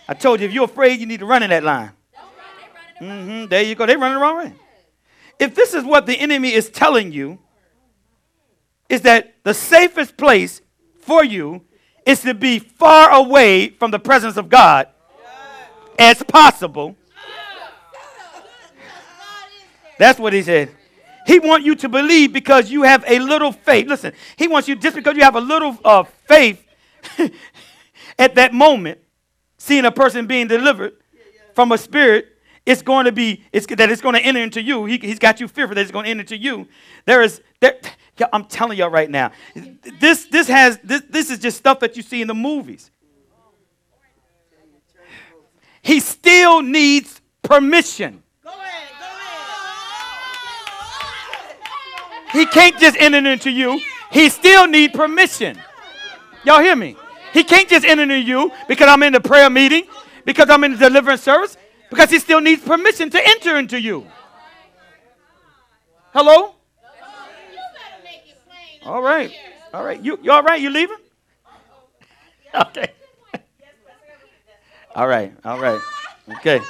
I 0.09 0.15
told 0.15 0.41
you, 0.41 0.47
if 0.47 0.53
you're 0.53 0.65
afraid, 0.65 1.01
you 1.01 1.07
need 1.07 1.21
to 1.21 1.27
run 1.27 1.43
in 1.43 1.51
that 1.51 1.63
line. 1.63 1.93
Mm-hmm. 3.01 3.47
There 3.49 3.63
you 3.63 3.75
go. 3.75 3.87
They 3.87 3.97
running 3.97 4.15
the 4.15 4.21
wrong 4.21 4.39
way. 4.39 4.53
If 5.39 5.55
this 5.55 5.75
is 5.75 5.85
what 5.85 6.07
the 6.07 6.19
enemy 6.19 6.53
is 6.53 6.69
telling 6.71 7.13
you, 7.13 7.39
is 8.89 9.03
that 9.03 9.35
the 9.45 9.55
safest 9.55 10.17
place 10.17 10.63
for 11.01 11.23
you 11.23 11.63
is 12.07 12.23
to 12.23 12.35
be 12.35 12.59
far 12.59 13.11
away 13.11 13.69
from 13.69 13.91
the 13.91 13.99
presence 13.99 14.37
of 14.37 14.49
God 14.49 14.89
as 15.99 16.23
possible 16.23 16.97
that's 19.99 20.19
what 20.19 20.33
he 20.33 20.43
said. 20.43 20.71
He 21.27 21.39
wants 21.39 21.67
you 21.67 21.75
to 21.77 21.89
believe 21.89 22.33
because 22.33 22.71
you 22.71 22.85
have 22.85 23.05
a 23.07 23.19
little 23.19 23.53
faith. 23.53 23.87
Listen, 23.87 24.13
he 24.37 24.49
wants 24.49 24.67
you 24.67 24.77
just 24.77 24.97
because 24.97 25.17
you 25.17 25.23
have 25.23 25.37
a 25.37 25.41
little 25.41 25.77
uh, 25.85 26.05
faith 26.27 26.65
at 28.19 28.35
that 28.37 28.55
moment, 28.55 28.99
seeing 29.59 29.85
a 29.85 29.93
person 29.93 30.27
being 30.27 30.47
delivered 30.47 30.95
from 31.55 31.73
a 31.73 31.79
spirit, 31.79 32.29
it's 32.65 32.83
going 32.83 33.05
to 33.07 33.13
be 33.13 33.45
it's, 33.53 33.67
that 33.67 33.91
it's 33.91 34.01
going 34.01 34.15
to 34.15 34.21
enter 34.21 34.41
into 34.41 34.63
you. 34.63 34.85
He, 34.85 34.99
has 35.09 35.19
got 35.19 35.41
you 35.41 35.49
fearful 35.49 35.75
that 35.75 35.83
it's 35.83 35.91
going 35.91 36.05
to 36.05 36.11
enter 36.11 36.21
into 36.21 36.37
you. 36.37 36.69
There 37.05 37.23
is 37.23 37.43
there. 37.61 37.79
I'm 38.33 38.45
telling 38.45 38.79
y'all 38.79 38.91
right 38.91 39.11
now, 39.11 39.33
this 40.01 40.27
this 40.27 40.49
has 40.49 40.79
this 40.85 41.03
this 41.09 41.31
is 41.31 41.39
just 41.39 41.57
stuff 41.57 41.81
that 41.81 41.97
you 41.97 42.03
see 42.03 42.21
in 42.21 42.29
the 42.29 42.35
movies. 42.35 42.91
He 45.83 46.01
still 46.01 46.63
needs 46.63 47.21
permission. 47.43 48.23
He 52.33 52.47
can't 52.47 52.79
just 52.79 52.97
enter 52.99 53.19
into 53.31 53.51
you. 53.51 53.81
He 54.11 54.29
still 54.29 54.67
need 54.67 54.93
permission. 54.93 55.59
Y'all 56.45 56.61
hear 56.61 56.77
me? 56.77 56.97
He 57.33 57.45
can't 57.45 57.69
just 57.69 57.85
enter 57.85 58.03
into 58.03 58.19
you 58.19 58.51
because 58.69 58.89
I'm 58.89 59.03
in 59.03 59.13
the 59.13 59.21
prayer 59.21 59.51
meeting, 59.51 59.85
because 60.25 60.49
I'm 60.51 60.65
in 60.65 60.73
the 60.73 60.79
deliverance 60.79 61.23
service, 61.23 61.57
because 61.91 62.11
he 62.11 62.19
still 62.19 62.41
needs 62.41 62.63
permission 62.63 63.11
to 63.11 63.29
enter 63.29 63.59
into 63.59 63.81
you. 63.81 64.07
Hello? 66.13 66.55
All 68.85 69.03
right. 69.03 69.31
All 69.75 69.85
right. 69.85 70.03
You, 70.03 70.19
you 70.23 70.33
all 70.33 70.43
right? 70.43 70.61
You 70.61 70.71
leaving? 70.71 70.97
Okay. 72.55 72.91
All 74.95 75.07
right. 75.07 75.33
All 75.45 75.61
right. 75.61 75.81
Okay. 76.39 76.61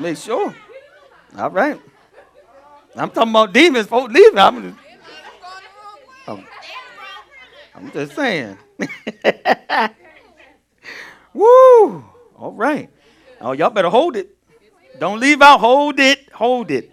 Make 0.00 0.18
sure. 0.18 0.54
All 1.38 1.50
right. 1.50 1.80
I'm 2.98 3.10
talking 3.10 3.30
about 3.30 3.52
demons, 3.52 3.86
folks 3.86 4.12
leaving. 4.12 4.38
I'm 4.38 4.62
just, 4.62 4.78
I'm, 6.26 6.38
oh, 6.38 6.44
I'm 7.74 7.92
just 7.92 8.14
saying. 8.14 8.58
Woo! 11.32 12.04
All 12.36 12.52
right. 12.52 12.90
Oh, 13.40 13.52
y'all 13.52 13.70
better 13.70 13.88
hold 13.88 14.16
it. 14.16 14.36
Don't 14.98 15.20
leave 15.20 15.40
out. 15.42 15.60
Hold 15.60 16.00
it. 16.00 16.32
Hold 16.32 16.70
it. 16.70 16.90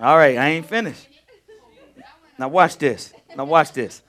All 0.00 0.16
right, 0.16 0.36
I 0.36 0.48
ain't 0.48 0.66
finished. 0.66 1.08
Now 2.38 2.48
watch 2.48 2.76
this. 2.76 3.12
Now 3.36 3.44
watch 3.44 3.72
this. 3.72 4.02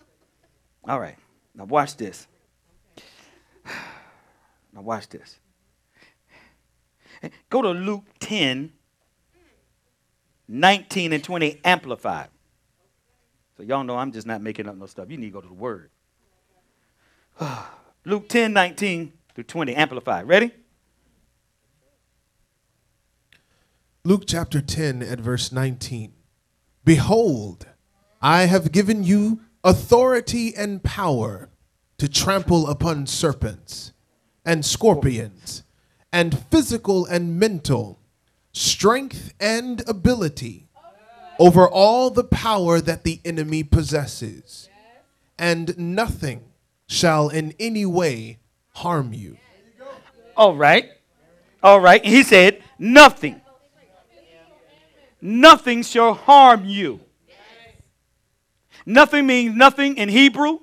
All 0.87 0.99
right. 0.99 1.17
Now 1.53 1.65
watch 1.65 1.95
this. 1.97 2.27
Now 4.73 4.81
watch 4.81 5.07
this. 5.07 5.37
Go 7.51 7.61
to 7.61 7.69
Luke 7.69 8.05
10 8.19 8.73
19 10.53 11.13
and 11.13 11.23
20 11.23 11.61
amplified. 11.65 12.29
So 13.57 13.63
y'all 13.63 13.83
know 13.83 13.97
I'm 13.97 14.11
just 14.11 14.27
not 14.27 14.41
making 14.41 14.67
up 14.67 14.75
no 14.75 14.85
stuff. 14.85 15.09
You 15.09 15.17
need 15.17 15.27
to 15.27 15.31
go 15.31 15.41
to 15.41 15.47
the 15.47 15.53
word. 15.53 15.89
Luke 18.05 18.29
10, 18.29 18.53
19 18.53 19.13
through 19.33 19.43
20 19.45 19.75
amplified. 19.75 20.27
Ready? 20.27 20.51
Luke 24.03 24.25
chapter 24.27 24.61
10 24.61 25.01
at 25.01 25.19
verse 25.19 25.51
19. 25.51 26.13
Behold, 26.85 27.65
I 28.21 28.43
have 28.43 28.71
given 28.71 29.03
you 29.03 29.41
authority 29.63 30.53
and 30.55 30.83
power 30.83 31.49
to 31.97 32.07
trample 32.07 32.67
upon 32.69 33.07
serpents 33.07 33.93
and 34.45 34.63
scorpions 34.63 35.63
and 36.11 36.37
physical 36.51 37.07
and 37.07 37.39
mental 37.39 38.02
strength 38.53 39.33
and 39.39 39.87
ability 39.87 40.67
over 41.39 41.67
all 41.67 42.09
the 42.09 42.23
power 42.23 42.79
that 42.79 43.03
the 43.03 43.19
enemy 43.25 43.63
possesses. 43.63 44.69
and 45.39 45.75
nothing 45.77 46.43
shall 46.87 47.27
in 47.29 47.53
any 47.59 47.85
way 47.85 48.37
harm 48.75 49.11
you. 49.13 49.35
All 50.37 50.55
right. 50.55 50.89
All 51.61 51.79
right. 51.79 52.05
He 52.05 52.21
said, 52.23 52.61
nothing. 52.77 53.41
Nothing 55.19 55.81
shall 55.83 56.13
harm 56.13 56.65
you. 56.65 56.99
Nothing 58.85 59.25
means 59.25 59.55
nothing 59.55 59.97
in 59.97 60.09
Hebrew. 60.09 60.59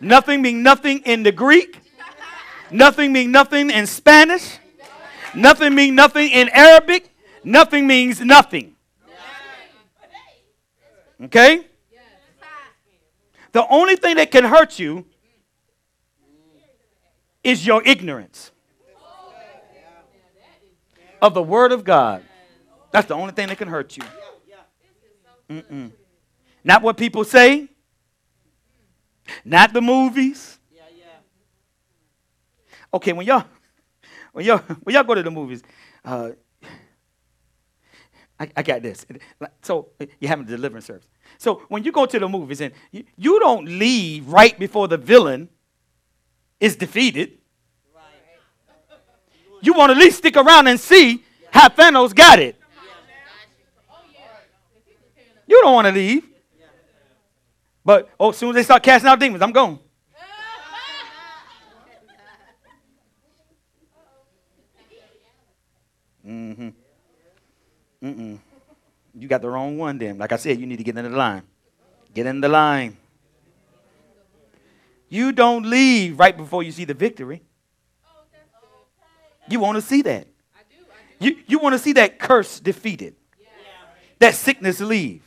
Nothing 0.00 0.40
means 0.42 0.62
nothing 0.62 1.00
in 1.00 1.24
the 1.24 1.32
Greek. 1.32 1.78
Nothing 2.70 3.12
means 3.12 3.30
nothing 3.30 3.70
in 3.70 3.86
Spanish. 3.86 4.58
Nothing 5.36 5.74
means 5.74 5.94
nothing 5.94 6.30
in 6.30 6.48
Arabic. 6.50 7.10
Nothing 7.42 7.86
means 7.86 8.20
nothing. 8.20 8.74
Okay? 11.22 11.66
The 13.52 13.66
only 13.68 13.96
thing 13.96 14.16
that 14.16 14.30
can 14.30 14.44
hurt 14.44 14.78
you 14.78 15.06
is 17.42 17.66
your 17.66 17.82
ignorance 17.84 18.50
of 21.22 21.34
the 21.34 21.42
Word 21.42 21.72
of 21.72 21.84
God. 21.84 22.22
That's 22.90 23.06
the 23.06 23.14
only 23.14 23.32
thing 23.32 23.48
that 23.48 23.58
can 23.58 23.68
hurt 23.68 23.96
you. 23.96 24.02
Mm-mm. 25.48 25.92
Not 26.64 26.82
what 26.82 26.96
people 26.96 27.24
say, 27.24 27.68
not 29.44 29.72
the 29.72 29.80
movies. 29.80 30.58
Okay, 32.92 33.12
when 33.12 33.26
y'all 33.26 33.44
when 34.34 34.44
y'all 34.44 34.58
when 34.82 34.94
y'all 34.94 35.04
go 35.04 35.14
to 35.14 35.22
the 35.22 35.30
movies, 35.30 35.62
uh, 36.04 36.30
I, 38.38 38.50
I 38.56 38.62
got 38.62 38.82
this. 38.82 39.06
So 39.62 39.90
you're 40.18 40.28
having 40.28 40.44
a 40.44 40.48
deliverance 40.48 40.86
service. 40.86 41.08
So 41.38 41.62
when 41.68 41.84
you 41.84 41.92
go 41.92 42.04
to 42.04 42.18
the 42.18 42.28
movies 42.28 42.60
and 42.60 42.74
you, 42.90 43.04
you 43.16 43.38
don't 43.38 43.64
leave 43.66 44.26
right 44.28 44.58
before 44.58 44.88
the 44.88 44.96
villain 44.96 45.48
is 46.58 46.74
defeated. 46.76 47.38
You 49.62 49.72
want 49.72 49.90
to 49.90 49.96
at 49.96 50.00
least 50.00 50.18
stick 50.18 50.36
around 50.36 50.66
and 50.66 50.78
see 50.78 51.24
how 51.50 51.68
Thanos 51.68 52.14
got 52.14 52.38
it. 52.38 52.60
You 55.46 55.60
don't 55.62 55.72
want 55.72 55.86
to 55.86 55.92
leave. 55.92 56.28
But 57.84 58.10
oh, 58.18 58.30
as 58.30 58.36
soon 58.36 58.50
as 58.50 58.54
they 58.56 58.62
start 58.64 58.82
casting 58.82 59.08
out 59.08 59.20
demons, 59.20 59.42
I'm 59.42 59.52
gone. 59.52 59.78
Mm-hmm. 66.26 66.68
Mm-mm. 68.02 68.38
You 69.14 69.28
got 69.28 69.42
the 69.42 69.48
wrong 69.48 69.78
one 69.78 69.98
then. 69.98 70.18
Like 70.18 70.32
I 70.32 70.36
said, 70.36 70.58
you 70.58 70.66
need 70.66 70.76
to 70.76 70.84
get 70.84 70.96
in 70.96 71.04
the 71.04 71.16
line. 71.16 71.42
Get 72.12 72.26
in 72.26 72.40
the 72.40 72.48
line. 72.48 72.96
You 75.08 75.32
don't 75.32 75.66
leave 75.66 76.18
right 76.18 76.36
before 76.36 76.62
you 76.62 76.72
see 76.72 76.84
the 76.84 76.94
victory. 76.94 77.42
You 79.48 79.60
want 79.60 79.76
to 79.76 79.82
see 79.82 80.02
that. 80.02 80.26
You, 81.20 81.36
you 81.46 81.58
want 81.58 81.74
to 81.74 81.78
see 81.78 81.92
that 81.92 82.18
curse 82.18 82.58
defeated. 82.58 83.14
That 84.18 84.34
sickness 84.34 84.80
leave. 84.80 85.22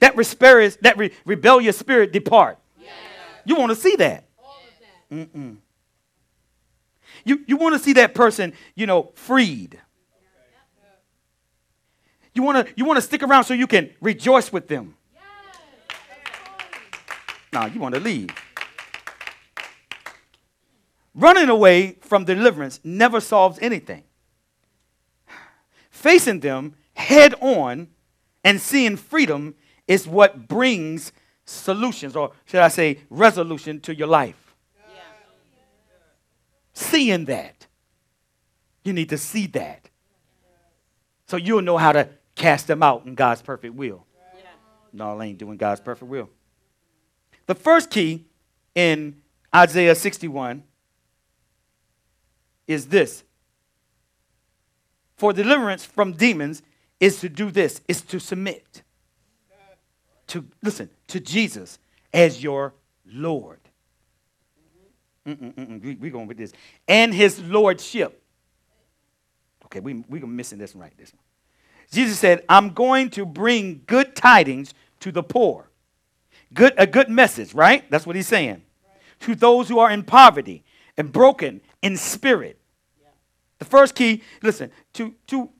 That, 0.00 0.16
resparious, 0.16 0.78
that 0.80 0.98
re- 0.98 1.12
rebellious 1.24 1.78
spirit 1.78 2.12
depart. 2.12 2.58
You 3.44 3.56
want 3.56 3.70
to 3.70 3.76
see 3.76 3.96
that. 3.96 4.24
Mm-mm. 5.10 5.56
You, 7.24 7.44
you 7.46 7.56
want 7.56 7.74
to 7.74 7.78
see 7.78 7.92
that 7.94 8.14
person, 8.14 8.52
you 8.74 8.86
know, 8.86 9.12
freed. 9.14 9.80
You 12.34 12.42
want 12.42 12.66
to 12.66 12.72
you 12.76 12.84
want 12.84 12.96
to 12.96 13.02
stick 13.02 13.22
around 13.22 13.44
so 13.44 13.54
you 13.54 13.66
can 13.66 13.90
rejoice 14.00 14.52
with 14.52 14.68
them. 14.68 14.96
No, 17.52 17.66
you 17.66 17.80
want 17.80 17.94
to 17.94 18.00
leave. 18.00 18.30
Running 21.14 21.50
away 21.50 21.98
from 22.00 22.24
deliverance 22.24 22.80
never 22.82 23.20
solves 23.20 23.58
anything. 23.60 24.04
Facing 25.90 26.40
them 26.40 26.74
head 26.94 27.34
on 27.40 27.88
and 28.42 28.60
seeing 28.60 28.96
freedom 28.96 29.54
is 29.86 30.08
what 30.08 30.48
brings 30.48 31.12
solutions, 31.44 32.16
or 32.16 32.32
should 32.46 32.60
I 32.60 32.68
say, 32.68 33.00
resolution 33.10 33.80
to 33.80 33.94
your 33.94 34.08
life. 34.08 34.54
Yeah. 34.88 35.02
Seeing 36.72 37.26
that. 37.26 37.66
You 38.84 38.92
need 38.92 39.10
to 39.10 39.18
see 39.18 39.46
that. 39.48 39.90
So 41.26 41.36
you'll 41.36 41.62
know 41.62 41.76
how 41.76 41.92
to 41.92 42.08
cast 42.34 42.66
them 42.66 42.82
out 42.82 43.06
in 43.06 43.14
God's 43.14 43.42
perfect 43.42 43.74
will. 43.74 44.06
Yeah. 44.36 44.44
No, 44.92 45.20
I 45.20 45.26
ain't 45.26 45.38
doing 45.38 45.56
God's 45.56 45.80
perfect 45.80 46.10
will. 46.10 46.28
The 47.46 47.54
first 47.54 47.90
key 47.90 48.26
in 48.74 49.20
Isaiah 49.54 49.94
61 49.94 50.62
is 52.66 52.86
this 52.86 53.24
for 55.16 55.32
deliverance 55.32 55.84
from 55.84 56.12
demons 56.12 56.62
is 56.98 57.20
to 57.20 57.28
do 57.28 57.50
this 57.50 57.80
is 57.88 58.00
to 58.02 58.18
submit 58.18 58.82
to 60.26 60.44
listen 60.62 60.88
to 61.06 61.20
jesus 61.20 61.78
as 62.12 62.42
your 62.42 62.74
lord 63.06 63.60
Mm-mm-mm. 65.26 65.82
we, 65.82 65.94
we 65.96 66.10
going 66.10 66.26
with 66.26 66.38
this 66.38 66.52
and 66.88 67.12
his 67.14 67.40
lordship 67.40 68.22
okay 69.64 69.80
we, 69.80 70.04
we're 70.08 70.26
missing 70.26 70.58
this 70.58 70.74
one 70.74 70.82
right 70.82 70.92
this 70.96 71.12
one 71.12 71.22
jesus 71.90 72.18
said 72.18 72.44
i'm 72.48 72.70
going 72.70 73.10
to 73.10 73.24
bring 73.24 73.82
good 73.86 74.14
tidings 74.14 74.74
to 75.00 75.10
the 75.10 75.22
poor 75.22 75.68
good 76.54 76.72
a 76.76 76.86
good 76.86 77.08
message 77.08 77.54
right 77.54 77.90
that's 77.90 78.06
what 78.06 78.16
he's 78.16 78.28
saying 78.28 78.62
right. 78.86 79.00
to 79.20 79.34
those 79.34 79.68
who 79.68 79.78
are 79.78 79.90
in 79.90 80.02
poverty 80.02 80.62
and 80.96 81.12
broken 81.12 81.60
in 81.82 81.96
spirit. 81.96 82.58
Yeah. 83.00 83.08
The 83.58 83.64
first 83.64 83.94
key, 83.94 84.22
listen, 84.42 84.70
to, 84.94 85.14
to, 85.28 85.50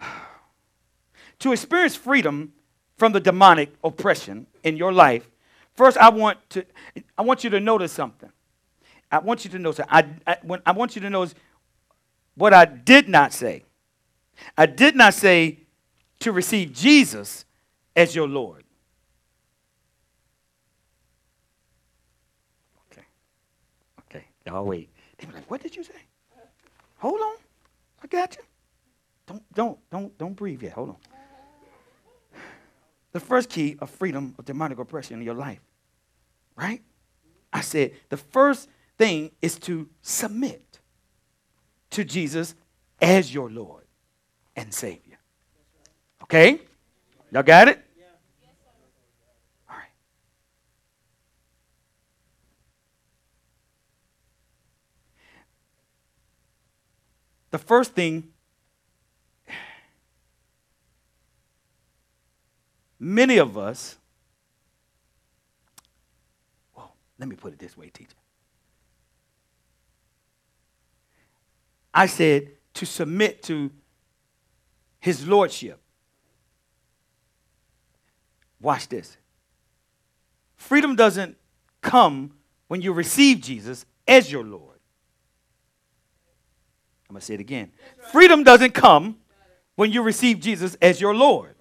to 1.38 1.52
experience 1.52 1.96
freedom 1.96 2.52
from 2.96 3.12
the 3.12 3.20
demonic 3.20 3.74
oppression 3.84 4.46
in 4.62 4.76
your 4.76 4.92
life, 4.92 5.28
first 5.74 5.96
I 5.98 6.08
want, 6.08 6.38
to, 6.50 6.64
I 7.16 7.22
want 7.22 7.44
you 7.44 7.50
to 7.50 7.60
notice 7.60 7.92
something. 7.92 8.30
I 9.10 9.18
want 9.20 9.44
you 9.44 9.50
to 9.52 9.58
notice, 9.58 9.86
I, 9.88 10.04
I, 10.26 10.38
when, 10.42 10.60
I 10.66 10.72
want 10.72 10.96
you 10.96 11.02
to 11.02 11.10
notice 11.10 11.34
what 12.34 12.52
I 12.52 12.64
did 12.64 13.08
not 13.08 13.32
say. 13.32 13.64
I 14.56 14.66
did 14.66 14.96
not 14.96 15.14
say 15.14 15.60
to 16.20 16.32
receive 16.32 16.72
Jesus 16.72 17.44
as 17.94 18.14
your 18.14 18.28
Lord. 18.28 18.64
Okay. 22.92 23.06
Okay. 24.00 24.24
Y'all 24.46 24.64
wait. 24.64 24.90
They 25.18 25.26
were 25.26 25.34
like, 25.34 25.50
what 25.50 25.62
did 25.62 25.74
you 25.76 25.82
say? 25.82 25.94
Hold 26.98 27.20
on. 27.20 27.36
I 28.02 28.06
got 28.06 28.36
you. 28.36 28.42
Don't, 29.26 29.54
don't, 29.54 29.90
don't, 29.90 30.18
don't 30.18 30.34
breathe 30.34 30.62
yet. 30.62 30.72
Hold 30.72 30.90
on. 30.90 30.96
The 33.12 33.20
first 33.20 33.48
key 33.48 33.76
of 33.80 33.88
freedom 33.88 34.34
of 34.38 34.44
demonic 34.44 34.78
oppression 34.78 35.18
in 35.18 35.24
your 35.24 35.34
life, 35.34 35.60
right? 36.54 36.82
I 37.50 37.62
said 37.62 37.92
the 38.10 38.18
first 38.18 38.68
thing 38.98 39.30
is 39.40 39.58
to 39.60 39.88
submit 40.02 40.80
to 41.90 42.04
Jesus 42.04 42.54
as 43.00 43.32
your 43.32 43.50
Lord 43.50 43.85
and 44.56 44.72
Savior. 44.72 45.18
Okay? 46.22 46.60
Y'all 47.30 47.42
got 47.42 47.68
it? 47.68 47.78
All 49.68 49.76
right. 49.76 49.90
The 57.50 57.58
first 57.58 57.92
thing, 57.92 58.32
many 62.98 63.36
of 63.36 63.58
us, 63.58 63.96
well, 66.74 66.96
let 67.18 67.28
me 67.28 67.36
put 67.36 67.52
it 67.52 67.58
this 67.58 67.76
way, 67.76 67.90
teacher. 67.90 68.16
I 71.92 72.06
said 72.06 72.50
to 72.74 72.84
submit 72.84 73.42
to 73.44 73.70
his 75.06 75.24
lordship. 75.24 75.80
Watch 78.60 78.88
this. 78.88 79.16
Freedom 80.56 80.96
doesn't 80.96 81.36
come 81.80 82.32
when 82.66 82.82
you 82.82 82.92
receive 82.92 83.40
Jesus 83.40 83.86
as 84.08 84.32
your 84.32 84.42
Lord. 84.42 84.80
I'm 87.08 87.14
going 87.14 87.20
to 87.20 87.24
say 87.24 87.34
it 87.34 87.40
again. 87.40 87.70
Freedom 88.10 88.42
doesn't 88.42 88.74
come 88.74 89.18
when 89.76 89.92
you 89.92 90.02
receive 90.02 90.40
Jesus 90.40 90.76
as 90.82 91.00
your 91.00 91.14
Lord. 91.14 91.54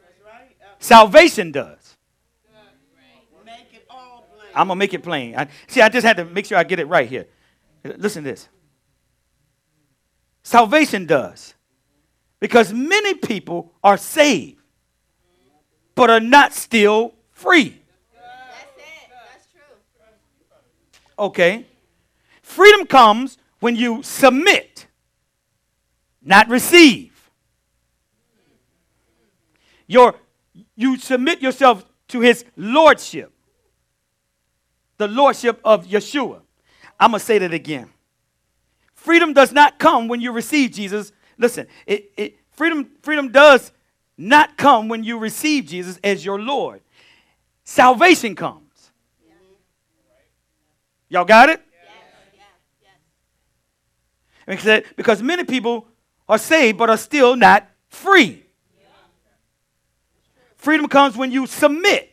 Salvation 0.80 1.52
does. 1.52 1.98
I'm 4.56 4.70
going 4.70 4.70
to 4.70 4.76
make 4.76 4.96
it 4.96 5.04
plain. 5.04 5.36
I, 5.38 5.50
see, 5.68 5.82
I 5.82 5.90
just 5.90 6.04
had 6.04 6.18
to 6.18 6.26
make 6.26 6.48
sure 6.48 6.58
I 6.58 6.64
get 6.64 6.80
it 6.80 6.88
right 6.88 7.08
here. 7.08 7.28
Listen 7.84 8.24
to 8.24 8.32
this. 8.32 8.50
Salvation 10.42 11.06
does. 11.06 11.55
Because 12.40 12.74
many 12.74 13.14
people 13.14 13.74
are 13.84 13.98
saved, 13.98 14.62
but 15.96 16.10
are 16.10 16.20
not 16.20 16.54
still 16.54 17.14
free. 17.32 17.82
Okay. 21.18 21.66
Freedom 22.42 22.86
comes 22.86 23.38
when 23.60 23.76
you 23.76 24.04
submit, 24.04 24.88
not 26.22 26.48
receive. 26.50 27.12
Your, 29.88 30.16
you 30.76 30.98
submit 30.98 31.42
yourself 31.42 31.86
to 32.10 32.20
his 32.22 32.46
lordship, 32.56 33.32
the 34.98 35.08
lordship 35.08 35.60
of 35.64 35.88
Yeshua. 35.88 36.42
I'm 37.00 37.12
going 37.12 37.20
to 37.20 37.26
say 37.26 37.40
that 37.40 37.54
again. 37.54 37.90
Freedom 38.94 39.34
does 39.34 39.52
not 39.52 39.78
come 39.78 40.08
when 40.08 40.22
you 40.22 40.32
receive 40.32 40.72
Jesus. 40.72 41.12
Listen, 41.38 41.68
it, 41.86 42.12
it, 42.18 42.38
freedom, 42.52 42.90
freedom 43.02 43.32
does 43.32 43.72
not 44.18 44.58
come 44.58 44.88
when 44.88 45.04
you 45.04 45.18
receive 45.18 45.66
Jesus 45.66 46.00
as 46.04 46.24
your 46.24 46.40
Lord. 46.40 46.82
Salvation 47.64 48.36
comes. 48.36 48.92
Y'all 51.10 51.26
got 51.26 51.50
it? 51.50 51.62
Because, 54.46 54.84
because 54.96 55.24
many 55.24 55.44
people 55.44 55.88
are 56.30 56.38
saved 56.38 56.78
but 56.78 56.90
are 56.90 56.98
still 56.98 57.36
not 57.36 57.68
free. 57.90 58.44
Freedom 60.56 60.88
comes 60.88 61.16
when 61.16 61.32
you 61.32 61.46
submit, 61.46 62.12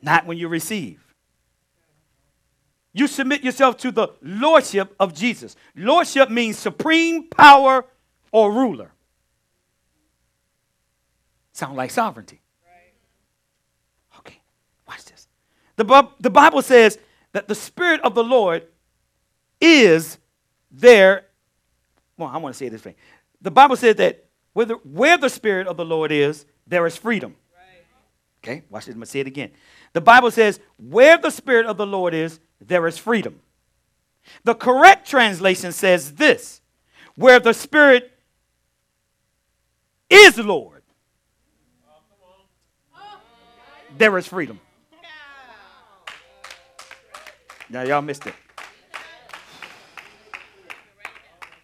not 0.00 0.26
when 0.26 0.38
you 0.38 0.48
receive. 0.48 1.03
You 2.94 3.08
submit 3.08 3.42
yourself 3.42 3.76
to 3.78 3.90
the 3.90 4.08
lordship 4.22 4.94
of 5.00 5.12
Jesus. 5.12 5.56
Lordship 5.74 6.30
means 6.30 6.56
supreme 6.56 7.28
power 7.28 7.84
or 8.32 8.52
ruler. 8.52 8.92
Sound 11.52 11.76
like 11.76 11.90
sovereignty. 11.90 12.40
Okay, 14.20 14.40
watch 14.88 15.04
this. 15.04 15.26
The, 15.76 16.08
the 16.20 16.30
Bible 16.30 16.62
says 16.62 16.98
that 17.32 17.48
the 17.48 17.54
Spirit 17.56 18.00
of 18.02 18.14
the 18.14 18.24
Lord 18.24 18.66
is 19.60 20.18
there. 20.70 21.26
Well, 22.16 22.30
I 22.32 22.38
want 22.38 22.54
to 22.54 22.58
say 22.58 22.68
this 22.68 22.84
way. 22.84 22.94
The 23.42 23.50
Bible 23.50 23.76
says 23.76 23.96
that 23.96 24.26
where 24.52 24.66
the, 24.66 24.74
where 24.74 25.18
the 25.18 25.28
Spirit 25.28 25.66
of 25.66 25.76
the 25.76 25.84
Lord 25.84 26.12
is, 26.12 26.46
there 26.66 26.86
is 26.86 26.96
freedom. 26.96 27.34
Okay, 28.42 28.62
watch 28.68 28.84
this. 28.84 28.92
I'm 28.92 29.00
going 29.00 29.06
to 29.06 29.10
say 29.10 29.20
it 29.20 29.26
again. 29.26 29.50
The 29.94 30.02
Bible 30.02 30.30
says, 30.30 30.60
where 30.76 31.16
the 31.16 31.30
Spirit 31.30 31.64
of 31.66 31.76
the 31.78 31.86
Lord 31.86 32.12
is, 32.12 32.40
there 32.66 32.86
is 32.86 32.98
freedom. 32.98 33.40
The 34.44 34.54
correct 34.54 35.08
translation 35.08 35.72
says 35.72 36.14
this 36.14 36.60
where 37.16 37.38
the 37.38 37.54
Spirit 37.54 38.10
is 40.10 40.38
Lord, 40.38 40.82
there 43.96 44.16
is 44.18 44.26
freedom. 44.26 44.60
Now, 47.70 47.82
y'all 47.82 48.02
missed 48.02 48.26
it. 48.26 48.34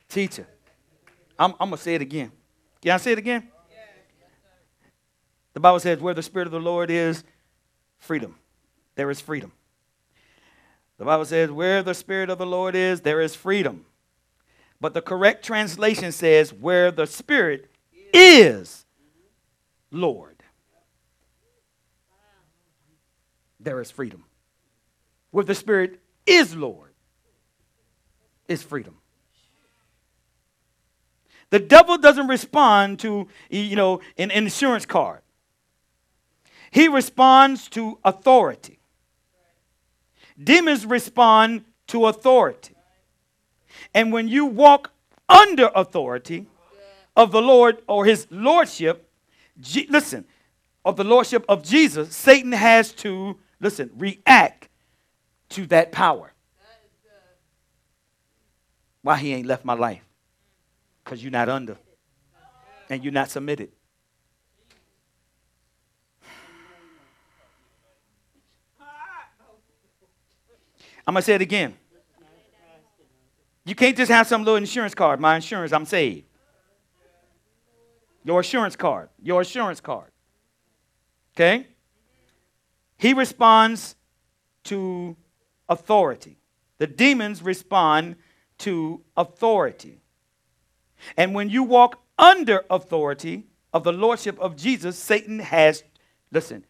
Teacher, 0.08 0.46
I'm, 1.38 1.52
I'm 1.60 1.68
going 1.68 1.76
to 1.76 1.82
say 1.82 1.94
it 1.94 2.02
again. 2.02 2.32
Can 2.82 2.92
I 2.92 2.96
say 2.96 3.12
it 3.12 3.18
again? 3.18 3.48
The 5.52 5.60
Bible 5.60 5.80
says, 5.80 6.00
where 6.00 6.14
the 6.14 6.22
Spirit 6.22 6.46
of 6.46 6.52
the 6.52 6.60
Lord 6.60 6.90
is, 6.90 7.22
freedom. 7.98 8.36
There 8.94 9.10
is 9.10 9.20
freedom. 9.20 9.52
The 11.00 11.06
Bible 11.06 11.24
says, 11.24 11.50
where 11.50 11.82
the 11.82 11.94
Spirit 11.94 12.28
of 12.28 12.36
the 12.36 12.44
Lord 12.44 12.76
is, 12.76 13.00
there 13.00 13.22
is 13.22 13.34
freedom. 13.34 13.86
But 14.82 14.92
the 14.92 15.00
correct 15.00 15.42
translation 15.42 16.12
says, 16.12 16.52
where 16.52 16.90
the 16.90 17.06
Spirit 17.06 17.70
is 18.12 18.84
Lord, 19.90 20.42
there 23.58 23.80
is 23.80 23.90
freedom. 23.90 24.24
Where 25.30 25.42
the 25.42 25.54
Spirit 25.54 26.00
is 26.26 26.54
Lord, 26.54 26.92
is 28.46 28.62
freedom. 28.62 28.98
The 31.48 31.60
devil 31.60 31.96
doesn't 31.96 32.26
respond 32.26 32.98
to, 32.98 33.26
you 33.48 33.74
know, 33.74 34.02
an 34.18 34.30
insurance 34.30 34.84
card. 34.84 35.22
He 36.70 36.88
responds 36.88 37.70
to 37.70 37.98
authority. 38.04 38.79
Demons 40.42 40.86
respond 40.86 41.64
to 41.88 42.06
authority. 42.06 42.74
And 43.94 44.12
when 44.12 44.28
you 44.28 44.46
walk 44.46 44.92
under 45.28 45.70
authority 45.74 46.46
of 47.16 47.32
the 47.32 47.42
Lord 47.42 47.82
or 47.86 48.04
his 48.04 48.26
lordship, 48.30 49.10
G- 49.60 49.86
listen, 49.90 50.24
of 50.84 50.96
the 50.96 51.04
lordship 51.04 51.44
of 51.48 51.62
Jesus, 51.62 52.16
Satan 52.16 52.52
has 52.52 52.92
to, 52.94 53.38
listen, 53.60 53.90
react 53.96 54.68
to 55.50 55.66
that 55.66 55.92
power. 55.92 56.32
Why 59.02 59.16
he 59.16 59.32
ain't 59.34 59.46
left 59.46 59.64
my 59.64 59.74
life? 59.74 60.02
Because 61.04 61.22
you're 61.22 61.32
not 61.32 61.48
under 61.48 61.76
and 62.88 63.02
you're 63.02 63.12
not 63.12 63.30
submitted. 63.30 63.70
I'm 71.10 71.14
going 71.14 71.22
to 71.22 71.26
say 71.26 71.34
it 71.34 71.42
again. 71.42 71.74
You 73.64 73.74
can't 73.74 73.96
just 73.96 74.12
have 74.12 74.28
some 74.28 74.44
little 74.44 74.54
insurance 74.54 74.94
card. 74.94 75.18
My 75.18 75.34
insurance, 75.34 75.72
I'm 75.72 75.84
saved. 75.84 76.24
Your 78.22 78.38
assurance 78.38 78.76
card. 78.76 79.08
Your 79.20 79.40
assurance 79.40 79.80
card. 79.80 80.12
Okay? 81.34 81.66
He 82.96 83.12
responds 83.12 83.96
to 84.66 85.16
authority. 85.68 86.38
The 86.78 86.86
demons 86.86 87.42
respond 87.42 88.14
to 88.58 89.02
authority. 89.16 90.02
And 91.16 91.34
when 91.34 91.50
you 91.50 91.64
walk 91.64 92.00
under 92.20 92.64
authority 92.70 93.48
of 93.72 93.82
the 93.82 93.92
lordship 93.92 94.38
of 94.38 94.54
Jesus, 94.54 94.96
Satan 94.96 95.40
has, 95.40 95.82
listen, 96.30 96.64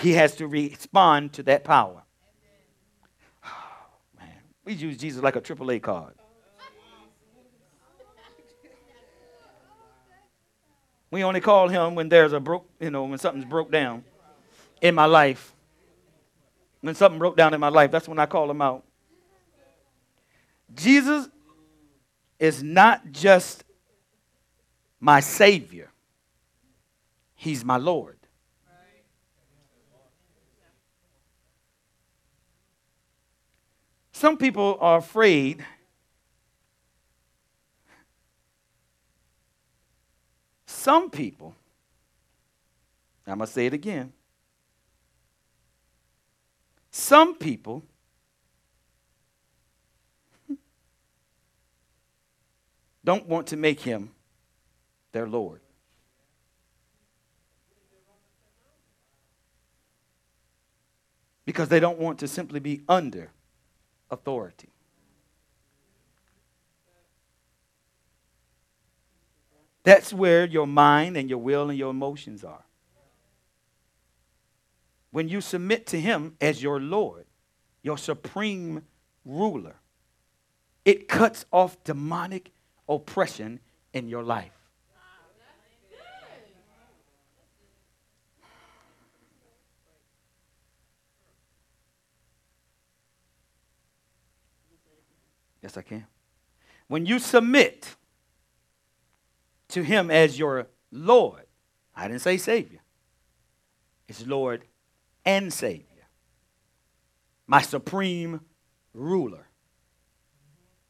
he 0.00 0.14
has 0.14 0.34
to 0.36 0.46
respond 0.46 1.34
to 1.34 1.42
that 1.42 1.62
power. 1.62 2.04
We 4.66 4.74
use 4.74 4.98
Jesus 4.98 5.22
like 5.22 5.36
a 5.36 5.40
AAA 5.40 5.80
card. 5.80 6.14
We 11.10 11.22
only 11.22 11.40
call 11.40 11.68
him 11.68 11.94
when 11.94 12.08
there's 12.08 12.32
a 12.32 12.40
broke, 12.40 12.68
you 12.80 12.90
know, 12.90 13.04
when 13.04 13.18
something's 13.18 13.44
broke 13.44 13.70
down 13.70 14.04
in 14.82 14.94
my 14.94 15.06
life. 15.06 15.54
When 16.80 16.96
something 16.96 17.18
broke 17.18 17.36
down 17.36 17.54
in 17.54 17.60
my 17.60 17.68
life, 17.68 17.92
that's 17.92 18.08
when 18.08 18.18
I 18.18 18.26
call 18.26 18.50
him 18.50 18.60
out. 18.60 18.82
Jesus 20.74 21.28
is 22.40 22.62
not 22.62 23.12
just 23.12 23.62
my 24.98 25.20
Savior, 25.20 25.90
He's 27.36 27.64
my 27.64 27.76
Lord. 27.76 28.15
Some 34.16 34.38
people 34.38 34.78
are 34.80 34.96
afraid 34.96 35.62
some 40.64 41.10
people, 41.10 41.54
I'm 43.26 43.36
going 43.36 43.46
to 43.46 43.52
say 43.52 43.66
it 43.66 43.74
again. 43.74 44.14
Some 46.90 47.34
people 47.34 47.84
don't 53.04 53.26
want 53.26 53.48
to 53.48 53.58
make 53.58 53.80
him 53.80 54.12
their 55.12 55.26
Lord. 55.26 55.60
Because 61.44 61.68
they 61.68 61.80
don't 61.80 61.98
want 61.98 62.18
to 62.20 62.28
simply 62.28 62.60
be 62.60 62.80
under 62.88 63.30
authority. 64.10 64.68
That's 69.82 70.12
where 70.12 70.44
your 70.44 70.66
mind 70.66 71.16
and 71.16 71.30
your 71.30 71.38
will 71.38 71.70
and 71.70 71.78
your 71.78 71.90
emotions 71.90 72.42
are. 72.42 72.64
When 75.12 75.28
you 75.28 75.40
submit 75.40 75.86
to 75.88 76.00
Him 76.00 76.36
as 76.40 76.62
your 76.62 76.80
Lord, 76.80 77.24
your 77.82 77.96
supreme 77.96 78.82
ruler, 79.24 79.76
it 80.84 81.08
cuts 81.08 81.46
off 81.52 81.82
demonic 81.84 82.50
oppression 82.88 83.60
in 83.92 84.08
your 84.08 84.22
life. 84.22 84.55
Yes, 95.66 95.76
I 95.76 95.82
can. 95.82 96.06
When 96.86 97.06
you 97.06 97.18
submit 97.18 97.96
to 99.70 99.82
Him 99.82 100.12
as 100.12 100.38
your 100.38 100.68
Lord, 100.92 101.42
I 101.92 102.06
didn't 102.06 102.20
say 102.20 102.36
Savior, 102.36 102.78
it's 104.06 104.24
Lord 104.24 104.62
and 105.24 105.52
Savior. 105.52 106.06
my 107.48 107.62
supreme 107.62 108.42
ruler. 108.94 109.48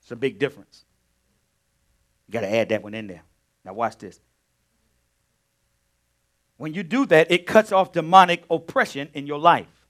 It's 0.02 0.10
a 0.10 0.16
big 0.16 0.38
difference. 0.38 0.84
You 2.28 2.32
got 2.32 2.42
to 2.42 2.54
add 2.54 2.68
that 2.68 2.82
one 2.82 2.92
in 2.92 3.06
there. 3.06 3.22
Now, 3.64 3.72
watch 3.72 3.96
this. 3.96 4.20
When 6.58 6.74
you 6.74 6.82
do 6.82 7.06
that, 7.06 7.30
it 7.30 7.46
cuts 7.46 7.72
off 7.72 7.92
demonic 7.92 8.44
oppression 8.50 9.08
in 9.14 9.26
your 9.26 9.38
life. 9.38 9.86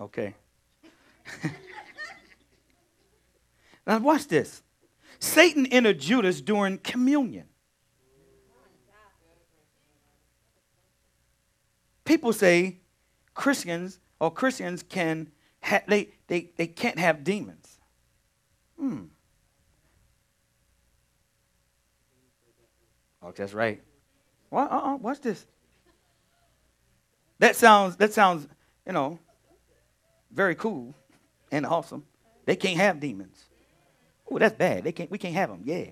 Okay. 0.00 0.36
now, 3.86 3.98
watch 3.98 4.26
this. 4.26 4.62
Satan 5.18 5.66
entered 5.66 6.00
Judas 6.00 6.40
during 6.40 6.78
communion. 6.78 7.46
People 12.04 12.32
say 12.32 12.78
Christians 13.34 13.98
or 14.20 14.30
Christians 14.30 14.82
can 14.82 15.30
ha- 15.62 15.82
they, 15.86 16.10
they, 16.26 16.50
they 16.56 16.66
can't 16.66 16.98
have 16.98 17.24
demons. 17.24 17.78
Hmm. 18.78 19.04
Oh, 23.22 23.32
that's 23.34 23.54
right. 23.54 23.82
What? 24.50 24.70
Uh-uh. 24.70 24.96
What's 24.98 25.18
this? 25.20 25.46
That 27.38 27.56
sounds. 27.56 27.96
That 27.96 28.12
sounds. 28.12 28.46
You 28.86 28.92
know, 28.92 29.18
very 30.30 30.54
cool 30.54 30.94
and 31.50 31.66
awesome. 31.66 32.04
They 32.44 32.54
can't 32.54 32.76
have 32.76 33.00
demons. 33.00 33.45
Oh, 34.30 34.38
that's 34.38 34.56
bad. 34.56 34.84
They 34.84 34.92
can't. 34.92 35.10
We 35.10 35.18
can't 35.18 35.34
have 35.34 35.50
them. 35.50 35.62
Yeah, 35.64 35.86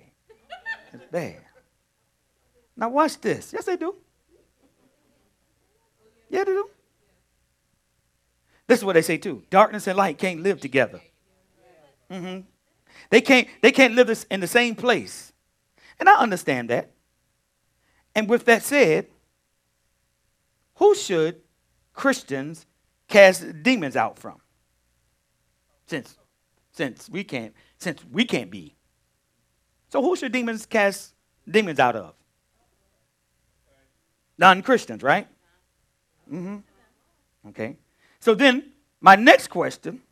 that's 0.93 1.05
bad. 1.11 1.39
Now 2.77 2.89
watch 2.89 3.21
this. 3.21 3.53
Yes, 3.53 3.65
they 3.65 3.77
do. 3.77 3.95
Yeah, 6.29 6.45
they 6.45 6.53
do. 6.53 6.69
This 8.67 8.81
is 8.81 8.85
what 8.85 8.95
they 8.95 9.03
say 9.03 9.19
too. 9.19 9.45
Darkness 9.51 9.87
and 9.87 9.97
light 9.97 10.19
can't 10.19 10.41
live 10.41 10.61
together. 10.61 11.01
Mm-hmm. 12.11 12.41
They 13.11 13.21
can't. 13.21 13.47
They 13.63 13.73
can't 13.73 13.95
live 13.95 14.25
in 14.31 14.41
the 14.41 14.49
same 14.49 14.75
place. 14.75 15.33
And 16.01 16.09
I 16.09 16.15
understand 16.15 16.71
that. 16.71 16.91
And 18.17 18.29
with 18.29 18.45
that 18.47 18.63
said, 18.63 19.07
who 20.77 20.95
should 20.95 21.41
Christians 21.93 22.67
cast 23.09 23.63
demons 23.63 23.97
out 23.97 24.19
from? 24.19 24.41
Since 25.87 26.17
since 26.75 27.09
we 27.09 27.25
can't 27.25 27.55
since 27.79 28.05
we 28.13 28.25
can't 28.25 28.51
be. 28.51 28.75
So 29.89 30.03
who 30.03 30.15
should 30.17 30.33
demons 30.33 30.67
cast 30.67 31.15
demons 31.49 31.81
out 31.81 31.97
of? 31.97 32.15
Non-Christians, 34.37 35.03
right? 35.03 35.29
Mm-hmm. 36.31 36.57
Okay. 37.49 37.77
So 38.21 38.35
then 38.35 38.73
my 39.01 39.15
next 39.17 39.49
question 39.49 40.03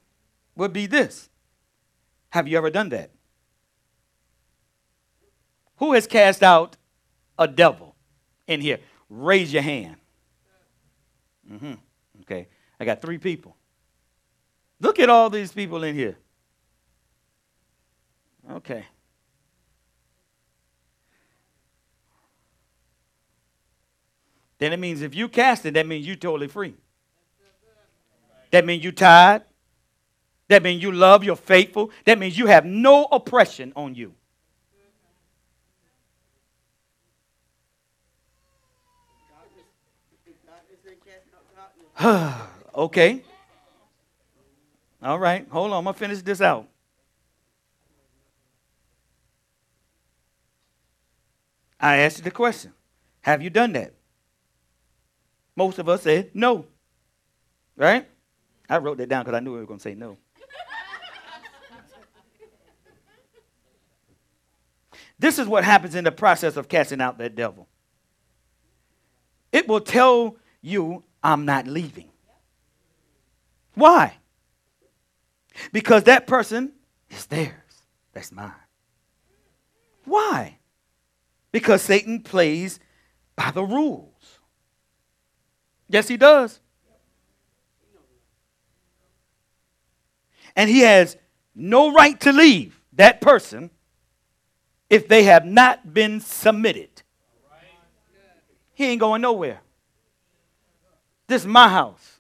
would 0.57 0.73
be 0.73 0.87
this. 0.87 1.29
Have 2.31 2.49
you 2.49 2.57
ever 2.57 2.71
done 2.71 2.89
that? 2.91 3.11
Who 5.77 5.93
has 5.93 6.07
cast 6.07 6.43
out 6.43 6.77
a 7.39 7.49
devil? 7.49 7.93
in 8.47 8.61
here? 8.61 8.79
Raise 9.09 9.53
your 9.53 9.63
hand. 9.63 9.97
Mm-hmm. 11.51 11.75
Okay. 12.21 12.49
I 12.79 12.85
got 12.85 13.03
three 13.03 13.19
people. 13.19 13.57
Look 14.81 14.99
at 14.99 15.09
all 15.09 15.31
these 15.31 15.53
people 15.53 15.83
in 15.85 15.95
here. 15.95 16.17
Okay. 18.51 18.85
Then 24.59 24.73
it 24.73 24.79
means 24.79 25.03
if 25.03 25.15
you 25.15 25.29
cast 25.29 25.67
it, 25.67 25.75
that 25.75 25.87
means 25.87 26.07
you're 26.07 26.17
totally 26.17 26.49
free. 26.49 26.75
That 28.51 28.65
means 28.65 28.83
you're 28.83 28.93
tired. 28.93 29.43
That 30.49 30.63
means 30.63 30.83
you 30.83 30.93
love, 30.93 31.25
you're 31.25 31.35
faithful. 31.35 31.91
That 32.05 32.19
means 32.19 32.37
you 32.39 32.47
have 32.47 32.65
no 32.65 33.07
oppression 33.11 33.73
on 33.75 33.95
you. 33.95 34.15
okay. 42.75 43.23
All 45.03 45.19
right. 45.19 45.47
Hold 45.51 45.73
on. 45.73 45.79
I'm 45.79 45.85
going 45.85 45.95
to 45.95 45.99
finish 45.99 46.23
this 46.23 46.41
out. 46.41 46.69
I 51.83 51.97
asked 51.97 52.19
you 52.19 52.25
the 52.25 52.31
question 52.31 52.73
Have 53.23 53.43
you 53.43 53.51
done 53.51 53.73
that? 53.73 53.93
Most 55.57 55.79
of 55.79 55.89
us 55.89 56.03
said 56.03 56.31
no. 56.33 56.67
Right? 57.77 58.09
I 58.71 58.79
wrote 58.79 58.99
that 58.99 59.09
down 59.09 59.25
because 59.25 59.37
I 59.37 59.41
knew 59.41 59.53
we 59.53 59.59
were 59.59 59.67
going 59.67 59.81
to 59.81 59.83
say 59.83 59.95
no. 59.95 60.17
this 65.19 65.39
is 65.39 65.47
what 65.47 65.65
happens 65.65 65.95
in 65.95 66.05
the 66.05 66.13
process 66.13 66.57
of 66.57 66.69
casting 66.69 67.01
out 67.01 67.19
that 67.19 67.35
devil. 67.35 67.69
It 69.51 69.69
will 69.69 69.81
tell 69.81 70.37
you 70.63 71.03
I'm 71.23 71.45
not 71.45 71.67
leaving. 71.67 72.11
Why? 73.75 74.17
Because 75.73 76.05
that 76.05 76.27
person 76.27 76.73
is 77.11 77.27
theirs. 77.27 77.53
That's 78.13 78.33
mine. 78.33 78.53
Why? 80.05 80.59
Because 81.53 81.83
Satan 81.83 82.21
plays 82.23 82.81
by 83.37 83.51
the 83.51 83.63
rules. 83.63 84.39
Yes, 85.89 86.09
he 86.09 86.17
does. 86.17 86.59
And 90.57 90.69
he 90.69 90.81
has 90.81 91.17
no 91.55 91.93
right 91.93 92.19
to 92.21 92.33
leave 92.33 92.81
that 92.95 93.21
person 93.21 93.71
if 94.89 95.09
they 95.09 95.25
have 95.25 95.45
not 95.45 95.93
been 95.95 96.21
submitted. 96.21 97.03
He 98.75 98.87
ain't 98.87 99.01
going 99.01 99.23
nowhere. 99.23 99.61
This 101.27 101.43
is 101.43 101.49
my 101.49 101.69
house. 101.69 102.19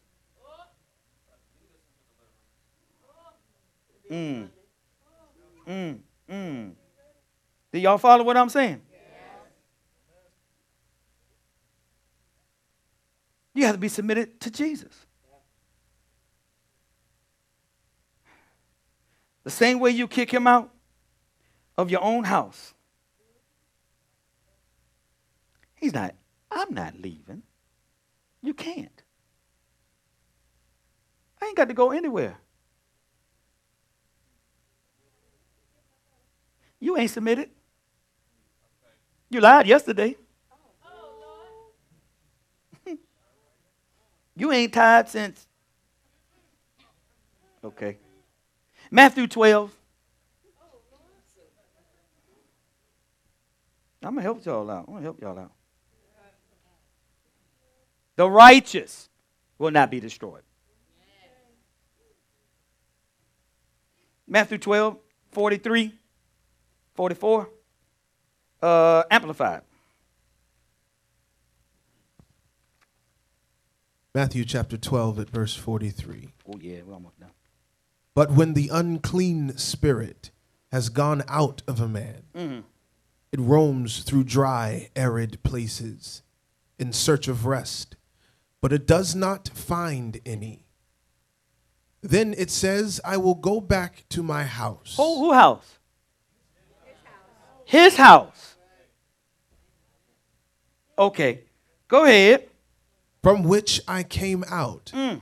Mm. 4.10 4.48
Mm. 5.66 5.98
Mm. 6.30 6.72
Do 7.72 7.78
y'all 7.78 7.96
follow 7.96 8.24
what 8.24 8.36
I'm 8.36 8.50
saying? 8.50 8.82
You 13.54 13.66
have 13.66 13.74
to 13.74 13.80
be 13.80 13.88
submitted 13.88 14.40
to 14.40 14.50
Jesus. 14.50 15.06
The 19.44 19.50
same 19.50 19.80
way 19.80 19.90
you 19.90 20.06
kick 20.08 20.30
him 20.30 20.46
out 20.46 20.70
of 21.76 21.90
your 21.90 22.02
own 22.02 22.24
house. 22.24 22.74
He's 25.74 25.92
not, 25.92 26.14
I'm 26.50 26.72
not 26.72 26.94
leaving. 27.00 27.42
You 28.40 28.54
can't. 28.54 29.02
I 31.40 31.46
ain't 31.46 31.56
got 31.56 31.68
to 31.68 31.74
go 31.74 31.90
anywhere. 31.90 32.38
You 36.78 36.96
ain't 36.96 37.10
submitted. 37.10 37.50
You 39.28 39.40
lied 39.40 39.66
yesterday. 39.66 40.16
You 44.42 44.50
ain't 44.50 44.72
tied 44.72 45.08
since. 45.08 45.46
Okay. 47.62 47.96
Matthew 48.90 49.28
12. 49.28 49.72
I'm 54.02 54.14
going 54.14 54.16
to 54.16 54.22
help 54.22 54.44
y'all 54.44 54.68
out. 54.68 54.86
I'm 54.88 54.94
going 54.94 54.98
to 54.98 55.04
help 55.04 55.20
y'all 55.22 55.38
out. 55.38 55.52
The 58.16 58.28
righteous 58.28 59.08
will 59.58 59.70
not 59.70 59.92
be 59.92 60.00
destroyed. 60.00 60.42
Matthew 64.26 64.58
12, 64.58 64.96
43, 65.30 65.92
44. 66.94 67.48
Uh, 68.60 69.02
amplified. 69.08 69.62
Matthew 74.14 74.44
chapter 74.44 74.76
12 74.76 75.20
at 75.20 75.30
verse 75.30 75.56
43. 75.56 76.28
Oh, 76.46 76.58
yeah, 76.60 76.80
we're 76.84 76.92
almost 76.92 77.18
done. 77.18 77.30
But 78.14 78.30
when 78.32 78.52
the 78.52 78.68
unclean 78.70 79.56
spirit 79.56 80.30
has 80.70 80.90
gone 80.90 81.22
out 81.28 81.62
of 81.66 81.80
a 81.80 81.88
man, 81.88 82.24
mm-hmm. 82.34 82.60
it 83.32 83.40
roams 83.40 84.00
through 84.00 84.24
dry, 84.24 84.90
arid 84.94 85.42
places 85.42 86.22
in 86.78 86.92
search 86.92 87.26
of 87.26 87.46
rest, 87.46 87.96
but 88.60 88.70
it 88.70 88.86
does 88.86 89.14
not 89.14 89.48
find 89.48 90.20
any. 90.26 90.66
Then 92.02 92.34
it 92.36 92.50
says, 92.50 93.00
I 93.06 93.16
will 93.16 93.34
go 93.34 93.62
back 93.62 94.04
to 94.10 94.22
my 94.22 94.44
house. 94.44 94.94
Who, 94.98 95.20
who 95.20 95.32
house? 95.32 95.78
His 97.64 97.96
house. 97.96 98.56
Okay, 100.98 101.44
go 101.88 102.04
ahead. 102.04 102.48
From 103.22 103.44
which 103.44 103.80
I 103.86 104.02
came 104.02 104.44
out. 104.50 104.90
Mm. 104.94 105.20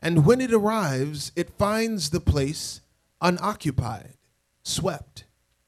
And 0.00 0.26
when 0.26 0.40
it 0.40 0.52
arrives, 0.52 1.32
it 1.34 1.50
finds 1.58 2.10
the 2.10 2.20
place 2.20 2.80
unoccupied, 3.20 4.14
swept, 4.62 5.24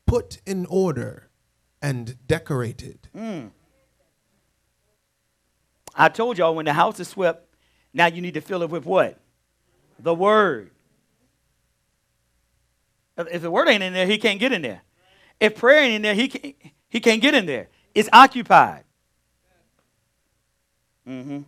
put 0.07 0.41
in 0.47 0.67
order, 0.67 1.31
and 1.81 2.17
decorated. 2.27 3.09
I 5.95 6.09
told 6.11 6.37
y'all 6.37 6.55
when 6.55 6.67
the 6.67 6.75
house 6.75 7.01
is 7.01 7.09
swept, 7.09 7.49
now 7.95 8.07
you 8.07 8.21
need 8.21 8.35
to 8.35 8.43
fill 8.43 8.63
it 8.63 8.71
with 8.71 8.85
what? 8.85 9.19
The 9.99 10.15
word. 10.15 10.71
If 13.17 13.41
the 13.41 13.51
word 13.51 13.69
ain't 13.69 13.83
in 13.83 13.95
there, 13.95 14.07
he 14.07 14.19
can't 14.19 14.39
get 14.39 14.53
in 14.53 14.61
there. 14.61 14.83
If 15.41 15.57
prayer 15.57 15.83
ain't 15.83 15.95
in 15.95 16.03
there, 16.03 16.15
he 16.15 16.29
can't, 16.29 16.55
he 16.91 17.01
can't 17.01 17.23
get 17.23 17.35
in 17.35 17.47
there. 17.47 17.69
It's 17.95 18.11
occupied. 18.13 18.85
hmm 21.07 21.41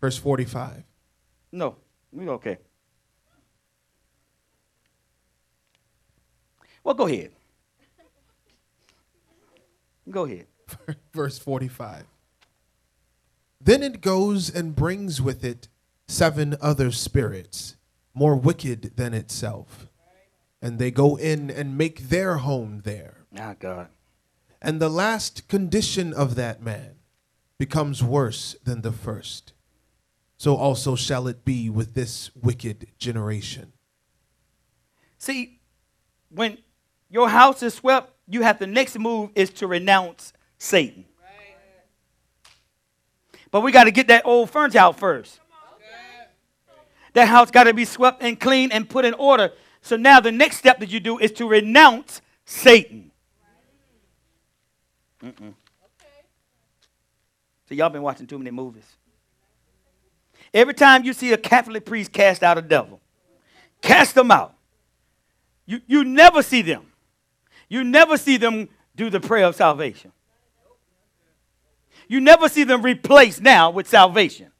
Verse 0.00 0.16
45. 0.16 0.84
No, 1.52 1.76
we 2.12 2.28
okay. 2.28 2.58
Well, 6.84 6.94
go 6.94 7.06
ahead. 7.06 7.32
Go 10.08 10.24
ahead. 10.24 10.46
Verse 11.12 11.38
45. 11.38 12.04
Then 13.60 13.82
it 13.82 14.00
goes 14.00 14.48
and 14.54 14.76
brings 14.76 15.20
with 15.20 15.44
it 15.44 15.68
seven 16.06 16.56
other 16.60 16.90
spirits, 16.90 17.76
more 18.14 18.36
wicked 18.36 18.96
than 18.96 19.12
itself. 19.12 19.88
And 20.62 20.78
they 20.78 20.90
go 20.90 21.16
in 21.16 21.50
and 21.50 21.76
make 21.76 22.08
their 22.08 22.38
home 22.38 22.82
there. 22.84 23.26
Ah, 23.38 23.54
God. 23.58 23.88
And 24.60 24.80
the 24.80 24.88
last 24.88 25.46
condition 25.48 26.12
of 26.12 26.34
that 26.34 26.62
man 26.62 26.96
becomes 27.58 28.02
worse 28.02 28.56
than 28.64 28.82
the 28.82 28.92
first. 28.92 29.52
So 30.38 30.54
also 30.54 30.94
shall 30.94 31.26
it 31.26 31.44
be 31.44 31.68
with 31.68 31.94
this 31.94 32.30
wicked 32.34 32.86
generation. 32.96 33.72
See, 35.18 35.60
when 36.30 36.58
your 37.10 37.28
house 37.28 37.62
is 37.62 37.74
swept, 37.74 38.12
you 38.28 38.42
have 38.42 38.60
the 38.60 38.66
next 38.66 38.96
move 38.98 39.30
is 39.34 39.50
to 39.50 39.66
renounce 39.66 40.32
Satan. 40.58 41.04
But 43.50 43.62
we 43.62 43.72
got 43.72 43.84
to 43.84 43.90
get 43.90 44.08
that 44.08 44.26
old 44.26 44.50
furniture 44.50 44.78
out 44.78 44.98
first. 44.98 45.40
That 47.14 47.26
house 47.26 47.50
got 47.50 47.64
to 47.64 47.74
be 47.74 47.84
swept 47.84 48.22
and 48.22 48.38
clean 48.38 48.70
and 48.70 48.88
put 48.88 49.04
in 49.04 49.14
order. 49.14 49.52
So 49.80 49.96
now 49.96 50.20
the 50.20 50.30
next 50.30 50.58
step 50.58 50.78
that 50.80 50.90
you 50.90 51.00
do 51.00 51.18
is 51.18 51.32
to 51.32 51.48
renounce 51.48 52.20
Satan. 52.44 53.10
Mm-mm. 55.22 55.54
So 57.68 57.74
y'all 57.74 57.88
been 57.88 58.02
watching 58.02 58.26
too 58.26 58.38
many 58.38 58.50
movies. 58.50 58.97
Every 60.54 60.74
time 60.74 61.04
you 61.04 61.12
see 61.12 61.32
a 61.32 61.36
Catholic 61.36 61.84
priest 61.84 62.12
cast 62.12 62.42
out 62.42 62.58
a 62.58 62.62
devil, 62.62 63.00
cast 63.82 64.14
them 64.14 64.30
out. 64.30 64.54
You, 65.66 65.80
you 65.86 66.04
never 66.04 66.42
see 66.42 66.62
them. 66.62 66.86
You 67.68 67.84
never 67.84 68.16
see 68.16 68.38
them 68.38 68.68
do 68.96 69.10
the 69.10 69.20
prayer 69.20 69.44
of 69.44 69.54
salvation. 69.54 70.12
You 72.08 72.20
never 72.20 72.48
see 72.48 72.64
them 72.64 72.80
replaced 72.82 73.42
now 73.42 73.70
with 73.70 73.86
salvation. 73.86 74.50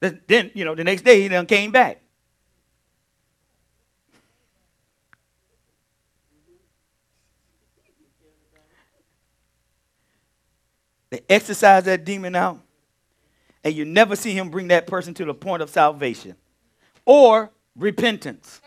Then- 0.00 0.20
Then, 0.26 0.50
you 0.54 0.64
know, 0.64 0.74
the 0.74 0.82
next 0.82 1.02
day 1.02 1.22
he 1.22 1.28
done 1.28 1.46
came 1.46 1.70
back. 1.70 2.00
They 11.10 11.20
exorcise 11.28 11.84
that 11.84 12.04
demon 12.04 12.34
out, 12.34 12.60
and 13.64 13.74
you 13.74 13.84
never 13.84 14.16
see 14.16 14.32
him 14.32 14.50
bring 14.50 14.68
that 14.68 14.86
person 14.86 15.14
to 15.14 15.24
the 15.24 15.34
point 15.34 15.62
of 15.62 15.70
salvation 15.70 16.36
or 17.04 17.50
repentance 17.76 18.60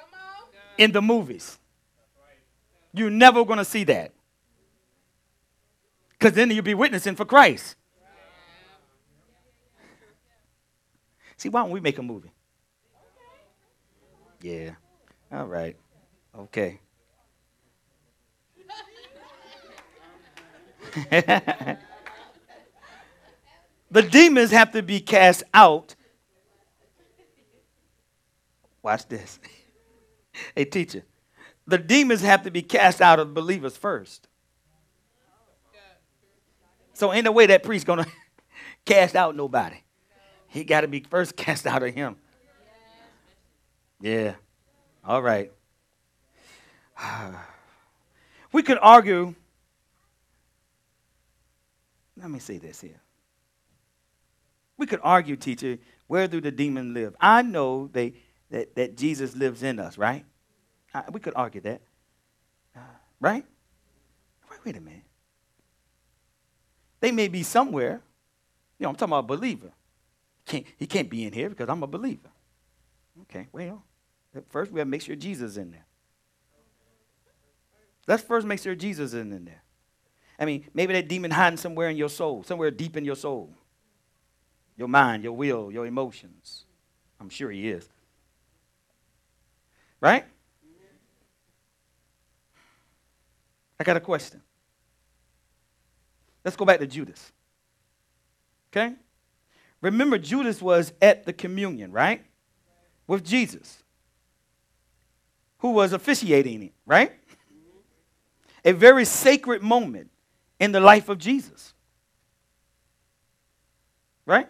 in 0.77 0.91
the 0.91 1.01
movies. 1.01 1.57
You're 2.93 3.09
never 3.09 3.43
going 3.43 3.59
to 3.59 3.65
see 3.65 3.83
that. 3.85 4.13
Because 6.11 6.33
then 6.33 6.49
you'll 6.49 6.63
be 6.63 6.73
witnessing 6.73 7.15
for 7.15 7.25
Christ. 7.25 7.75
See, 11.37 11.49
why 11.49 11.61
don't 11.61 11.71
we 11.71 11.81
make 11.81 11.97
a 11.97 12.01
movie? 12.01 12.31
Yeah. 14.41 14.71
All 15.31 15.45
right. 15.45 15.75
Okay. 16.37 16.79
the 23.95 24.01
demons 24.01 24.51
have 24.51 24.73
to 24.73 24.83
be 24.83 24.99
cast 24.99 25.41
out. 25.53 25.95
Watch 28.83 29.07
this. 29.07 29.39
hey, 30.55 30.65
teacher. 30.65 31.03
The 31.65 31.77
demons 31.77 32.19
have 32.19 32.43
to 32.43 32.51
be 32.51 32.61
cast 32.61 32.99
out 32.99 33.21
of 33.21 33.33
believers 33.33 33.77
first. 33.77 34.27
So 36.91 37.13
ain't 37.13 37.23
no 37.23 37.31
way 37.31 37.45
that 37.45 37.63
priest 37.63 37.85
gonna 37.85 38.05
cast 38.85 39.15
out 39.15 39.33
nobody. 39.33 39.77
He 40.47 40.65
got 40.65 40.81
to 40.81 40.89
be 40.89 40.99
first 40.99 41.35
cast 41.37 41.65
out 41.65 41.81
of 41.81 41.93
him. 41.93 42.17
Yeah. 44.01 44.35
All 45.05 45.21
right. 45.21 45.53
We 48.51 48.63
could 48.63 48.77
argue. 48.81 49.35
Let 52.15 52.29
me 52.29 52.39
say 52.39 52.57
this 52.57 52.79
here. 52.79 53.01
We 54.77 54.85
could 54.85 54.99
argue, 55.03 55.35
teacher, 55.35 55.77
where 56.07 56.27
do 56.27 56.41
the 56.41 56.51
demons 56.51 56.93
live? 56.93 57.15
I 57.19 57.41
know 57.41 57.89
they, 57.91 58.13
that, 58.49 58.75
that 58.75 58.97
Jesus 58.97 59.35
lives 59.35 59.63
in 59.63 59.79
us, 59.79 59.97
right? 59.97 60.25
Uh, 60.93 61.03
we 61.11 61.19
could 61.19 61.33
argue 61.35 61.61
that. 61.61 61.81
Uh, 62.75 62.79
right? 63.19 63.45
Wait, 64.49 64.59
wait 64.65 64.77
a 64.77 64.81
minute. 64.81 65.03
They 66.99 67.11
may 67.11 67.27
be 67.27 67.43
somewhere. 67.43 68.01
You 68.79 68.83
know, 68.83 68.89
I'm 68.89 68.95
talking 68.95 69.13
about 69.13 69.25
a 69.25 69.37
believer. 69.37 69.71
Can't, 70.45 70.65
he 70.77 70.85
can't 70.85 71.09
be 71.09 71.25
in 71.25 71.33
here 71.33 71.49
because 71.49 71.69
I'm 71.69 71.81
a 71.83 71.87
believer. 71.87 72.29
Okay, 73.23 73.47
well, 73.51 73.83
first 74.49 74.71
we 74.71 74.79
have 74.79 74.87
to 74.87 74.91
make 74.91 75.01
sure 75.01 75.15
Jesus 75.15 75.51
is 75.51 75.57
in 75.57 75.71
there. 75.71 75.85
Let's 78.07 78.23
first 78.23 78.45
make 78.45 78.59
sure 78.59 78.75
Jesus 78.75 79.13
is 79.13 79.19
in 79.19 79.45
there. 79.45 79.63
I 80.37 80.45
mean, 80.45 80.65
maybe 80.73 80.93
that 80.93 81.07
demon 81.07 81.31
hiding 81.31 81.57
somewhere 81.57 81.89
in 81.89 81.97
your 81.97 82.09
soul, 82.09 82.43
somewhere 82.43 82.69
deep 82.69 82.97
in 82.97 83.05
your 83.05 83.15
soul. 83.15 83.53
Your 84.77 84.87
mind, 84.87 85.23
your 85.23 85.33
will, 85.33 85.71
your 85.71 85.85
emotions. 85.85 86.65
I'm 87.19 87.29
sure 87.29 87.49
he 87.49 87.69
is. 87.69 87.87
Right? 90.01 90.25
I 93.79 93.83
got 93.83 93.97
a 93.97 94.01
question. 94.01 94.41
Let's 96.43 96.55
go 96.57 96.65
back 96.65 96.79
to 96.79 96.87
Judas. 96.87 97.31
Okay? 98.71 98.93
Remember, 99.81 100.17
Judas 100.17 100.61
was 100.61 100.93
at 101.01 101.25
the 101.25 101.33
communion, 101.33 101.91
right? 101.91 102.23
With 103.07 103.23
Jesus, 103.23 103.83
who 105.59 105.71
was 105.71 105.93
officiating 105.93 106.63
it, 106.63 106.73
right? 106.85 107.11
A 108.63 108.71
very 108.71 109.05
sacred 109.05 109.61
moment 109.61 110.09
in 110.59 110.71
the 110.71 110.79
life 110.79 111.09
of 111.09 111.17
Jesus. 111.17 111.73
Right? 114.25 114.47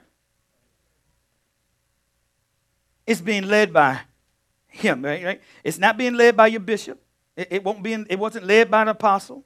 It's 3.06 3.22
being 3.22 3.48
led 3.48 3.72
by 3.72 4.02
him, 4.68 5.04
right? 5.04 5.24
right? 5.24 5.42
It's 5.64 5.78
not 5.78 5.98
being 5.98 6.16
led 6.16 6.36
by 6.36 6.48
your 6.48 6.60
bishop. 6.60 7.02
It, 7.36 7.48
it 7.52 7.64
won't 7.64 7.84
be 7.84 7.94
in, 7.94 8.06
it 8.10 8.20
wasn't 8.20 8.46
led 8.46 8.70
by 8.70 8.82
an 8.82 8.88
apostle. 8.88 9.46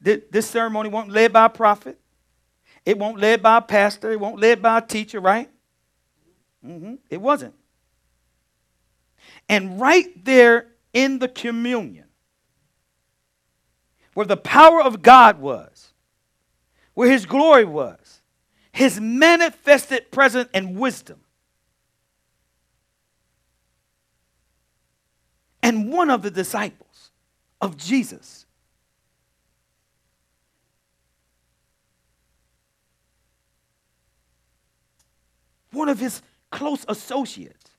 This, 0.00 0.20
this 0.30 0.46
ceremony 0.48 0.88
won't 0.88 1.10
led 1.10 1.32
by 1.32 1.46
a 1.46 1.50
prophet. 1.50 1.98
It 2.84 2.98
won't 2.98 3.18
led 3.18 3.42
by 3.42 3.58
a 3.58 3.62
pastor. 3.62 4.10
It 4.10 4.20
won't 4.20 4.40
led 4.40 4.62
by 4.62 4.78
a 4.78 4.82
teacher, 4.82 5.20
right? 5.20 5.50
hmm 6.64 6.94
It 7.08 7.20
wasn't. 7.20 7.54
And 9.48 9.80
right 9.80 10.24
there 10.24 10.68
in 10.92 11.18
the 11.18 11.28
communion, 11.28 12.06
where 14.14 14.26
the 14.26 14.36
power 14.36 14.82
of 14.82 15.02
God 15.02 15.40
was, 15.40 15.92
where 16.94 17.10
his 17.10 17.26
glory 17.26 17.64
was, 17.64 18.22
his 18.72 19.00
manifested 19.00 20.10
presence 20.10 20.48
and 20.54 20.76
wisdom, 20.78 21.20
and 25.62 25.92
one 25.92 26.10
of 26.10 26.22
the 26.22 26.30
disciples 26.30 27.10
of 27.60 27.76
Jesus 27.76 28.46
one 35.72 35.88
of 35.88 35.98
his 35.98 36.22
close 36.50 36.84
associates 36.88 37.70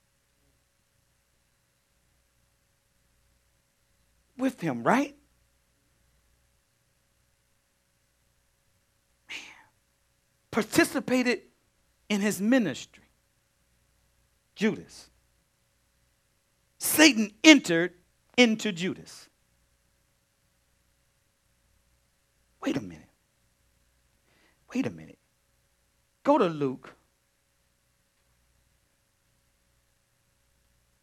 with 4.38 4.60
him, 4.60 4.84
right? 4.84 5.16
Man. 9.30 9.38
participated 10.50 11.42
in 12.10 12.22
his 12.22 12.42
ministry. 12.42 13.04
Judas. 14.56 15.11
Satan 16.84 17.32
entered 17.44 17.94
into 18.38 18.72
Judas. 18.72 19.30
Wait 22.60 22.76
a 22.76 22.82
minute. 22.82 23.08
Wait 24.74 24.88
a 24.88 24.90
minute. 24.90 25.20
Go 26.24 26.40
to 26.40 26.48
Luke 26.48 26.92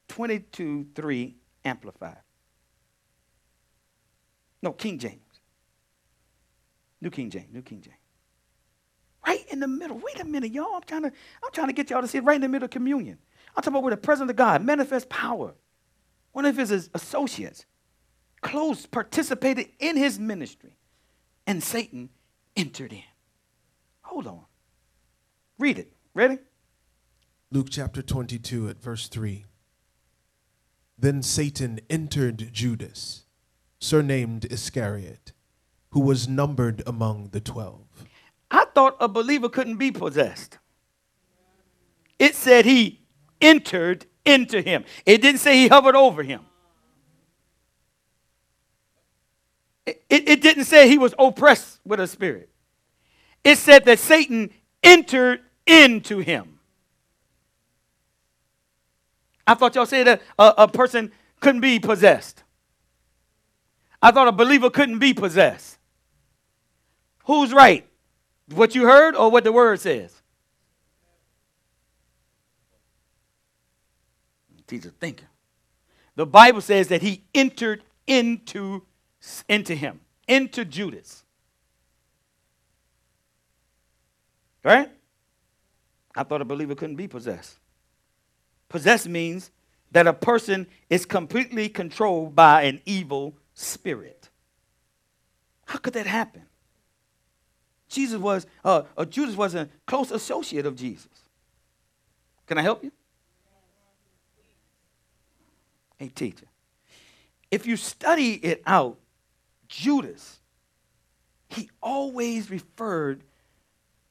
22 0.08 0.88
3 0.96 1.36
Amplified. 1.64 2.16
No, 4.60 4.72
King 4.72 4.98
James. 4.98 5.20
New 7.00 7.10
King 7.10 7.30
James, 7.30 7.52
New 7.52 7.62
King 7.62 7.82
James. 7.82 7.96
Right 9.24 9.46
in 9.48 9.60
the 9.60 9.68
middle. 9.68 9.98
Wait 9.98 10.18
a 10.18 10.24
minute, 10.24 10.50
y'all. 10.50 10.74
I'm 10.74 10.82
trying 10.82 11.02
to, 11.02 11.12
I'm 11.44 11.52
trying 11.52 11.68
to 11.68 11.72
get 11.72 11.88
y'all 11.88 12.02
to 12.02 12.08
see 12.08 12.18
it 12.18 12.24
right 12.24 12.34
in 12.34 12.40
the 12.40 12.48
middle 12.48 12.64
of 12.64 12.72
communion. 12.72 13.18
I'm 13.50 13.62
talking 13.62 13.74
about 13.74 13.84
where 13.84 13.92
the 13.92 13.96
presence 13.96 14.28
of 14.28 14.34
God 14.34 14.64
manifests 14.64 15.06
power. 15.08 15.54
One 16.38 16.44
of 16.44 16.56
his 16.56 16.88
associates, 16.94 17.66
close, 18.42 18.86
participated 18.86 19.70
in 19.80 19.96
his 19.96 20.20
ministry, 20.20 20.76
and 21.48 21.60
Satan 21.60 22.10
entered 22.54 22.92
in. 22.92 23.02
Hold 24.02 24.28
on. 24.28 24.44
Read 25.58 25.80
it. 25.80 25.92
Ready? 26.14 26.38
Luke 27.50 27.66
chapter 27.68 28.02
22 28.02 28.68
at 28.68 28.80
verse 28.80 29.08
3. 29.08 29.46
Then 30.96 31.24
Satan 31.24 31.80
entered 31.90 32.50
Judas, 32.52 33.24
surnamed 33.80 34.44
Iscariot, 34.44 35.32
who 35.90 35.98
was 35.98 36.28
numbered 36.28 36.84
among 36.86 37.30
the 37.30 37.40
twelve. 37.40 37.88
I 38.52 38.66
thought 38.76 38.96
a 39.00 39.08
believer 39.08 39.48
couldn't 39.48 39.78
be 39.78 39.90
possessed. 39.90 40.58
It 42.20 42.36
said 42.36 42.64
he 42.64 43.00
entered 43.40 44.06
into 44.28 44.60
him, 44.60 44.84
it 45.04 45.22
didn't 45.22 45.40
say 45.40 45.56
he 45.56 45.68
hovered 45.68 45.96
over 45.96 46.22
him. 46.22 46.42
It, 49.86 50.04
it, 50.10 50.28
it 50.28 50.42
didn't 50.42 50.64
say 50.64 50.88
he 50.88 50.98
was 50.98 51.14
oppressed 51.18 51.80
with 51.84 51.98
a 51.98 52.06
spirit. 52.06 52.50
It 53.42 53.56
said 53.56 53.84
that 53.86 53.98
Satan 53.98 54.50
entered 54.82 55.40
into 55.66 56.18
him. 56.18 56.58
I 59.46 59.54
thought 59.54 59.74
y'all 59.74 59.86
said 59.86 60.06
a, 60.06 60.20
a, 60.38 60.54
a 60.58 60.68
person 60.68 61.10
couldn't 61.40 61.62
be 61.62 61.78
possessed. 61.78 62.42
I 64.02 64.10
thought 64.10 64.28
a 64.28 64.32
believer 64.32 64.68
couldn't 64.68 64.98
be 64.98 65.14
possessed. 65.14 65.78
Who's 67.24 67.52
right? 67.52 67.86
What 68.54 68.74
you 68.74 68.82
heard 68.84 69.16
or 69.16 69.30
what 69.30 69.44
the 69.44 69.52
word 69.52 69.80
says? 69.80 70.14
Teacher 74.68 74.92
thinking. 75.00 75.26
The 76.14 76.26
Bible 76.26 76.60
says 76.60 76.88
that 76.88 77.02
he 77.02 77.24
entered 77.34 77.82
into, 78.06 78.82
into 79.48 79.74
him, 79.74 80.00
into 80.28 80.64
Judas. 80.64 81.24
Right? 84.62 84.90
I 86.14 86.22
thought 86.22 86.42
a 86.42 86.44
believer 86.44 86.74
couldn't 86.74 86.96
be 86.96 87.08
possessed. 87.08 87.58
Possessed 88.68 89.08
means 89.08 89.50
that 89.92 90.06
a 90.06 90.12
person 90.12 90.66
is 90.90 91.06
completely 91.06 91.68
controlled 91.68 92.36
by 92.36 92.62
an 92.62 92.80
evil 92.84 93.34
spirit. 93.54 94.28
How 95.66 95.78
could 95.78 95.94
that 95.94 96.06
happen? 96.06 96.42
Jesus 97.88 98.18
was, 98.18 98.46
uh, 98.64 98.82
uh, 98.96 99.04
Judas 99.06 99.36
was 99.36 99.54
a 99.54 99.68
close 99.86 100.10
associate 100.10 100.66
of 100.66 100.76
Jesus. 100.76 101.08
Can 102.46 102.58
I 102.58 102.62
help 102.62 102.84
you? 102.84 102.92
Hey, 105.98 106.08
teacher. 106.08 106.46
If 107.50 107.66
you 107.66 107.76
study 107.76 108.34
it 108.34 108.62
out, 108.66 108.98
Judas, 109.68 110.40
he 111.48 111.70
always 111.82 112.50
referred 112.50 113.22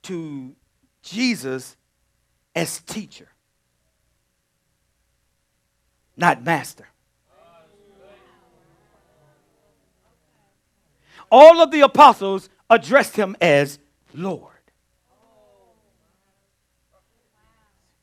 to 0.04 0.56
Jesus 1.02 1.76
as 2.56 2.80
teacher 2.82 3.30
not 6.18 6.44
master. 6.44 6.88
All 11.32 11.62
of 11.62 11.72
the 11.72 11.82
apostles 11.82 12.50
addressed 12.70 13.16
him 13.16 13.36
as 13.40 13.80
Lord. 14.14 14.54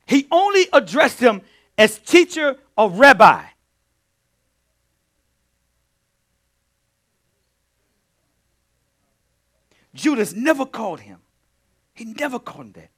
He 0.06 0.26
only 0.30 0.66
addressed 0.72 1.18
him 1.18 1.42
as 1.76 1.98
teacher 1.98 2.56
or 2.76 2.90
rabbi. 2.90 3.42
Judas 9.94 10.34
never 10.34 10.66
called 10.66 11.00
him. 11.00 11.20
He 11.94 12.04
never 12.04 12.38
called 12.38 12.66
him 12.66 12.72
that. 12.72 12.90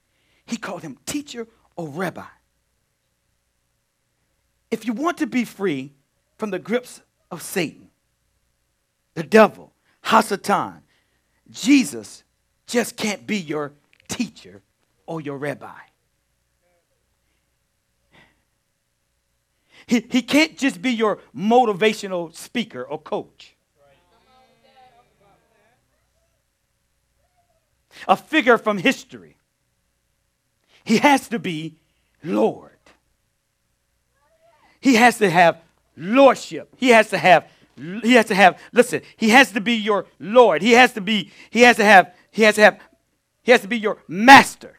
He 0.47 0.56
called 0.56 0.82
him 0.82 0.98
teacher 1.06 1.47
or 1.77 1.89
rabbi. 1.89 2.24
If 4.70 4.86
you 4.86 4.93
want 4.93 5.18
to 5.18 5.27
be 5.27 5.44
free 5.44 5.93
from 6.39 6.51
the 6.51 6.59
grips 6.59 7.02
of 7.31 7.43
Satan, 7.43 7.90
the 9.14 9.23
devil, 9.23 9.73
Hasatan, 10.05 10.81
Jesus 11.51 12.24
just 12.66 12.97
can't 12.97 13.27
be 13.27 13.36
your 13.36 13.73
teacher 14.09 14.62
or 15.06 15.20
your 15.20 15.39
rabbi. 15.39 15.78
He, 19.86 20.05
he 20.10 20.23
can't 20.23 20.56
just 20.56 20.82
be 20.82 20.90
your 20.90 21.20
motivational 21.35 22.35
speaker 22.35 22.82
or 22.82 22.98
coach. 23.01 23.56
A 28.09 28.16
figure 28.16 28.59
from 28.59 28.78
history. 28.78 29.36
He 30.85 30.98
has 30.98 31.28
to 31.28 31.39
be 31.39 31.77
Lord. 32.23 32.70
He 34.81 34.94
has 34.94 35.18
to 35.18 35.28
have 35.28 35.60
lordship. 35.97 36.73
He 36.77 36.90
has 36.90 37.10
to 37.10 37.18
have 37.18 37.48
he 37.77 38.14
has 38.14 38.27
to 38.27 38.35
have 38.35 38.60
listen, 38.73 39.02
he 39.16 39.31
has 39.31 39.52
to 39.52 39.60
be 39.60 39.74
your 39.74 40.06
lord. 40.18 40.62
He 40.62 40.73
has 40.73 40.93
to 40.94 41.01
be 41.01 41.31
he 41.51 41.62
has 41.62 41.77
to 41.77 41.85
have 41.85 42.14
he 42.31 42.43
has 42.43 42.55
to 42.55 42.62
have 42.62 42.81
he 43.43 43.52
has 43.52 43.60
to 43.62 43.68
be 43.68 43.78
your 43.78 43.98
master. 44.09 44.78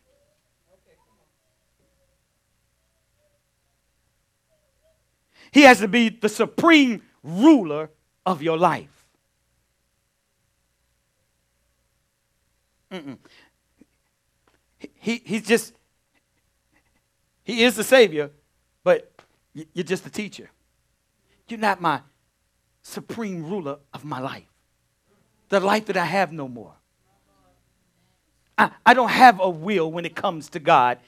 He 5.51 5.61
has 5.63 5.79
to 5.79 5.87
be 5.87 6.09
the 6.09 6.29
supreme 6.29 7.01
ruler 7.23 7.89
of 8.25 8.41
your 8.41 8.57
life. 8.57 8.96
Mm-mm. 12.91 13.17
He, 14.95 15.21
he's 15.25 15.45
just, 15.45 15.73
he 17.43 17.63
is 17.63 17.75
the 17.75 17.83
Savior, 17.83 18.31
but 18.83 19.11
you're 19.53 19.83
just 19.83 20.05
a 20.05 20.09
teacher. 20.09 20.49
You're 21.47 21.59
not 21.59 21.81
my 21.81 22.01
supreme 22.81 23.43
ruler 23.43 23.77
of 23.93 24.05
my 24.05 24.19
life, 24.19 24.47
the 25.49 25.59
life 25.59 25.85
that 25.87 25.97
I 25.97 26.05
have 26.05 26.31
no 26.31 26.47
more. 26.47 26.73
I, 28.57 28.71
I 28.85 28.93
don't 28.93 29.09
have 29.09 29.39
a 29.39 29.49
will 29.49 29.91
when 29.91 30.05
it 30.05 30.15
comes 30.15 30.49
to 30.49 30.59
God 30.59 30.99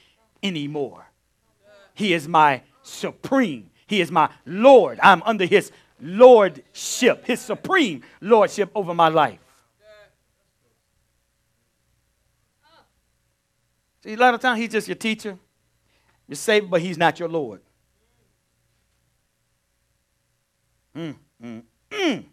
anymore. 0.44 1.06
He 1.94 2.14
is 2.14 2.28
my 2.28 2.62
supreme, 2.82 3.70
He 3.88 4.02
is 4.02 4.12
my 4.12 4.30
Lord. 4.46 5.00
I'm 5.02 5.22
under 5.24 5.46
His 5.46 5.72
lordship, 6.02 7.26
His 7.26 7.40
supreme 7.40 8.04
lordship 8.22 8.72
over 8.74 8.94
my 8.94 9.10
life. 9.10 9.40
See, 14.10 14.16
a 14.16 14.18
lot 14.18 14.34
of 14.34 14.40
times 14.40 14.60
He's 14.60 14.72
just 14.72 14.88
your 14.88 14.96
teacher, 14.96 15.38
you're 16.28 16.36
saved, 16.36 16.68
but 16.68 16.82
He's 16.82 16.98
not 16.98 17.20
your 17.20 17.30
Lord. 17.30 17.62
Mm, 20.98 21.16
mm, 21.44 21.62
mm. 21.92 22.24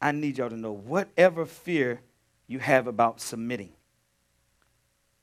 I 0.00 0.12
need 0.12 0.38
y'all 0.38 0.48
to 0.48 0.56
know 0.56 0.70
whatever 0.70 1.44
fear 1.44 2.00
you 2.46 2.60
have 2.60 2.86
about 2.86 3.20
submitting 3.20 3.72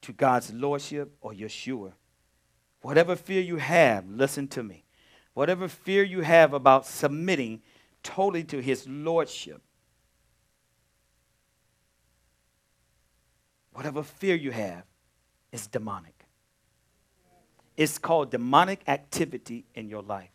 to 0.02 0.12
God's 0.12 0.52
lordship 0.52 1.16
or 1.22 1.32
Yeshua, 1.32 1.94
whatever 2.82 3.16
fear 3.16 3.40
you 3.40 3.56
have, 3.56 4.06
listen 4.10 4.50
to 4.50 4.64
me. 4.64 4.84
Whatever 5.34 5.70
fear 5.70 6.04
you 6.04 6.20
have 6.22 6.54
about 6.54 6.86
submitting 6.86 7.62
totally 8.06 8.44
to 8.46 8.62
his 8.62 8.88
lordship, 8.88 9.62
whatever 13.74 14.04
fear 14.04 14.36
you 14.36 14.52
have, 14.52 14.84
is 15.52 15.68
demonic. 15.68 16.26
It's 17.76 17.98
called 17.98 18.32
demonic 18.32 18.82
activity 18.88 19.66
in 19.74 19.90
your 19.90 20.02
life. 20.02 20.30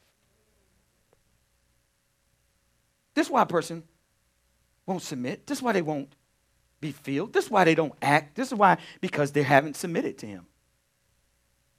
This 3.14 3.28
is 3.28 3.32
why 3.32 3.42
a 3.42 3.46
person 3.46 3.82
won't 4.84 5.02
submit. 5.02 5.46
This 5.46 5.58
is 5.58 5.62
why 5.62 5.72
they 5.72 5.82
won't 5.82 6.14
be 6.80 6.92
filled. 6.92 7.32
This 7.32 7.46
is 7.46 7.50
why 7.50 7.64
they 7.64 7.74
don't 7.74 7.94
act. 8.02 8.34
This 8.34 8.48
is 8.48 8.54
why, 8.54 8.78
because 9.00 9.32
they 9.32 9.42
haven't 9.42 9.76
submitted 9.76 10.18
to 10.18 10.26
him. 10.26 10.46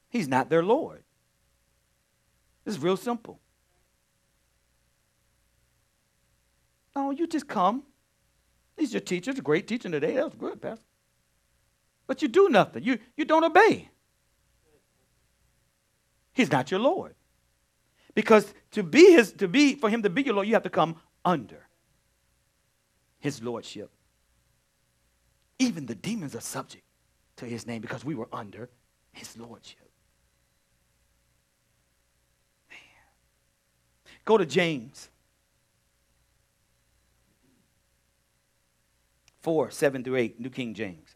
He's 0.09 0.27
not 0.27 0.49
their 0.49 0.63
Lord. 0.63 1.03
Is 2.65 2.79
real 2.79 2.97
simple. 2.97 3.39
No, 6.95 7.11
you 7.11 7.27
just 7.27 7.47
come. 7.47 7.83
He's 8.77 8.93
your 8.93 9.01
teacher, 9.01 9.31
a 9.31 9.33
great 9.35 9.67
teacher 9.67 9.89
today. 9.89 10.15
That 10.15 10.25
was 10.25 10.35
good, 10.35 10.61
Pastor. 10.61 10.85
But 12.07 12.21
you 12.21 12.27
do 12.27 12.49
nothing. 12.49 12.83
You, 12.83 12.99
you 13.15 13.25
don't 13.25 13.43
obey. 13.43 13.89
He's 16.33 16.51
not 16.51 16.71
your 16.71 16.79
Lord. 16.79 17.15
Because 18.13 18.53
to 18.71 18.83
be 18.83 19.11
his 19.13 19.31
to 19.33 19.47
be 19.47 19.75
for 19.75 19.89
him 19.89 20.01
to 20.03 20.09
be 20.09 20.23
your 20.23 20.35
Lord, 20.35 20.47
you 20.47 20.53
have 20.53 20.63
to 20.63 20.69
come 20.69 20.95
under 21.23 21.67
his 23.19 23.41
lordship. 23.41 23.89
Even 25.59 25.85
the 25.85 25.95
demons 25.95 26.35
are 26.35 26.41
subject 26.41 26.83
to 27.37 27.45
his 27.45 27.67
name 27.67 27.81
because 27.81 28.03
we 28.03 28.15
were 28.15 28.27
under 28.33 28.69
his 29.13 29.37
lordship. 29.37 29.91
Man. 32.69 32.79
Go 34.25 34.37
to 34.37 34.45
James 34.45 35.10
4, 39.41 39.71
7 39.71 40.03
through 40.03 40.17
8, 40.17 40.39
New 40.39 40.49
King 40.49 40.73
James. 40.73 41.15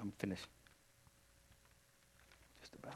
I'm 0.00 0.12
finished. 0.18 0.48
Just 2.60 2.74
about. 2.74 2.94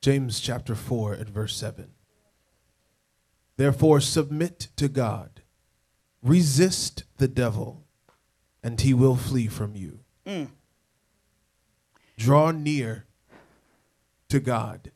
James 0.00 0.40
chapter 0.40 0.74
4 0.74 1.14
and 1.14 1.28
verse 1.28 1.56
7. 1.56 1.90
Therefore, 3.56 4.00
submit 4.00 4.68
to 4.76 4.88
God, 4.88 5.42
resist 6.22 7.04
the 7.18 7.28
devil, 7.28 7.84
and 8.62 8.80
he 8.80 8.94
will 8.94 9.16
flee 9.16 9.48
from 9.48 9.76
you. 9.76 10.00
Mm. 10.26 10.48
Draw 12.16 12.52
near 12.52 13.06
to 14.28 14.40
God, 14.40 14.92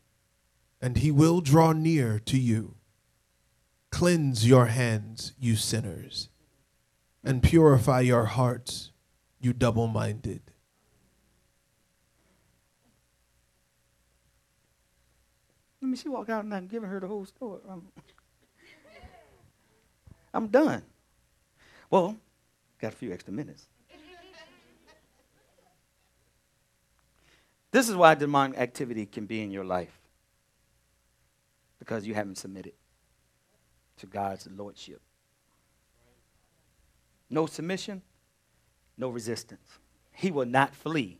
and 0.80 0.96
he 0.96 1.10
will 1.10 1.40
draw 1.40 1.72
near 1.72 2.18
to 2.20 2.38
you. 2.38 2.76
Cleanse 3.90 4.46
your 4.46 4.66
hands, 4.66 5.32
you 5.38 5.56
sinners, 5.56 6.28
and 7.24 7.42
purify 7.42 8.00
your 8.00 8.24
hearts, 8.24 8.90
you 9.40 9.52
double 9.52 9.86
minded. 9.86 10.42
Let 15.80 15.88
me 15.88 15.96
she 15.96 16.08
walk 16.08 16.28
out 16.28 16.44
and 16.44 16.54
I'm 16.54 16.66
giving 16.66 16.88
her 16.88 17.00
the 17.00 17.06
whole 17.06 17.24
story. 17.24 17.60
I'm, 17.70 17.82
I'm 20.34 20.48
done. 20.48 20.82
Well, 21.90 22.16
got 22.80 22.92
a 22.92 22.96
few 22.96 23.12
extra 23.12 23.32
minutes. 23.32 23.66
This 27.70 27.88
is 27.88 27.94
why 27.94 28.14
demonic 28.14 28.58
activity 28.58 29.06
can 29.06 29.26
be 29.26 29.42
in 29.42 29.50
your 29.50 29.64
life. 29.64 30.00
Because 31.78 32.06
you 32.06 32.14
haven't 32.14 32.38
submitted 32.38 32.72
to 33.98 34.06
God's 34.06 34.48
lordship. 34.54 35.00
No 37.28 37.46
submission, 37.46 38.02
no 38.96 39.08
resistance. 39.08 39.78
He 40.12 40.30
will 40.30 40.46
not 40.46 40.74
flee 40.74 41.18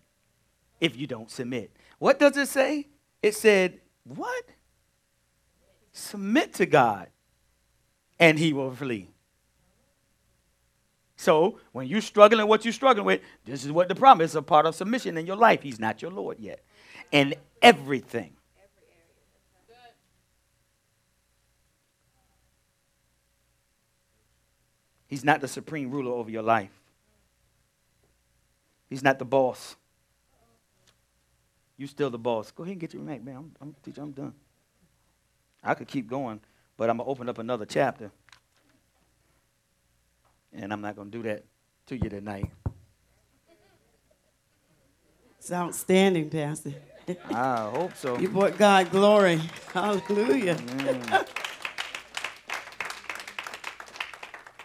if 0.81 0.97
you 0.97 1.07
don't 1.07 1.31
submit. 1.31 1.70
What 1.98 2.19
does 2.19 2.36
it 2.36 2.48
say? 2.48 2.89
It 3.23 3.35
said, 3.35 3.81
What? 4.05 4.44
Submit 5.93 6.55
to 6.55 6.66
God, 6.66 7.09
and 8.19 8.39
he 8.39 8.53
will 8.53 8.70
flee. 8.70 9.09
So 11.16 11.59
when 11.73 11.89
you're 11.89 12.03
struggling 12.03 12.47
what 12.47 12.65
you're 12.65 12.73
struggling 12.73 13.07
with, 13.07 13.23
this 13.44 13.65
is 13.65 13.73
what 13.73 13.89
the 13.89 13.94
problem 13.94 14.24
is 14.24 14.35
a 14.35 14.43
part 14.43 14.66
of 14.66 14.74
submission 14.74 15.16
in 15.16 15.27
your 15.27 15.36
life. 15.36 15.62
He's 15.62 15.81
not 15.81 16.03
your 16.03 16.11
Lord 16.11 16.39
yet. 16.39 16.62
And 17.12 17.35
everything. 17.62 18.35
He's 25.09 25.24
not 25.24 25.41
the 25.41 25.49
supreme 25.49 25.91
ruler 25.91 26.12
over 26.12 26.31
your 26.31 26.43
life. 26.43 26.70
He's 28.89 29.03
not 29.03 29.19
the 29.19 29.24
boss. 29.24 29.77
You're 31.77 31.89
still 31.89 32.11
the 32.11 32.19
boss. 32.19 32.51
Go 32.51 32.62
ahead 32.62 32.73
and 32.73 32.81
get 32.81 32.95
your 32.95 33.03
Mac, 33.03 33.23
man. 33.23 33.37
I'm, 33.37 33.53
I'm. 33.61 33.95
I'm 33.99 34.12
done. 34.12 34.35
I 35.62 35.74
could 35.74 35.89
keep 35.89 36.09
going, 36.09 36.41
but 36.77 36.89
I'm 36.89 36.99
gonna 36.99 37.09
open 37.09 37.28
up 37.28 37.39
another 37.39 37.66
chapter, 37.66 38.11
and 40.53 40.73
I'm 40.73 40.81
not 40.81 40.97
gonna 40.97 41.11
do 41.11 41.23
that 41.24 41.45
to 41.87 41.97
you 41.97 42.09
tonight. 42.09 42.51
It's 45.39 45.53
outstanding, 45.53 46.31
Pastor. 46.31 46.74
I 47.31 47.70
hope 47.70 47.95
so. 47.97 48.19
You 48.19 48.28
brought 48.28 48.59
God 48.59 48.91
glory. 48.91 49.41
Hallelujah. 49.73 50.57
Mm. 50.57 51.28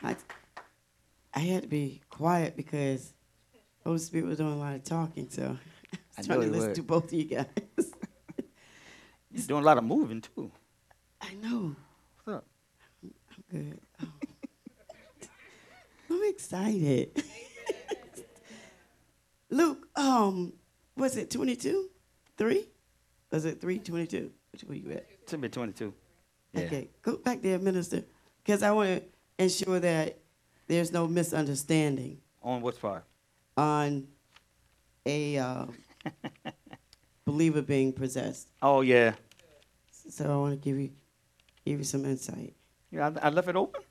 I, 0.04 0.16
I 1.34 1.40
had 1.40 1.64
to 1.64 1.68
be 1.68 2.02
quiet 2.10 2.56
because 2.58 3.14
Holy 3.84 3.98
Spirit 4.00 4.28
was 4.28 4.38
doing 4.38 4.54
a 4.54 4.58
lot 4.58 4.76
of 4.76 4.84
talking, 4.84 5.30
so 5.30 5.58
I 6.18 6.22
know 6.22 6.28
trying 6.28 6.42
to 6.42 6.48
listen 6.48 6.68
would. 6.68 6.76
to 6.76 6.84
both 6.84 7.06
of 7.06 7.14
you 7.14 7.26
guys. 7.26 7.46
You're 9.32 9.48
doing 9.48 9.64
a 9.64 9.66
lot 9.66 9.78
of 9.78 9.84
moving 9.84 10.22
too. 10.22 10.52
I 11.22 11.34
know. 11.36 11.76
What's 12.24 12.38
up? 12.38 12.46
I'm 13.04 13.44
good. 13.50 13.80
Oh. 14.02 14.08
I'm 16.12 16.30
excited. 16.30 17.24
Luke, 19.50 19.88
um, 19.96 20.54
was 20.96 21.18
it 21.18 21.30
22? 21.30 21.90
3? 22.38 22.68
Was 23.32 23.46
it 23.46 23.62
322? 23.62 24.32
Which 24.52 24.64
one 24.64 24.78
you 24.78 24.92
at? 24.92 25.06
Should 25.30 25.42
be 25.42 25.50
22. 25.50 25.94
Yeah. 26.54 26.62
Okay, 26.64 26.90
go 27.02 27.18
back 27.18 27.42
there, 27.42 27.60
minister, 27.60 28.04
because 28.44 28.64
I 28.64 28.72
want 28.72 28.90
to 28.90 29.04
ensure 29.44 29.80
that 29.80 30.21
there's 30.72 30.92
no 30.94 31.06
misunderstanding 31.06 32.18
On 32.42 32.62
what 32.62 32.80
part? 32.80 33.04
on 33.58 34.08
a 35.06 35.38
uh, 35.38 35.66
believer 37.26 37.62
being 37.62 37.92
possessed. 37.92 38.48
Oh 38.62 38.80
yeah. 38.80 39.14
So 40.10 40.24
I 40.32 40.36
want 40.38 40.54
to 40.54 40.70
give 40.70 40.80
you 40.80 40.92
give 41.66 41.78
you 41.80 41.84
some 41.84 42.06
insight. 42.06 42.54
Yeah, 42.90 43.12
I, 43.22 43.28
I 43.28 43.30
left 43.30 43.50
it 43.50 43.56
open. 43.58 43.82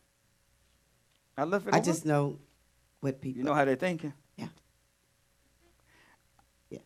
I 1.37 1.45
left 1.45 1.67
it 1.67 1.69
open. 1.69 1.75
I 1.75 1.79
open. 1.81 1.93
just 1.93 2.07
know 2.07 2.39
what 3.01 3.21
people. 3.21 3.39
you 3.39 3.45
know 3.45 3.53
how 3.55 3.65
they're 3.67 3.77
thinking. 3.77 4.15
Yeah. 4.37 4.49
Yeah. 6.71 6.79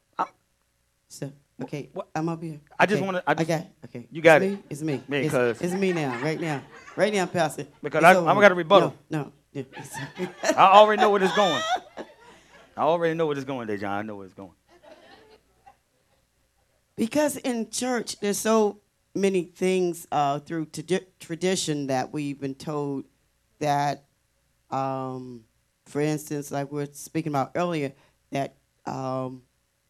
So 1.09 1.31
okay, 1.63 1.91
what- 1.93 2.09
I'm 2.17 2.29
up 2.29 2.43
here. 2.43 2.61
I 2.79 2.87
just 2.87 2.97
Okay, 2.99 3.07
wanna- 3.07 3.23
I 3.27 3.35
just- 3.35 3.49
got. 3.49 3.67
Okay. 3.85 4.09
You 4.11 4.21
got 4.23 4.43
it's 4.43 4.53
it. 4.53 4.57
Me? 4.85 4.95
It's 4.95 5.09
me. 5.09 5.19
It's, 5.27 5.63
it's 5.63 5.73
me 5.75 5.93
now. 5.93 6.21
Right 6.21 6.41
now. 6.41 6.63
Right 6.97 7.13
now, 7.15 7.27
Pastor. 7.27 7.67
Because 7.81 7.99
It's 8.03 8.07
I- 8.07 8.17
over. 8.17 8.29
I'm 8.29 8.41
gonna 8.41 8.55
rebuttal. 8.57 8.95
No. 9.09 9.19
no. 9.23 9.33
I 9.55 10.55
already 10.57 11.01
know 11.01 11.11
where 11.11 11.23
it's 11.23 11.37
going. 11.37 11.63
I 12.77 12.83
already 12.83 13.15
know 13.15 13.27
where 13.27 13.37
it's 13.37 13.45
going, 13.45 13.69
Dejan. 13.69 13.89
I 13.89 14.03
know 14.03 14.17
where 14.17 14.27
it's 14.27 14.35
going. 14.35 14.51
Because 16.97 17.37
in 17.37 17.71
church, 17.71 18.19
there's 18.21 18.39
so 18.39 18.81
many 19.15 19.45
things 19.45 20.07
uh, 20.11 20.41
through 20.41 20.67
tradi- 20.67 21.07
tradition 21.21 21.87
that 21.89 22.13
we've 22.13 22.41
been 22.41 22.55
told 22.55 23.05
that, 23.61 24.05
um, 24.71 25.45
for 25.87 26.01
instance, 26.01 26.51
like 26.51 26.71
we 26.71 26.81
were 26.81 26.89
speaking 26.93 27.31
about 27.31 27.53
earlier, 27.55 27.93
that 28.31 28.55
um, 28.87 29.43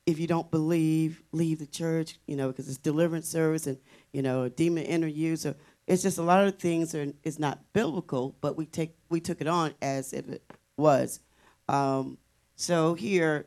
if 0.06 0.18
you 0.18 0.26
don't 0.26 0.50
believe, 0.50 1.22
leave 1.32 1.58
the 1.58 1.66
church, 1.66 2.18
you 2.26 2.36
know, 2.36 2.48
because 2.48 2.68
it's 2.68 2.78
deliverance 2.78 3.28
service 3.28 3.66
and, 3.66 3.78
you 4.12 4.22
know, 4.22 4.48
demon 4.48 4.84
enter 4.84 5.08
you. 5.08 5.36
So 5.36 5.54
it's 5.86 6.02
just 6.02 6.18
a 6.18 6.22
lot 6.22 6.46
of 6.46 6.58
things 6.58 6.94
are 6.94 7.12
is 7.22 7.38
not 7.38 7.60
biblical, 7.72 8.36
but 8.40 8.56
we 8.56 8.66
take 8.66 8.96
we 9.08 9.20
took 9.20 9.40
it 9.40 9.46
on 9.46 9.74
as 9.82 10.12
if 10.12 10.28
it 10.28 10.42
was. 10.76 11.20
Um, 11.68 12.18
so 12.56 12.94
here, 12.94 13.46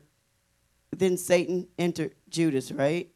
then 0.96 1.16
Satan 1.16 1.68
entered 1.78 2.14
Judas, 2.28 2.72
right? 2.72 3.10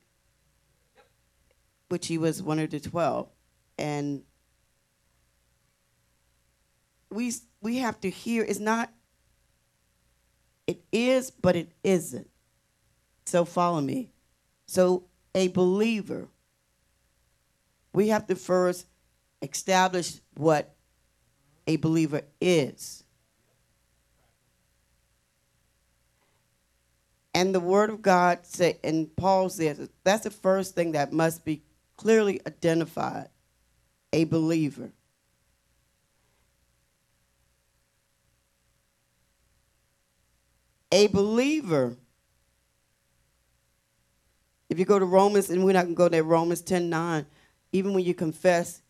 which 1.92 2.06
he 2.06 2.16
was 2.16 2.42
one 2.42 2.58
of 2.58 2.70
the 2.70 2.80
twelve, 2.80 3.28
and 3.76 4.22
we 7.10 7.30
we 7.60 7.76
have 7.76 8.00
to 8.00 8.08
hear. 8.08 8.42
It's 8.42 8.58
not. 8.58 8.90
It 10.66 10.82
is, 10.90 11.30
but 11.30 11.54
it 11.54 11.70
isn't. 11.84 12.30
So 13.26 13.44
follow 13.44 13.82
me. 13.82 14.08
So 14.64 15.04
a 15.34 15.48
believer, 15.48 16.28
we 17.92 18.08
have 18.08 18.26
to 18.28 18.36
first 18.36 18.86
establish 19.42 20.20
what 20.34 20.74
a 21.66 21.76
believer 21.76 22.22
is. 22.40 23.04
And 27.34 27.54
the 27.54 27.60
word 27.60 27.90
of 27.90 28.02
God 28.02 28.46
say, 28.46 28.78
and 28.84 29.14
Paul 29.16 29.48
says 29.48 29.88
that's 30.04 30.24
the 30.24 30.30
first 30.30 30.74
thing 30.74 30.92
that 30.92 31.12
must 31.12 31.44
be 31.44 31.62
clearly 31.96 32.40
identified 32.46 33.28
a 34.12 34.24
believer. 34.24 34.92
A 40.90 41.06
believer, 41.06 41.96
if 44.68 44.78
you 44.78 44.84
go 44.84 44.98
to 44.98 45.06
Romans, 45.06 45.48
and 45.48 45.64
we're 45.64 45.72
not 45.72 45.84
going 45.84 45.94
to 45.94 45.98
go 45.98 46.08
there, 46.10 46.22
Romans 46.22 46.60
10 46.60 46.90
9, 46.90 47.24
even 47.72 47.94
when 47.94 48.04
you 48.04 48.12
confess 48.12 48.82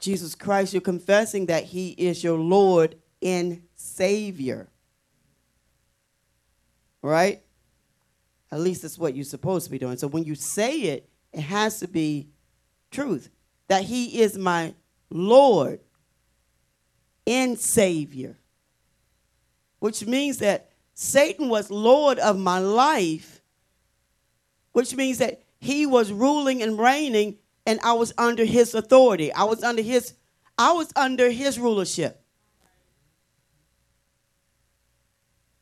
Jesus 0.00 0.34
Christ, 0.34 0.72
you're 0.72 0.80
confessing 0.80 1.46
that 1.46 1.64
He 1.64 1.90
is 1.90 2.24
your 2.24 2.38
Lord 2.38 2.96
and 3.22 3.62
Savior. 3.76 4.68
Right? 7.02 7.42
At 8.50 8.60
least 8.60 8.82
that's 8.82 8.98
what 8.98 9.14
you're 9.14 9.24
supposed 9.24 9.66
to 9.66 9.70
be 9.70 9.78
doing. 9.78 9.96
So 9.96 10.08
when 10.08 10.24
you 10.24 10.34
say 10.34 10.80
it, 10.80 11.08
it 11.32 11.42
has 11.42 11.78
to 11.80 11.88
be 11.88 12.28
truth 12.90 13.30
that 13.68 13.84
He 13.84 14.20
is 14.20 14.36
my 14.36 14.74
Lord 15.10 15.80
and 17.26 17.58
Savior, 17.58 18.38
which 19.78 20.04
means 20.06 20.38
that 20.38 20.70
Satan 20.94 21.48
was 21.48 21.70
Lord 21.70 22.18
of 22.18 22.38
my 22.38 22.58
life, 22.58 23.40
which 24.72 24.94
means 24.94 25.18
that 25.18 25.42
he 25.58 25.86
was 25.86 26.12
ruling 26.12 26.62
and 26.62 26.78
reigning, 26.78 27.36
and 27.66 27.80
I 27.82 27.92
was 27.92 28.12
under 28.18 28.44
his 28.44 28.74
authority. 28.74 29.32
I 29.32 29.44
was 29.44 29.62
under 29.62 29.82
his, 29.82 30.14
I 30.58 30.72
was 30.72 30.92
under 30.96 31.30
his 31.30 31.58
rulership. 31.58 32.22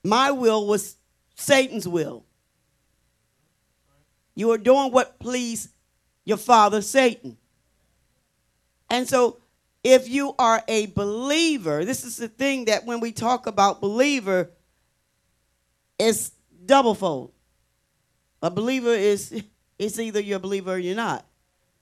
My 0.04 0.30
will 0.30 0.66
was 0.66 0.96
Satan's 1.34 1.86
will. 1.86 2.24
You 4.34 4.48
were 4.48 4.58
doing 4.58 4.92
what 4.92 5.18
pleased 5.18 5.70
your 6.24 6.36
father, 6.36 6.80
Satan. 6.80 7.36
And 8.88 9.08
so, 9.08 9.38
if 9.84 10.08
you 10.08 10.34
are 10.38 10.62
a 10.68 10.86
believer, 10.86 11.84
this 11.84 12.04
is 12.04 12.16
the 12.16 12.28
thing 12.28 12.66
that 12.66 12.84
when 12.84 13.00
we 13.00 13.12
talk 13.12 13.46
about 13.46 13.80
believer, 13.80 14.50
it's 15.98 16.32
doublefold. 16.64 17.32
A 18.42 18.50
believer 18.50 18.92
is 18.92 19.42
it's 19.78 19.98
either 19.98 20.20
you're 20.20 20.36
a 20.36 20.40
believer 20.40 20.72
or 20.72 20.78
you're 20.78 20.96
not. 20.96 21.27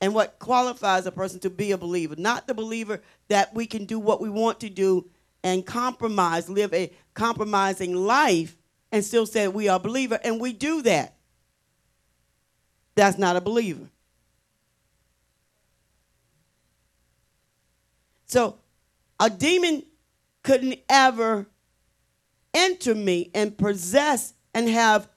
And 0.01 0.14
what 0.14 0.39
qualifies 0.39 1.06
a 1.06 1.12
person 1.12 1.40
to 1.40 1.51
be 1.51 1.73
a 1.73 1.78
believer, 1.78 2.16
not 2.16 2.47
the 2.47 2.55
believer 2.55 3.01
that 3.28 3.55
we 3.55 3.66
can 3.66 3.86
do 3.86 3.98
what 3.98 4.20
we 4.20 4.28
want 4.28 4.60
to 4.60 4.68
do 4.68 5.09
and 5.43 5.64
compromise, 5.64 6.48
live 6.51 6.74
a 6.74 6.93
compromising 7.14 7.94
life 7.94 8.56
and 8.93 9.05
still 9.05 9.27
say 9.27 9.48
we 9.48 9.68
are 9.68 9.77
a 9.77 9.81
believer, 9.81 10.18
and 10.23 10.40
we 10.40 10.52
do 10.52 10.82
that. 10.82 11.16
That's 12.94 13.18
not 13.18 13.36
a 13.36 13.40
believer. 13.40 13.89
So 18.27 18.59
a 19.20 19.31
demon 19.31 19.85
couldn't 20.43 20.78
ever 20.89 21.47
enter 22.55 22.94
me 22.94 23.31
and 23.35 23.56
possess 23.56 24.35
and 24.55 24.68
have 24.68 25.09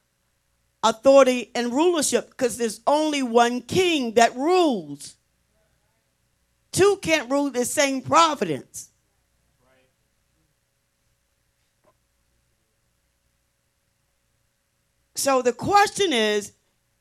authority 0.83 1.51
and 1.55 1.73
rulership 1.73 2.29
because 2.29 2.57
there's 2.57 2.81
only 2.87 3.23
one 3.23 3.61
king 3.61 4.13
that 4.13 4.35
rules. 4.35 5.15
Two 6.71 6.99
can't 7.01 7.29
rule 7.29 7.49
the 7.49 7.65
same 7.65 8.01
providence. 8.01 8.89
So 15.15 15.41
the 15.41 15.51
question 15.51 16.13
is 16.13 16.53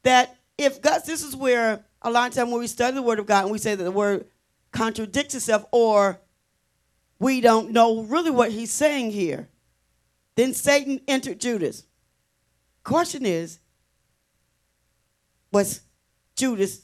that 0.03 0.37
if 0.57 0.83
God, 0.83 1.03
this 1.07 1.23
is 1.23 1.37
where 1.37 1.85
a 2.03 2.11
lot 2.11 2.29
of 2.29 2.35
time 2.35 2.51
when 2.51 2.61
we 2.61 2.67
study 2.67 2.97
the 2.97 3.03
Word 3.03 3.21
of 3.21 3.27
God 3.27 3.45
and 3.45 3.53
we 3.53 3.59
say 3.59 3.77
that 3.77 3.85
the 3.85 3.93
Word 3.93 4.27
contradicts 4.73 5.35
itself 5.35 5.65
or 5.71 6.21
we 7.21 7.41
don't 7.41 7.71
know 7.71 8.03
really 8.03 8.33
what 8.33 8.51
He's 8.51 8.73
saying 8.73 9.13
here. 9.13 9.49
Then 10.35 10.53
Satan 10.53 11.01
entered 11.07 11.41
Judas. 11.41 11.85
Question 12.83 13.25
is, 13.25 13.61
was 15.51 15.81
Judas 16.37 16.83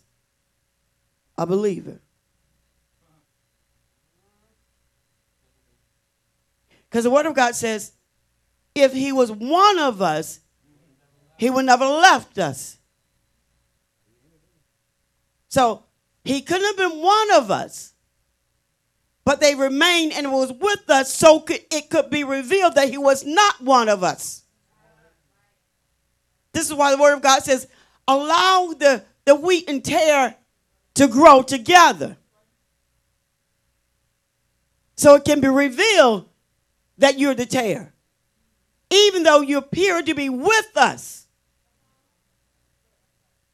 a 1.36 1.47
believer? 1.47 2.01
Because 6.89 7.05
the 7.05 7.11
Word 7.11 7.27
of 7.27 7.35
God 7.35 7.55
says, 7.55 7.93
if 8.74 8.93
he 8.93 9.12
was 9.12 9.31
one 9.31 9.78
of 9.78 10.01
us, 10.01 10.41
he 11.36 11.51
would 11.51 11.65
never 11.65 11.86
left 11.86 12.39
us. 12.39 12.78
So 15.49 15.85
he 16.24 16.41
couldn't 16.41 16.66
have 16.66 16.77
been 16.77 17.01
one 17.01 17.31
of 17.32 17.51
us 17.51 17.95
but 19.24 19.41
they 19.41 19.55
remained 19.55 20.12
and 20.12 20.31
was 20.31 20.53
with 20.53 20.89
us 20.91 21.12
so 21.12 21.45
it 21.49 21.89
could 21.89 22.11
be 22.11 22.24
revealed 22.24 22.74
that 22.74 22.91
he 22.91 22.99
was 22.99 23.24
not 23.24 23.61
one 23.61 23.89
of 23.89 24.05
us. 24.05 24.43
This 26.53 26.66
is 26.69 26.74
why 26.74 26.91
the 26.91 27.01
word 27.01 27.15
of 27.15 27.23
God 27.23 27.43
says, 27.43 27.66
allow 28.06 28.74
the, 28.78 29.05
the 29.24 29.35
wheat 29.35 29.68
and 29.68 29.85
tare 29.85 30.36
to 30.94 31.09
grow 31.09 31.43
together. 31.43 32.16
So 34.97 35.16
it 35.16 35.24
can 35.24 35.40
be 35.40 35.48
revealed 35.48 36.28
that 36.98 37.18
you're 37.18 37.35
the 37.35 37.47
tare. 37.47 37.93
Even 38.90 39.24
though 39.24 39.40
you 39.40 39.59
appear 39.59 40.02
to 40.02 40.14
be 40.14 40.28
with 40.28 40.76
us. 40.76 41.26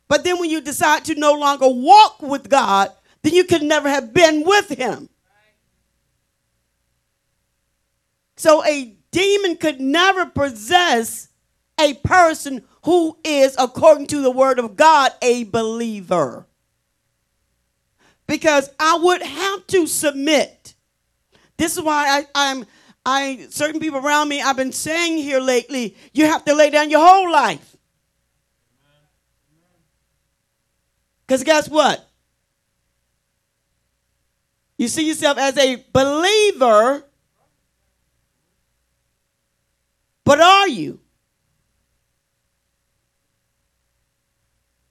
But 0.08 0.24
then 0.24 0.38
when 0.38 0.50
you 0.50 0.60
decide 0.60 1.04
to 1.06 1.14
no 1.14 1.32
longer 1.32 1.68
walk 1.68 2.20
with 2.20 2.48
God, 2.48 2.90
then 3.22 3.32
you 3.32 3.44
could 3.44 3.62
never 3.62 3.88
have 3.88 4.12
been 4.12 4.44
with 4.44 4.68
him. 4.70 5.08
So 8.36 8.64
a 8.64 8.96
demon 9.10 9.56
could 9.56 9.80
never 9.80 10.26
possess 10.26 11.28
a 11.78 11.94
person 11.94 12.64
who 12.84 13.16
is, 13.24 13.54
according 13.58 14.06
to 14.08 14.22
the 14.22 14.30
word 14.30 14.58
of 14.58 14.76
God, 14.76 15.12
a 15.22 15.44
believer. 15.44 16.46
Because 18.26 18.70
I 18.78 18.98
would 19.02 19.22
have 19.22 19.66
to 19.68 19.86
submit. 19.86 20.74
This 21.56 21.76
is 21.76 21.82
why 21.82 22.20
I, 22.20 22.26
I'm 22.34 22.66
I 23.04 23.46
certain 23.50 23.80
people 23.80 23.98
around 23.98 24.28
me 24.28 24.40
I've 24.40 24.56
been 24.56 24.72
saying 24.72 25.18
here 25.18 25.40
lately, 25.40 25.96
you 26.12 26.26
have 26.26 26.44
to 26.44 26.54
lay 26.54 26.70
down 26.70 26.90
your 26.90 27.06
whole 27.06 27.30
life. 27.30 27.76
Because 31.26 31.44
guess 31.44 31.68
what? 31.68 32.06
You 34.76 34.88
see 34.88 35.06
yourself 35.06 35.38
as 35.38 35.58
a 35.58 35.84
believer 35.92 37.04
But 40.30 40.40
are 40.40 40.68
you? 40.68 41.00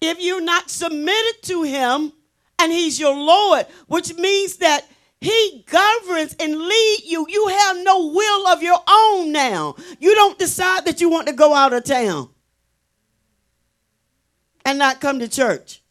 If 0.02 0.22
you're 0.22 0.42
not 0.42 0.70
submitted 0.70 1.44
to 1.44 1.64
Him 1.64 2.14
and 2.60 2.72
He's 2.72 3.00
your 3.00 3.16
Lord, 3.16 3.66
which 3.88 4.14
means 4.16 4.58
that 4.58 4.88
He 5.20 5.66
governs 5.68 6.36
and 6.40 6.58
lead 6.58 7.00
you, 7.06 7.26
you 7.30 7.48
have 7.48 7.78
no 7.84 8.08
will 8.08 8.48
of 8.48 8.64
your 8.64 8.80
own 8.88 9.32
now. 9.32 9.76
You 10.00 10.16
don't 10.16 10.40
decide 10.40 10.86
that 10.86 11.02
you 11.02 11.10
want 11.10 11.28
to 11.28 11.34
go 11.34 11.54
out 11.54 11.74
of 11.74 11.84
town 11.84 12.30
and 14.66 14.80
not 14.80 15.02
come 15.02 15.20
to 15.20 15.28
church. 15.28 15.82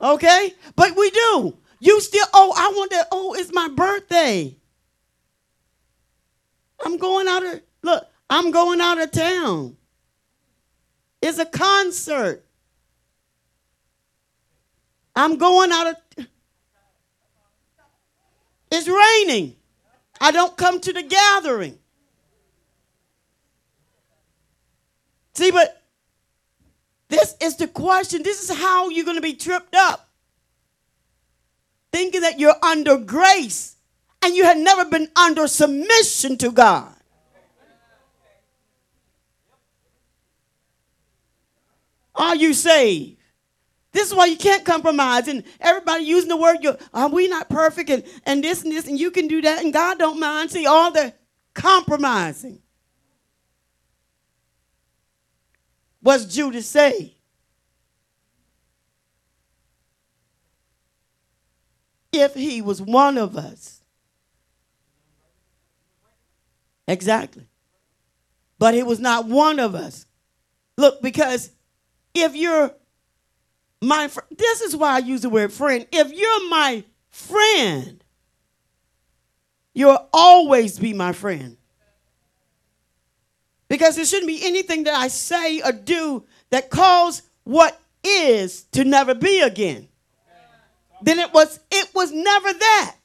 Okay? 0.00 0.54
But 0.76 0.96
we 0.96 1.10
do. 1.10 1.56
You 1.80 2.00
still, 2.00 2.26
oh, 2.34 2.52
I 2.56 2.72
want 2.76 2.90
to, 2.92 3.06
oh, 3.10 3.34
it's 3.34 3.52
my 3.52 3.68
birthday. 3.68 4.56
I'm 6.82 6.96
going 6.96 7.28
out 7.28 7.44
of, 7.44 7.60
look, 7.82 8.06
I'm 8.30 8.50
going 8.50 8.80
out 8.80 9.00
of 9.00 9.10
town. 9.10 9.76
It's 11.20 11.38
a 11.38 11.46
concert. 11.46 12.44
I'm 15.16 15.36
going 15.36 15.70
out 15.70 15.86
of, 15.88 16.26
it's 18.70 18.88
raining. 18.88 19.56
I 20.20 20.30
don't 20.30 20.56
come 20.56 20.80
to 20.80 20.92
the 20.92 21.02
gathering. 21.02 21.78
See, 25.34 25.50
but 25.50 25.82
this 27.08 27.36
is 27.40 27.56
the 27.56 27.68
question. 27.68 28.22
This 28.22 28.42
is 28.42 28.56
how 28.56 28.88
you're 28.88 29.04
going 29.04 29.16
to 29.16 29.22
be 29.22 29.34
tripped 29.34 29.74
up 29.74 30.08
thinking 31.92 32.22
that 32.22 32.40
you're 32.40 32.56
under 32.60 32.96
grace 32.96 33.76
and 34.24 34.34
you 34.34 34.44
had 34.44 34.58
never 34.58 34.84
been 34.84 35.08
under 35.16 35.46
submission 35.46 36.36
to 36.38 36.50
God. 36.50 36.94
Are 42.14 42.36
you 42.36 42.54
saved? 42.54 43.18
This 43.92 44.08
is 44.08 44.14
why 44.14 44.26
you 44.26 44.36
can't 44.36 44.64
compromise. 44.64 45.28
And 45.28 45.44
everybody 45.60 46.04
using 46.04 46.28
the 46.28 46.36
word, 46.36 46.58
are 46.92 47.08
we 47.08 47.28
not 47.28 47.48
perfect? 47.48 47.90
And, 47.90 48.04
and 48.24 48.42
this 48.42 48.62
and 48.62 48.72
this, 48.72 48.88
and 48.88 48.98
you 48.98 49.10
can 49.10 49.28
do 49.28 49.42
that, 49.42 49.62
and 49.62 49.72
God 49.72 49.98
don't 49.98 50.18
mind. 50.18 50.50
See, 50.50 50.66
all 50.66 50.90
the 50.90 51.12
compromising. 51.54 52.60
was 56.04 56.26
Judas 56.26 56.68
say? 56.68 57.16
If 62.12 62.34
he 62.34 62.62
was 62.62 62.80
one 62.80 63.18
of 63.18 63.36
us. 63.36 63.73
Exactly. 66.86 67.46
But 68.58 68.74
it 68.74 68.86
was 68.86 69.00
not 69.00 69.26
one 69.26 69.58
of 69.58 69.74
us. 69.74 70.06
Look, 70.76 71.02
because 71.02 71.50
if 72.14 72.34
you're 72.34 72.74
my 73.80 74.08
friend, 74.08 74.28
this 74.36 74.60
is 74.60 74.76
why 74.76 74.94
I 74.94 74.98
use 74.98 75.22
the 75.22 75.30
word 75.30 75.52
friend. 75.52 75.86
If 75.92 76.12
you're 76.12 76.48
my 76.48 76.84
friend, 77.10 78.02
you'll 79.72 80.08
always 80.12 80.78
be 80.78 80.92
my 80.92 81.12
friend. 81.12 81.56
Because 83.68 83.96
there 83.96 84.04
shouldn't 84.04 84.28
be 84.28 84.44
anything 84.44 84.84
that 84.84 84.94
I 84.94 85.08
say 85.08 85.60
or 85.60 85.72
do 85.72 86.24
that 86.50 86.70
cause 86.70 87.22
what 87.44 87.80
is 88.04 88.64
to 88.72 88.84
never 88.84 89.14
be 89.14 89.40
again. 89.40 89.88
Then 91.02 91.18
it 91.18 91.32
was 91.32 91.60
it 91.70 91.94
was 91.94 92.12
never 92.12 92.52
that. 92.52 92.96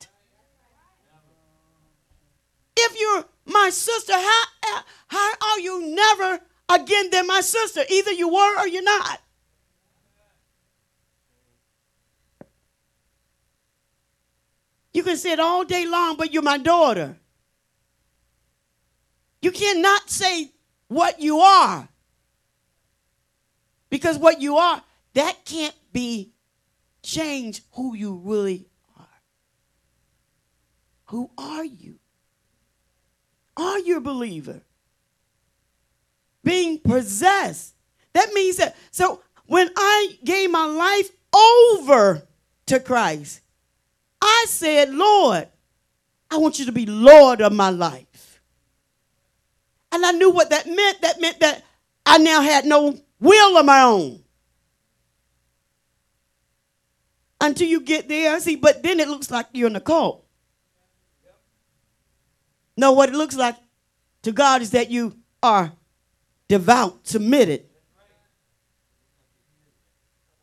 If 2.78 3.00
you're 3.00 3.26
my 3.50 3.70
sister, 3.72 4.14
how, 4.14 4.82
how 5.08 5.34
are 5.42 5.60
you 5.60 5.96
never 5.96 6.40
again 6.70 7.10
than 7.12 7.28
my 7.28 7.42
sister? 7.42 7.82
Either 7.90 8.12
you 8.12 8.30
were 8.30 8.60
or 8.60 8.68
you're 8.68 8.84
not. 8.84 9.22
You 14.94 15.04
can 15.04 15.18
say 15.18 15.34
it 15.34 15.40
all 15.40 15.64
day 15.64 15.86
long, 15.86 16.18
but 16.18 16.34
you're 16.34 16.44
my 16.44 16.58
daughter. 16.58 17.18
You 19.42 19.52
cannot 19.52 20.10
say 20.10 20.52
what 20.88 21.22
you 21.22 21.40
are. 21.40 21.88
Because 23.90 24.18
what 24.18 24.42
you 24.42 24.58
are, 24.58 24.82
that 25.14 25.46
can't 25.46 25.76
be 25.92 26.34
changed 27.02 27.64
who 27.74 27.96
you 27.96 28.16
really 28.24 28.68
are. 28.98 29.08
Who 31.06 31.32
are 31.38 31.64
you? 31.64 31.99
Are 33.60 33.80
you 33.80 33.98
a 33.98 34.02
believer? 34.02 34.62
Being 36.46 36.80
possessed. 36.80 37.76
That 38.14 38.32
means 38.34 38.56
that, 38.56 38.78
so 38.90 39.22
when 39.48 39.70
I 39.76 40.18
gave 40.24 40.50
my 40.50 40.66
life 40.66 41.10
over 41.36 42.26
to 42.68 42.80
Christ, 42.80 43.42
I 44.22 44.46
said, 44.48 44.94
Lord, 44.94 45.50
I 46.32 46.38
want 46.38 46.58
you 46.58 46.66
to 46.68 46.72
be 46.72 46.86
Lord 46.86 47.42
of 47.42 47.52
my 47.52 47.70
life. 47.70 48.42
And 49.92 50.06
I 50.06 50.12
knew 50.12 50.32
what 50.32 50.52
that 50.52 50.66
meant. 50.66 51.02
That 51.02 51.20
meant 51.20 51.42
that 51.42 51.64
I 52.06 52.18
now 52.18 52.42
had 52.42 52.66
no 52.66 52.98
will 53.20 53.58
of 53.58 53.66
my 53.66 53.82
own. 53.82 54.24
Until 57.42 57.68
you 57.68 57.82
get 57.82 58.08
there, 58.08 58.40
see, 58.40 58.56
but 58.56 58.84
then 58.84 59.00
it 59.02 59.10
looks 59.10 59.30
like 59.30 59.48
you're 59.52 59.68
in 59.68 59.76
a 59.76 59.82
cult. 59.82 60.26
No, 62.80 62.94
what 62.94 63.10
it 63.10 63.16
looks 63.16 63.36
like 63.36 63.58
to 64.22 64.32
God 64.32 64.62
is 64.62 64.72
that 64.72 64.90
you 64.90 65.18
are 65.44 65.74
devout, 66.48 67.06
submitted. 67.06 67.66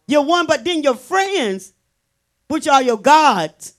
You're 0.06 0.20
one, 0.20 0.44
but 0.46 0.62
then 0.62 0.82
your 0.82 0.96
friends, 0.96 1.72
which 2.46 2.68
are 2.68 2.82
your 2.82 2.98
gods. 2.98 3.72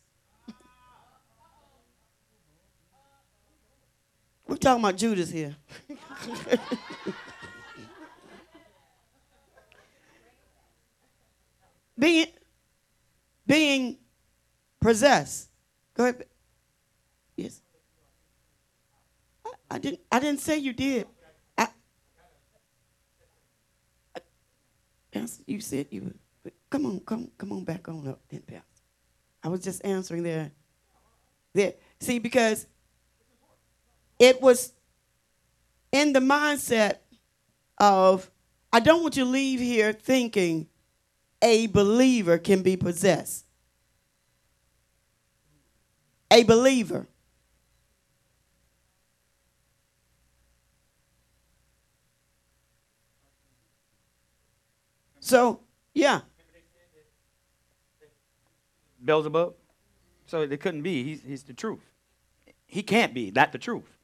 We're 4.47 4.57
talking 4.57 4.83
about 4.83 4.97
Judas 4.97 5.29
here. 5.29 5.55
being, 11.99 12.25
being 13.45 13.99
possessed. 14.81 15.49
Go 15.93 16.05
ahead. 16.05 16.25
Yes. 17.35 17.61
I, 19.69 19.79
didn't. 19.79 20.01
I 20.11 20.19
didn't 20.19 20.41
say 20.41 20.57
you 20.57 20.73
did. 20.73 21.07
You 25.47 25.61
said 25.61 25.87
you 25.89 26.01
would. 26.03 26.53
Come 26.69 26.85
on, 26.85 26.99
come, 26.99 27.31
come 27.37 27.51
on 27.53 27.63
back 27.63 27.87
on 27.87 28.07
up, 28.07 28.19
then, 28.29 28.41
Pastor. 28.41 28.63
I 29.43 29.47
was 29.47 29.61
just 29.61 29.83
answering 29.85 30.23
there. 30.23 30.51
There. 31.53 31.73
See, 31.99 32.19
because 32.19 32.67
it 34.19 34.41
was 34.41 34.73
in 35.91 36.13
the 36.13 36.19
mindset 36.19 36.97
of 37.77 38.29
I 38.71 38.81
don't 38.81 39.01
want 39.01 39.15
you 39.15 39.23
to 39.23 39.29
leave 39.29 39.59
here 39.59 39.93
thinking 39.93 40.67
a 41.41 41.67
believer 41.67 42.37
can 42.37 42.61
be 42.61 42.75
possessed. 42.75 43.45
A 46.29 46.43
believer. 46.43 47.07
So, 55.27 55.59
yeah. 55.93 56.21
Beelzebub. 59.03 59.55
So 60.25 60.41
it 60.41 60.59
couldn't 60.61 60.83
be. 60.83 61.03
He's, 61.03 61.21
he's 61.21 61.43
the 61.43 61.53
truth. 61.53 61.81
He 62.65 62.81
can't 62.81 63.13
be. 63.13 63.31
Not 63.31 63.51
the 63.51 63.57
truth. 63.57 63.97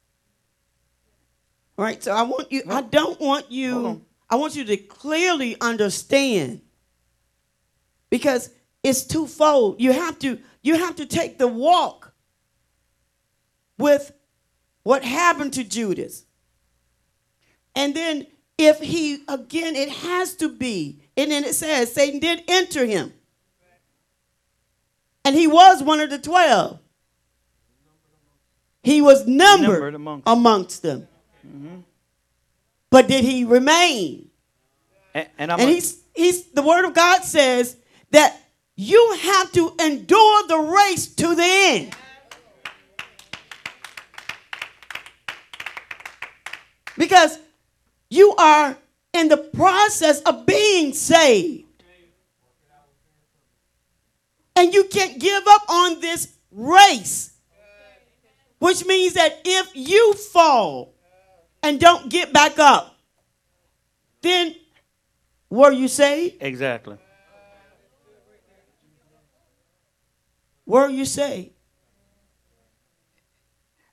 All 1.78 1.84
right. 1.84 2.02
So 2.02 2.12
I 2.12 2.22
want 2.22 2.52
you, 2.52 2.62
I 2.68 2.82
don't 2.82 3.18
want 3.20 3.50
you. 3.50 4.04
I 4.28 4.36
want 4.36 4.54
you 4.54 4.64
to 4.64 4.76
clearly 4.76 5.56
understand 5.62 6.60
because 8.10 8.50
it's 8.82 9.04
twofold. 9.04 9.80
You 9.80 9.92
have 9.92 10.18
to, 10.18 10.38
you 10.62 10.76
have 10.76 10.96
to 10.96 11.06
take 11.06 11.38
the 11.38 11.48
walk 11.48 12.12
with 13.78 14.12
what 14.82 15.02
happened 15.02 15.54
to 15.54 15.64
Judas. 15.64 16.26
And 17.74 17.94
then 17.94 18.26
if 18.58 18.78
he, 18.80 19.24
again, 19.26 19.74
it 19.74 19.88
has 19.88 20.34
to 20.36 20.48
be, 20.48 21.00
and 21.16 21.30
then 21.30 21.44
it 21.44 21.54
says 21.54 21.92
Satan 21.92 22.20
did 22.20 22.42
enter 22.48 22.84
him. 22.84 23.12
And 25.24 25.34
he 25.34 25.46
was 25.46 25.82
one 25.82 26.00
of 26.00 26.10
the 26.10 26.18
twelve. 26.18 26.78
He 28.82 29.00
was 29.00 29.26
numbered, 29.26 29.70
Numbered 29.70 29.94
amongst- 29.94 30.28
amongst 30.28 30.82
them. 30.82 31.08
Mm-hmm. 31.46 31.76
But 32.90 33.08
did 33.08 33.24
he 33.24 33.44
remain? 33.44 34.28
And, 35.14 35.28
and 35.38 35.50
And 35.52 35.60
he's 35.62 36.02
he's 36.14 36.44
the 36.50 36.62
word 36.62 36.84
of 36.84 36.92
God 36.94 37.22
says 37.24 37.76
that 38.10 38.36
you 38.76 39.16
have 39.22 39.50
to 39.52 39.74
endure 39.80 40.46
the 40.48 40.58
race 40.58 41.06
to 41.14 41.34
the 41.34 41.42
end. 41.44 41.94
Because 46.96 47.38
you 48.10 48.34
are 48.36 48.76
in 49.14 49.28
the 49.28 49.36
process 49.36 50.20
of 50.22 50.44
being 50.44 50.92
saved. 50.92 51.64
And 54.56 54.74
you 54.74 54.84
can't 54.84 55.18
give 55.18 55.42
up 55.46 55.62
on 55.68 56.00
this 56.00 56.36
race. 56.50 57.32
Which 58.58 58.84
means 58.86 59.14
that 59.14 59.40
if 59.44 59.70
you 59.74 60.14
fall 60.14 60.94
and 61.62 61.80
don't 61.80 62.08
get 62.08 62.32
back 62.32 62.58
up, 62.58 62.96
then 64.22 64.54
were 65.50 65.72
you 65.72 65.88
saved? 65.88 66.36
exactly. 66.40 66.98
Were 70.66 70.88
you 70.88 71.04
saved? 71.04 71.50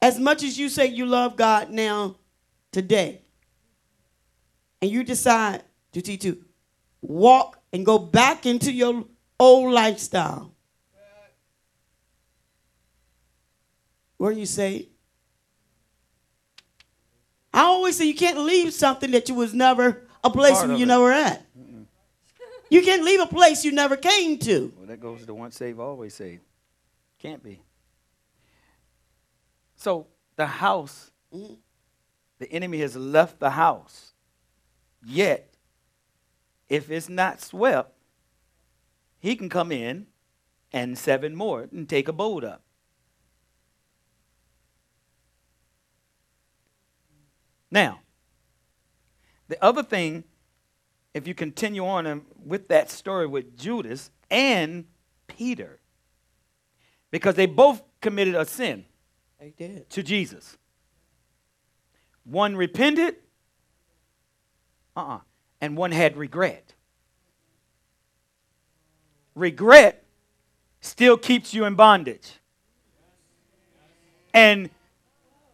As 0.02 0.18
much 0.18 0.42
as 0.42 0.58
you 0.58 0.70
say 0.70 0.88
you 0.88 1.06
love 1.06 1.36
God 1.36 1.70
now, 1.70 2.16
today, 2.72 3.21
and 4.82 4.90
you 4.92 5.04
decide 5.04 5.64
to, 5.94 6.02
to, 6.02 6.18
to 6.18 6.38
walk 7.02 7.60
and 7.74 7.86
go 7.86 7.98
back 8.00 8.46
into 8.46 8.72
your 8.72 9.06
old 9.40 9.72
lifestyle, 9.74 10.52
where 14.18 14.32
you 14.32 14.46
say, 14.46 14.88
I 17.54 17.62
always 17.62 17.98
say 17.98 18.06
you 18.06 18.16
can't 18.16 18.38
leave 18.40 18.74
something 18.74 19.12
that 19.12 19.28
you 19.30 19.36
was 19.36 19.54
never 19.54 20.04
a 20.24 20.30
place 20.30 20.62
where 20.62 20.76
you 20.78 20.84
it. 20.84 20.88
never 20.88 21.12
at. 21.12 21.46
You 22.70 22.82
can't 22.82 23.04
leave 23.04 23.20
a 23.20 23.26
place 23.26 23.66
you 23.66 23.74
never 23.74 23.98
came 23.98 24.38
to. 24.40 24.72
Well, 24.78 24.88
that 24.88 25.02
goes 25.02 25.26
to 25.26 25.34
once 25.34 25.58
saved, 25.58 25.78
always 25.80 26.14
saved. 26.14 26.42
Can't 27.20 27.44
be. 27.44 27.62
So 29.76 30.08
the 30.38 30.46
house, 30.46 31.12
Mhm. 31.34 31.58
the 32.40 32.50
enemy 32.52 32.80
has 32.80 32.96
left 32.96 33.40
the 33.40 33.50
house. 33.50 34.11
Yet, 35.04 35.54
if 36.70 36.90
it's 36.90 37.10
not 37.10 37.42
swept, 37.42 37.94
he 39.20 39.36
can 39.36 39.50
come 39.50 39.72
in 39.72 40.08
and 40.72 40.98
seven 40.98 41.36
more 41.36 41.68
and 41.72 41.88
take 41.88 42.08
a 42.08 42.14
boat 42.14 42.44
up. 42.44 42.64
Now, 47.70 48.02
the 49.48 49.64
other 49.64 49.84
thing 49.84 50.26
if 51.14 51.28
you 51.28 51.34
continue 51.34 51.86
on 51.86 52.22
with 52.44 52.68
that 52.70 52.90
story 52.90 53.28
with 53.28 53.58
Judas 53.58 54.12
and 54.30 54.86
Peter, 55.28 55.80
because 57.10 57.36
they 57.36 57.46
both 57.46 57.82
committed 58.00 58.36
a 58.36 58.46
sin 58.46 58.86
They 59.40 59.54
did. 59.58 59.90
to 59.90 60.04
Jesus. 60.04 60.58
One 62.24 62.56
repented, 62.56 63.18
uh-uh, 64.96 65.20
and 65.60 65.78
one 65.78 65.92
had 65.92 66.18
regret. 66.18 66.74
Regret 69.36 70.04
still 70.82 71.18
keeps 71.18 71.54
you 71.54 71.66
in 71.66 71.76
bondage. 71.76 72.40
And 74.34 74.70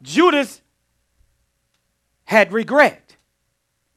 Judas 0.02 0.62
had 2.26 2.52
regret, 2.52 3.16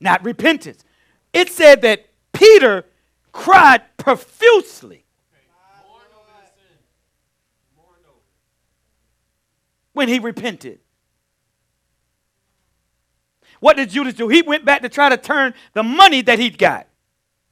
not 0.01 0.25
repentance. 0.25 0.85
It 1.33 1.51
said 1.51 1.83
that 1.83 2.07
Peter 2.33 2.87
cried 3.33 3.83
profusely 3.97 5.05
when 9.93 10.09
he 10.09 10.19
repented. 10.19 10.81
What 13.61 13.77
did 13.77 13.91
Judas 13.91 14.15
do? 14.15 14.29
He 14.29 14.43
went 14.43 14.65
back 14.65 14.83
to 14.83 14.89
try 14.89 15.09
to 15.09 15.17
turn 15.17 15.55
the 15.75 15.83
money 15.83 16.23
that 16.23 16.39
he'd 16.39 16.59
got. 16.59 16.87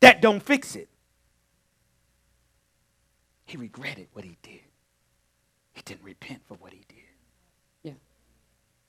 That 0.00 0.20
don't 0.20 0.42
fix 0.42 0.74
it. 0.76 0.88
He 3.44 3.56
regretted 3.56 4.08
what 4.12 4.24
he 4.24 4.36
did. 4.42 4.60
He 5.72 5.82
didn't 5.84 6.04
repent 6.04 6.40
for 6.46 6.54
what 6.54 6.72
he 6.72 6.84
did. 6.88 6.96
Yeah. 7.82 7.92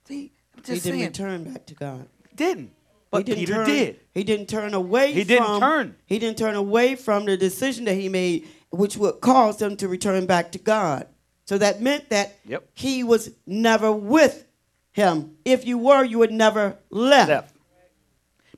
See, 0.05 0.31
I'm 0.55 0.61
just 0.63 0.67
He 0.67 0.73
just 0.75 0.83
didn't 0.85 0.99
saying, 0.99 1.07
return 1.07 1.53
back 1.53 1.65
to 1.67 1.73
God. 1.75 2.07
didn't. 2.35 2.71
But 3.11 3.19
he 3.19 3.23
didn't 3.23 3.39
Peter 3.39 3.53
turn, 3.53 3.65
did. 3.67 3.99
He 4.13 4.23
didn't 4.23 4.47
turn 4.49 4.73
away. 4.73 5.13
He 5.13 5.23
didn't 5.23 5.45
from, 5.45 5.59
turn. 5.61 5.95
He 6.05 6.19
didn't 6.19 6.37
turn 6.37 6.55
away 6.55 6.95
from 6.95 7.25
the 7.25 7.37
decision 7.37 7.85
that 7.85 7.95
he 7.95 8.07
made, 8.07 8.47
which 8.69 8.97
would 8.97 9.19
cause 9.21 9.59
him 9.61 9.75
to 9.77 9.87
return 9.87 10.25
back 10.27 10.51
to 10.51 10.59
God. 10.59 11.07
So 11.45 11.57
that 11.57 11.81
meant 11.81 12.09
that 12.09 12.35
Yep. 12.45 12.69
he 12.75 13.03
was 13.03 13.31
never 13.47 13.91
with 13.91 14.45
him. 14.91 15.35
If 15.45 15.65
you 15.65 15.77
were, 15.77 16.03
you 16.03 16.19
would 16.19 16.31
never 16.31 16.77
left. 16.89 17.29
left. 17.29 17.55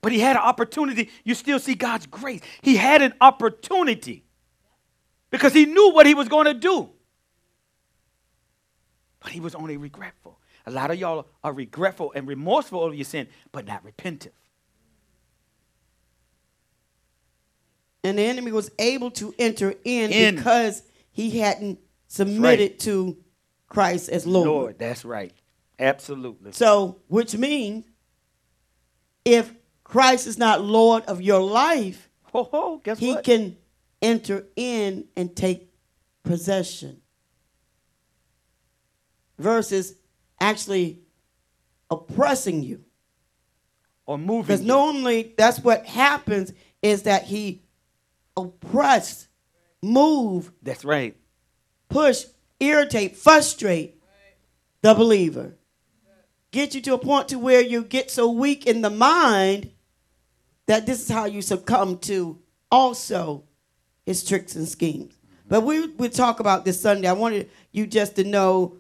But 0.02 0.12
he 0.12 0.20
had 0.20 0.36
an 0.36 0.42
opportunity. 0.42 1.10
You 1.24 1.36
still 1.36 1.60
see 1.60 1.76
God's 1.76 2.08
grace. 2.08 2.42
He 2.62 2.76
had 2.76 3.02
an 3.02 3.14
opportunity 3.22 4.26
because 5.30 5.54
he 5.54 5.66
knew 5.66 5.92
what 5.94 6.06
he 6.08 6.16
was 6.16 6.28
going 6.28 6.46
to 6.46 6.54
do. 6.56 6.90
But 9.20 9.32
he 9.32 9.40
was 9.40 9.54
only 9.54 9.78
regretful. 9.78 10.40
A 10.66 10.72
lot 10.72 10.90
of 10.90 11.00
y'all 11.00 11.28
are 11.44 11.54
regretful 11.54 12.12
and 12.16 12.28
remorseful 12.28 12.80
over 12.80 12.94
your 12.94 13.06
sin, 13.06 13.28
but 13.52 13.68
not 13.68 13.84
repentant. 13.86 14.34
And 18.04 18.18
the 18.18 18.24
enemy 18.24 18.52
was 18.52 18.72
able 18.80 19.12
to 19.12 19.34
enter 19.38 19.76
in, 19.84 20.12
In. 20.12 20.36
because 20.36 20.82
he 21.12 21.40
hadn't 21.40 21.80
submitted 22.08 22.80
to 22.82 23.18
Christ 23.68 24.10
as 24.10 24.26
Lord. 24.26 24.48
Lord, 24.48 24.80
that's 24.80 25.06
right. 25.06 25.34
Absolutely. 25.82 26.52
So, 26.54 27.02
which 27.08 27.36
means 27.36 27.86
if 29.26 29.54
Christ 29.84 30.28
is 30.28 30.38
not 30.38 30.62
Lord 30.62 31.04
of 31.06 31.22
your 31.22 31.42
life, 31.42 32.08
Ho, 32.32 32.44
ho, 32.44 32.82
guess 32.84 33.00
he 33.00 33.14
what? 33.16 33.24
can 33.24 33.58
enter 34.02 34.46
in 34.56 35.08
and 35.18 35.36
take 35.36 35.70
possession 36.24 37.02
versus 39.38 39.96
actually 40.40 41.00
oppressing 41.90 42.64
you. 42.64 42.84
or 44.06 44.18
moving. 44.18 44.44
Because 44.44 44.62
normally 44.62 45.34
that's 45.38 45.60
what 45.60 45.86
happens 45.86 46.54
is 46.82 47.04
that 47.04 47.24
he 47.26 47.64
oppress, 48.38 49.28
move, 49.82 50.52
That's 50.62 50.84
right. 50.86 51.16
push, 51.90 52.26
irritate, 52.60 53.16
frustrate 53.18 53.96
the 54.82 54.94
believer. 54.94 55.56
Get 56.52 56.76
you 56.76 56.82
to 56.82 56.94
a 56.96 56.98
point 56.98 57.30
to 57.30 57.40
where 57.40 57.62
you 57.62 57.84
get 57.84 58.12
so 58.12 58.30
weak 58.30 58.68
in 58.68 58.82
the 58.82 58.90
mind 58.90 59.72
that 60.68 60.86
this 60.86 61.02
is 61.02 61.10
how 61.10 61.26
you 61.26 61.42
succumb 61.42 61.98
to 62.00 62.40
also 62.70 63.44
his 64.06 64.24
tricks 64.24 64.56
and 64.56 64.68
schemes. 64.68 65.18
But 65.48 65.62
we 65.62 65.88
we 65.88 66.10
talk 66.10 66.40
about 66.40 66.66
this 66.66 66.80
Sunday. 66.82 67.08
I 67.08 67.14
wanted 67.14 67.50
you 67.72 67.88
just 67.88 68.16
to 68.18 68.24
know 68.24 68.78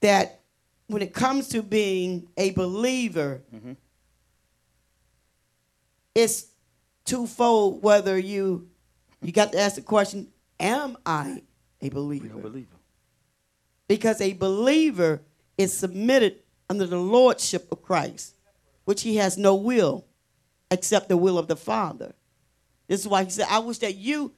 that 0.00 0.40
when 0.86 1.02
it 1.02 1.12
comes 1.14 1.48
to 1.48 1.62
being 1.62 2.28
a 2.36 2.50
believer, 2.50 3.42
it's 6.14 6.46
twofold. 7.04 7.82
Whether 7.82 8.18
you 8.18 8.68
you 9.22 9.32
got 9.32 9.52
to 9.52 9.60
ask 9.60 9.76
the 9.76 9.82
question, 9.82 10.28
"Am 10.58 10.96
I 11.06 11.42
a 11.80 11.88
believer?" 11.90 12.28
don't 12.28 12.42
believe 12.42 12.68
him. 12.68 12.78
because 13.88 14.20
a 14.20 14.32
believer 14.34 15.20
is 15.58 15.76
submitted 15.76 16.40
under 16.70 16.86
the 16.86 16.96
lordship 16.96 17.70
of 17.72 17.82
Christ, 17.82 18.36
which 18.84 19.02
he 19.02 19.16
has 19.16 19.36
no 19.36 19.56
will 19.56 20.06
except 20.70 21.08
the 21.08 21.16
will 21.16 21.36
of 21.36 21.48
the 21.48 21.56
Father. 21.56 22.14
This 22.86 23.00
is 23.00 23.08
why 23.08 23.24
he 23.24 23.30
said, 23.30 23.46
I 23.50 23.58
wish 23.58 23.78
that 23.78 23.96
you 23.96 24.32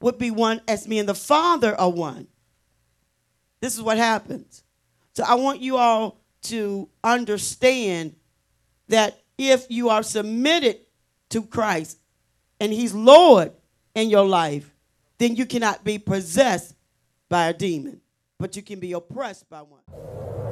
would 0.00 0.16
be 0.18 0.30
one 0.30 0.62
as 0.66 0.88
me 0.88 0.98
and 0.98 1.08
the 1.08 1.14
Father 1.14 1.78
are 1.78 1.90
one. 1.90 2.28
This 3.60 3.74
is 3.74 3.82
what 3.82 3.98
happens. 3.98 4.64
So 5.14 5.22
I 5.26 5.34
want 5.34 5.60
you 5.60 5.76
all 5.76 6.18
to 6.44 6.88
understand 7.04 8.16
that 8.88 9.22
if 9.36 9.66
you 9.68 9.90
are 9.90 10.02
submitted 10.02 10.78
to 11.30 11.42
Christ 11.42 11.98
and 12.58 12.72
he's 12.72 12.94
Lord 12.94 13.52
in 13.94 14.08
your 14.08 14.26
life, 14.26 14.74
then 15.18 15.36
you 15.36 15.44
cannot 15.44 15.84
be 15.84 15.98
possessed 15.98 16.74
by 17.28 17.48
a 17.48 17.52
demon, 17.52 18.00
but 18.38 18.56
you 18.56 18.62
can 18.62 18.80
be 18.80 18.92
oppressed 18.92 19.48
by 19.50 19.60
one. 19.60 20.45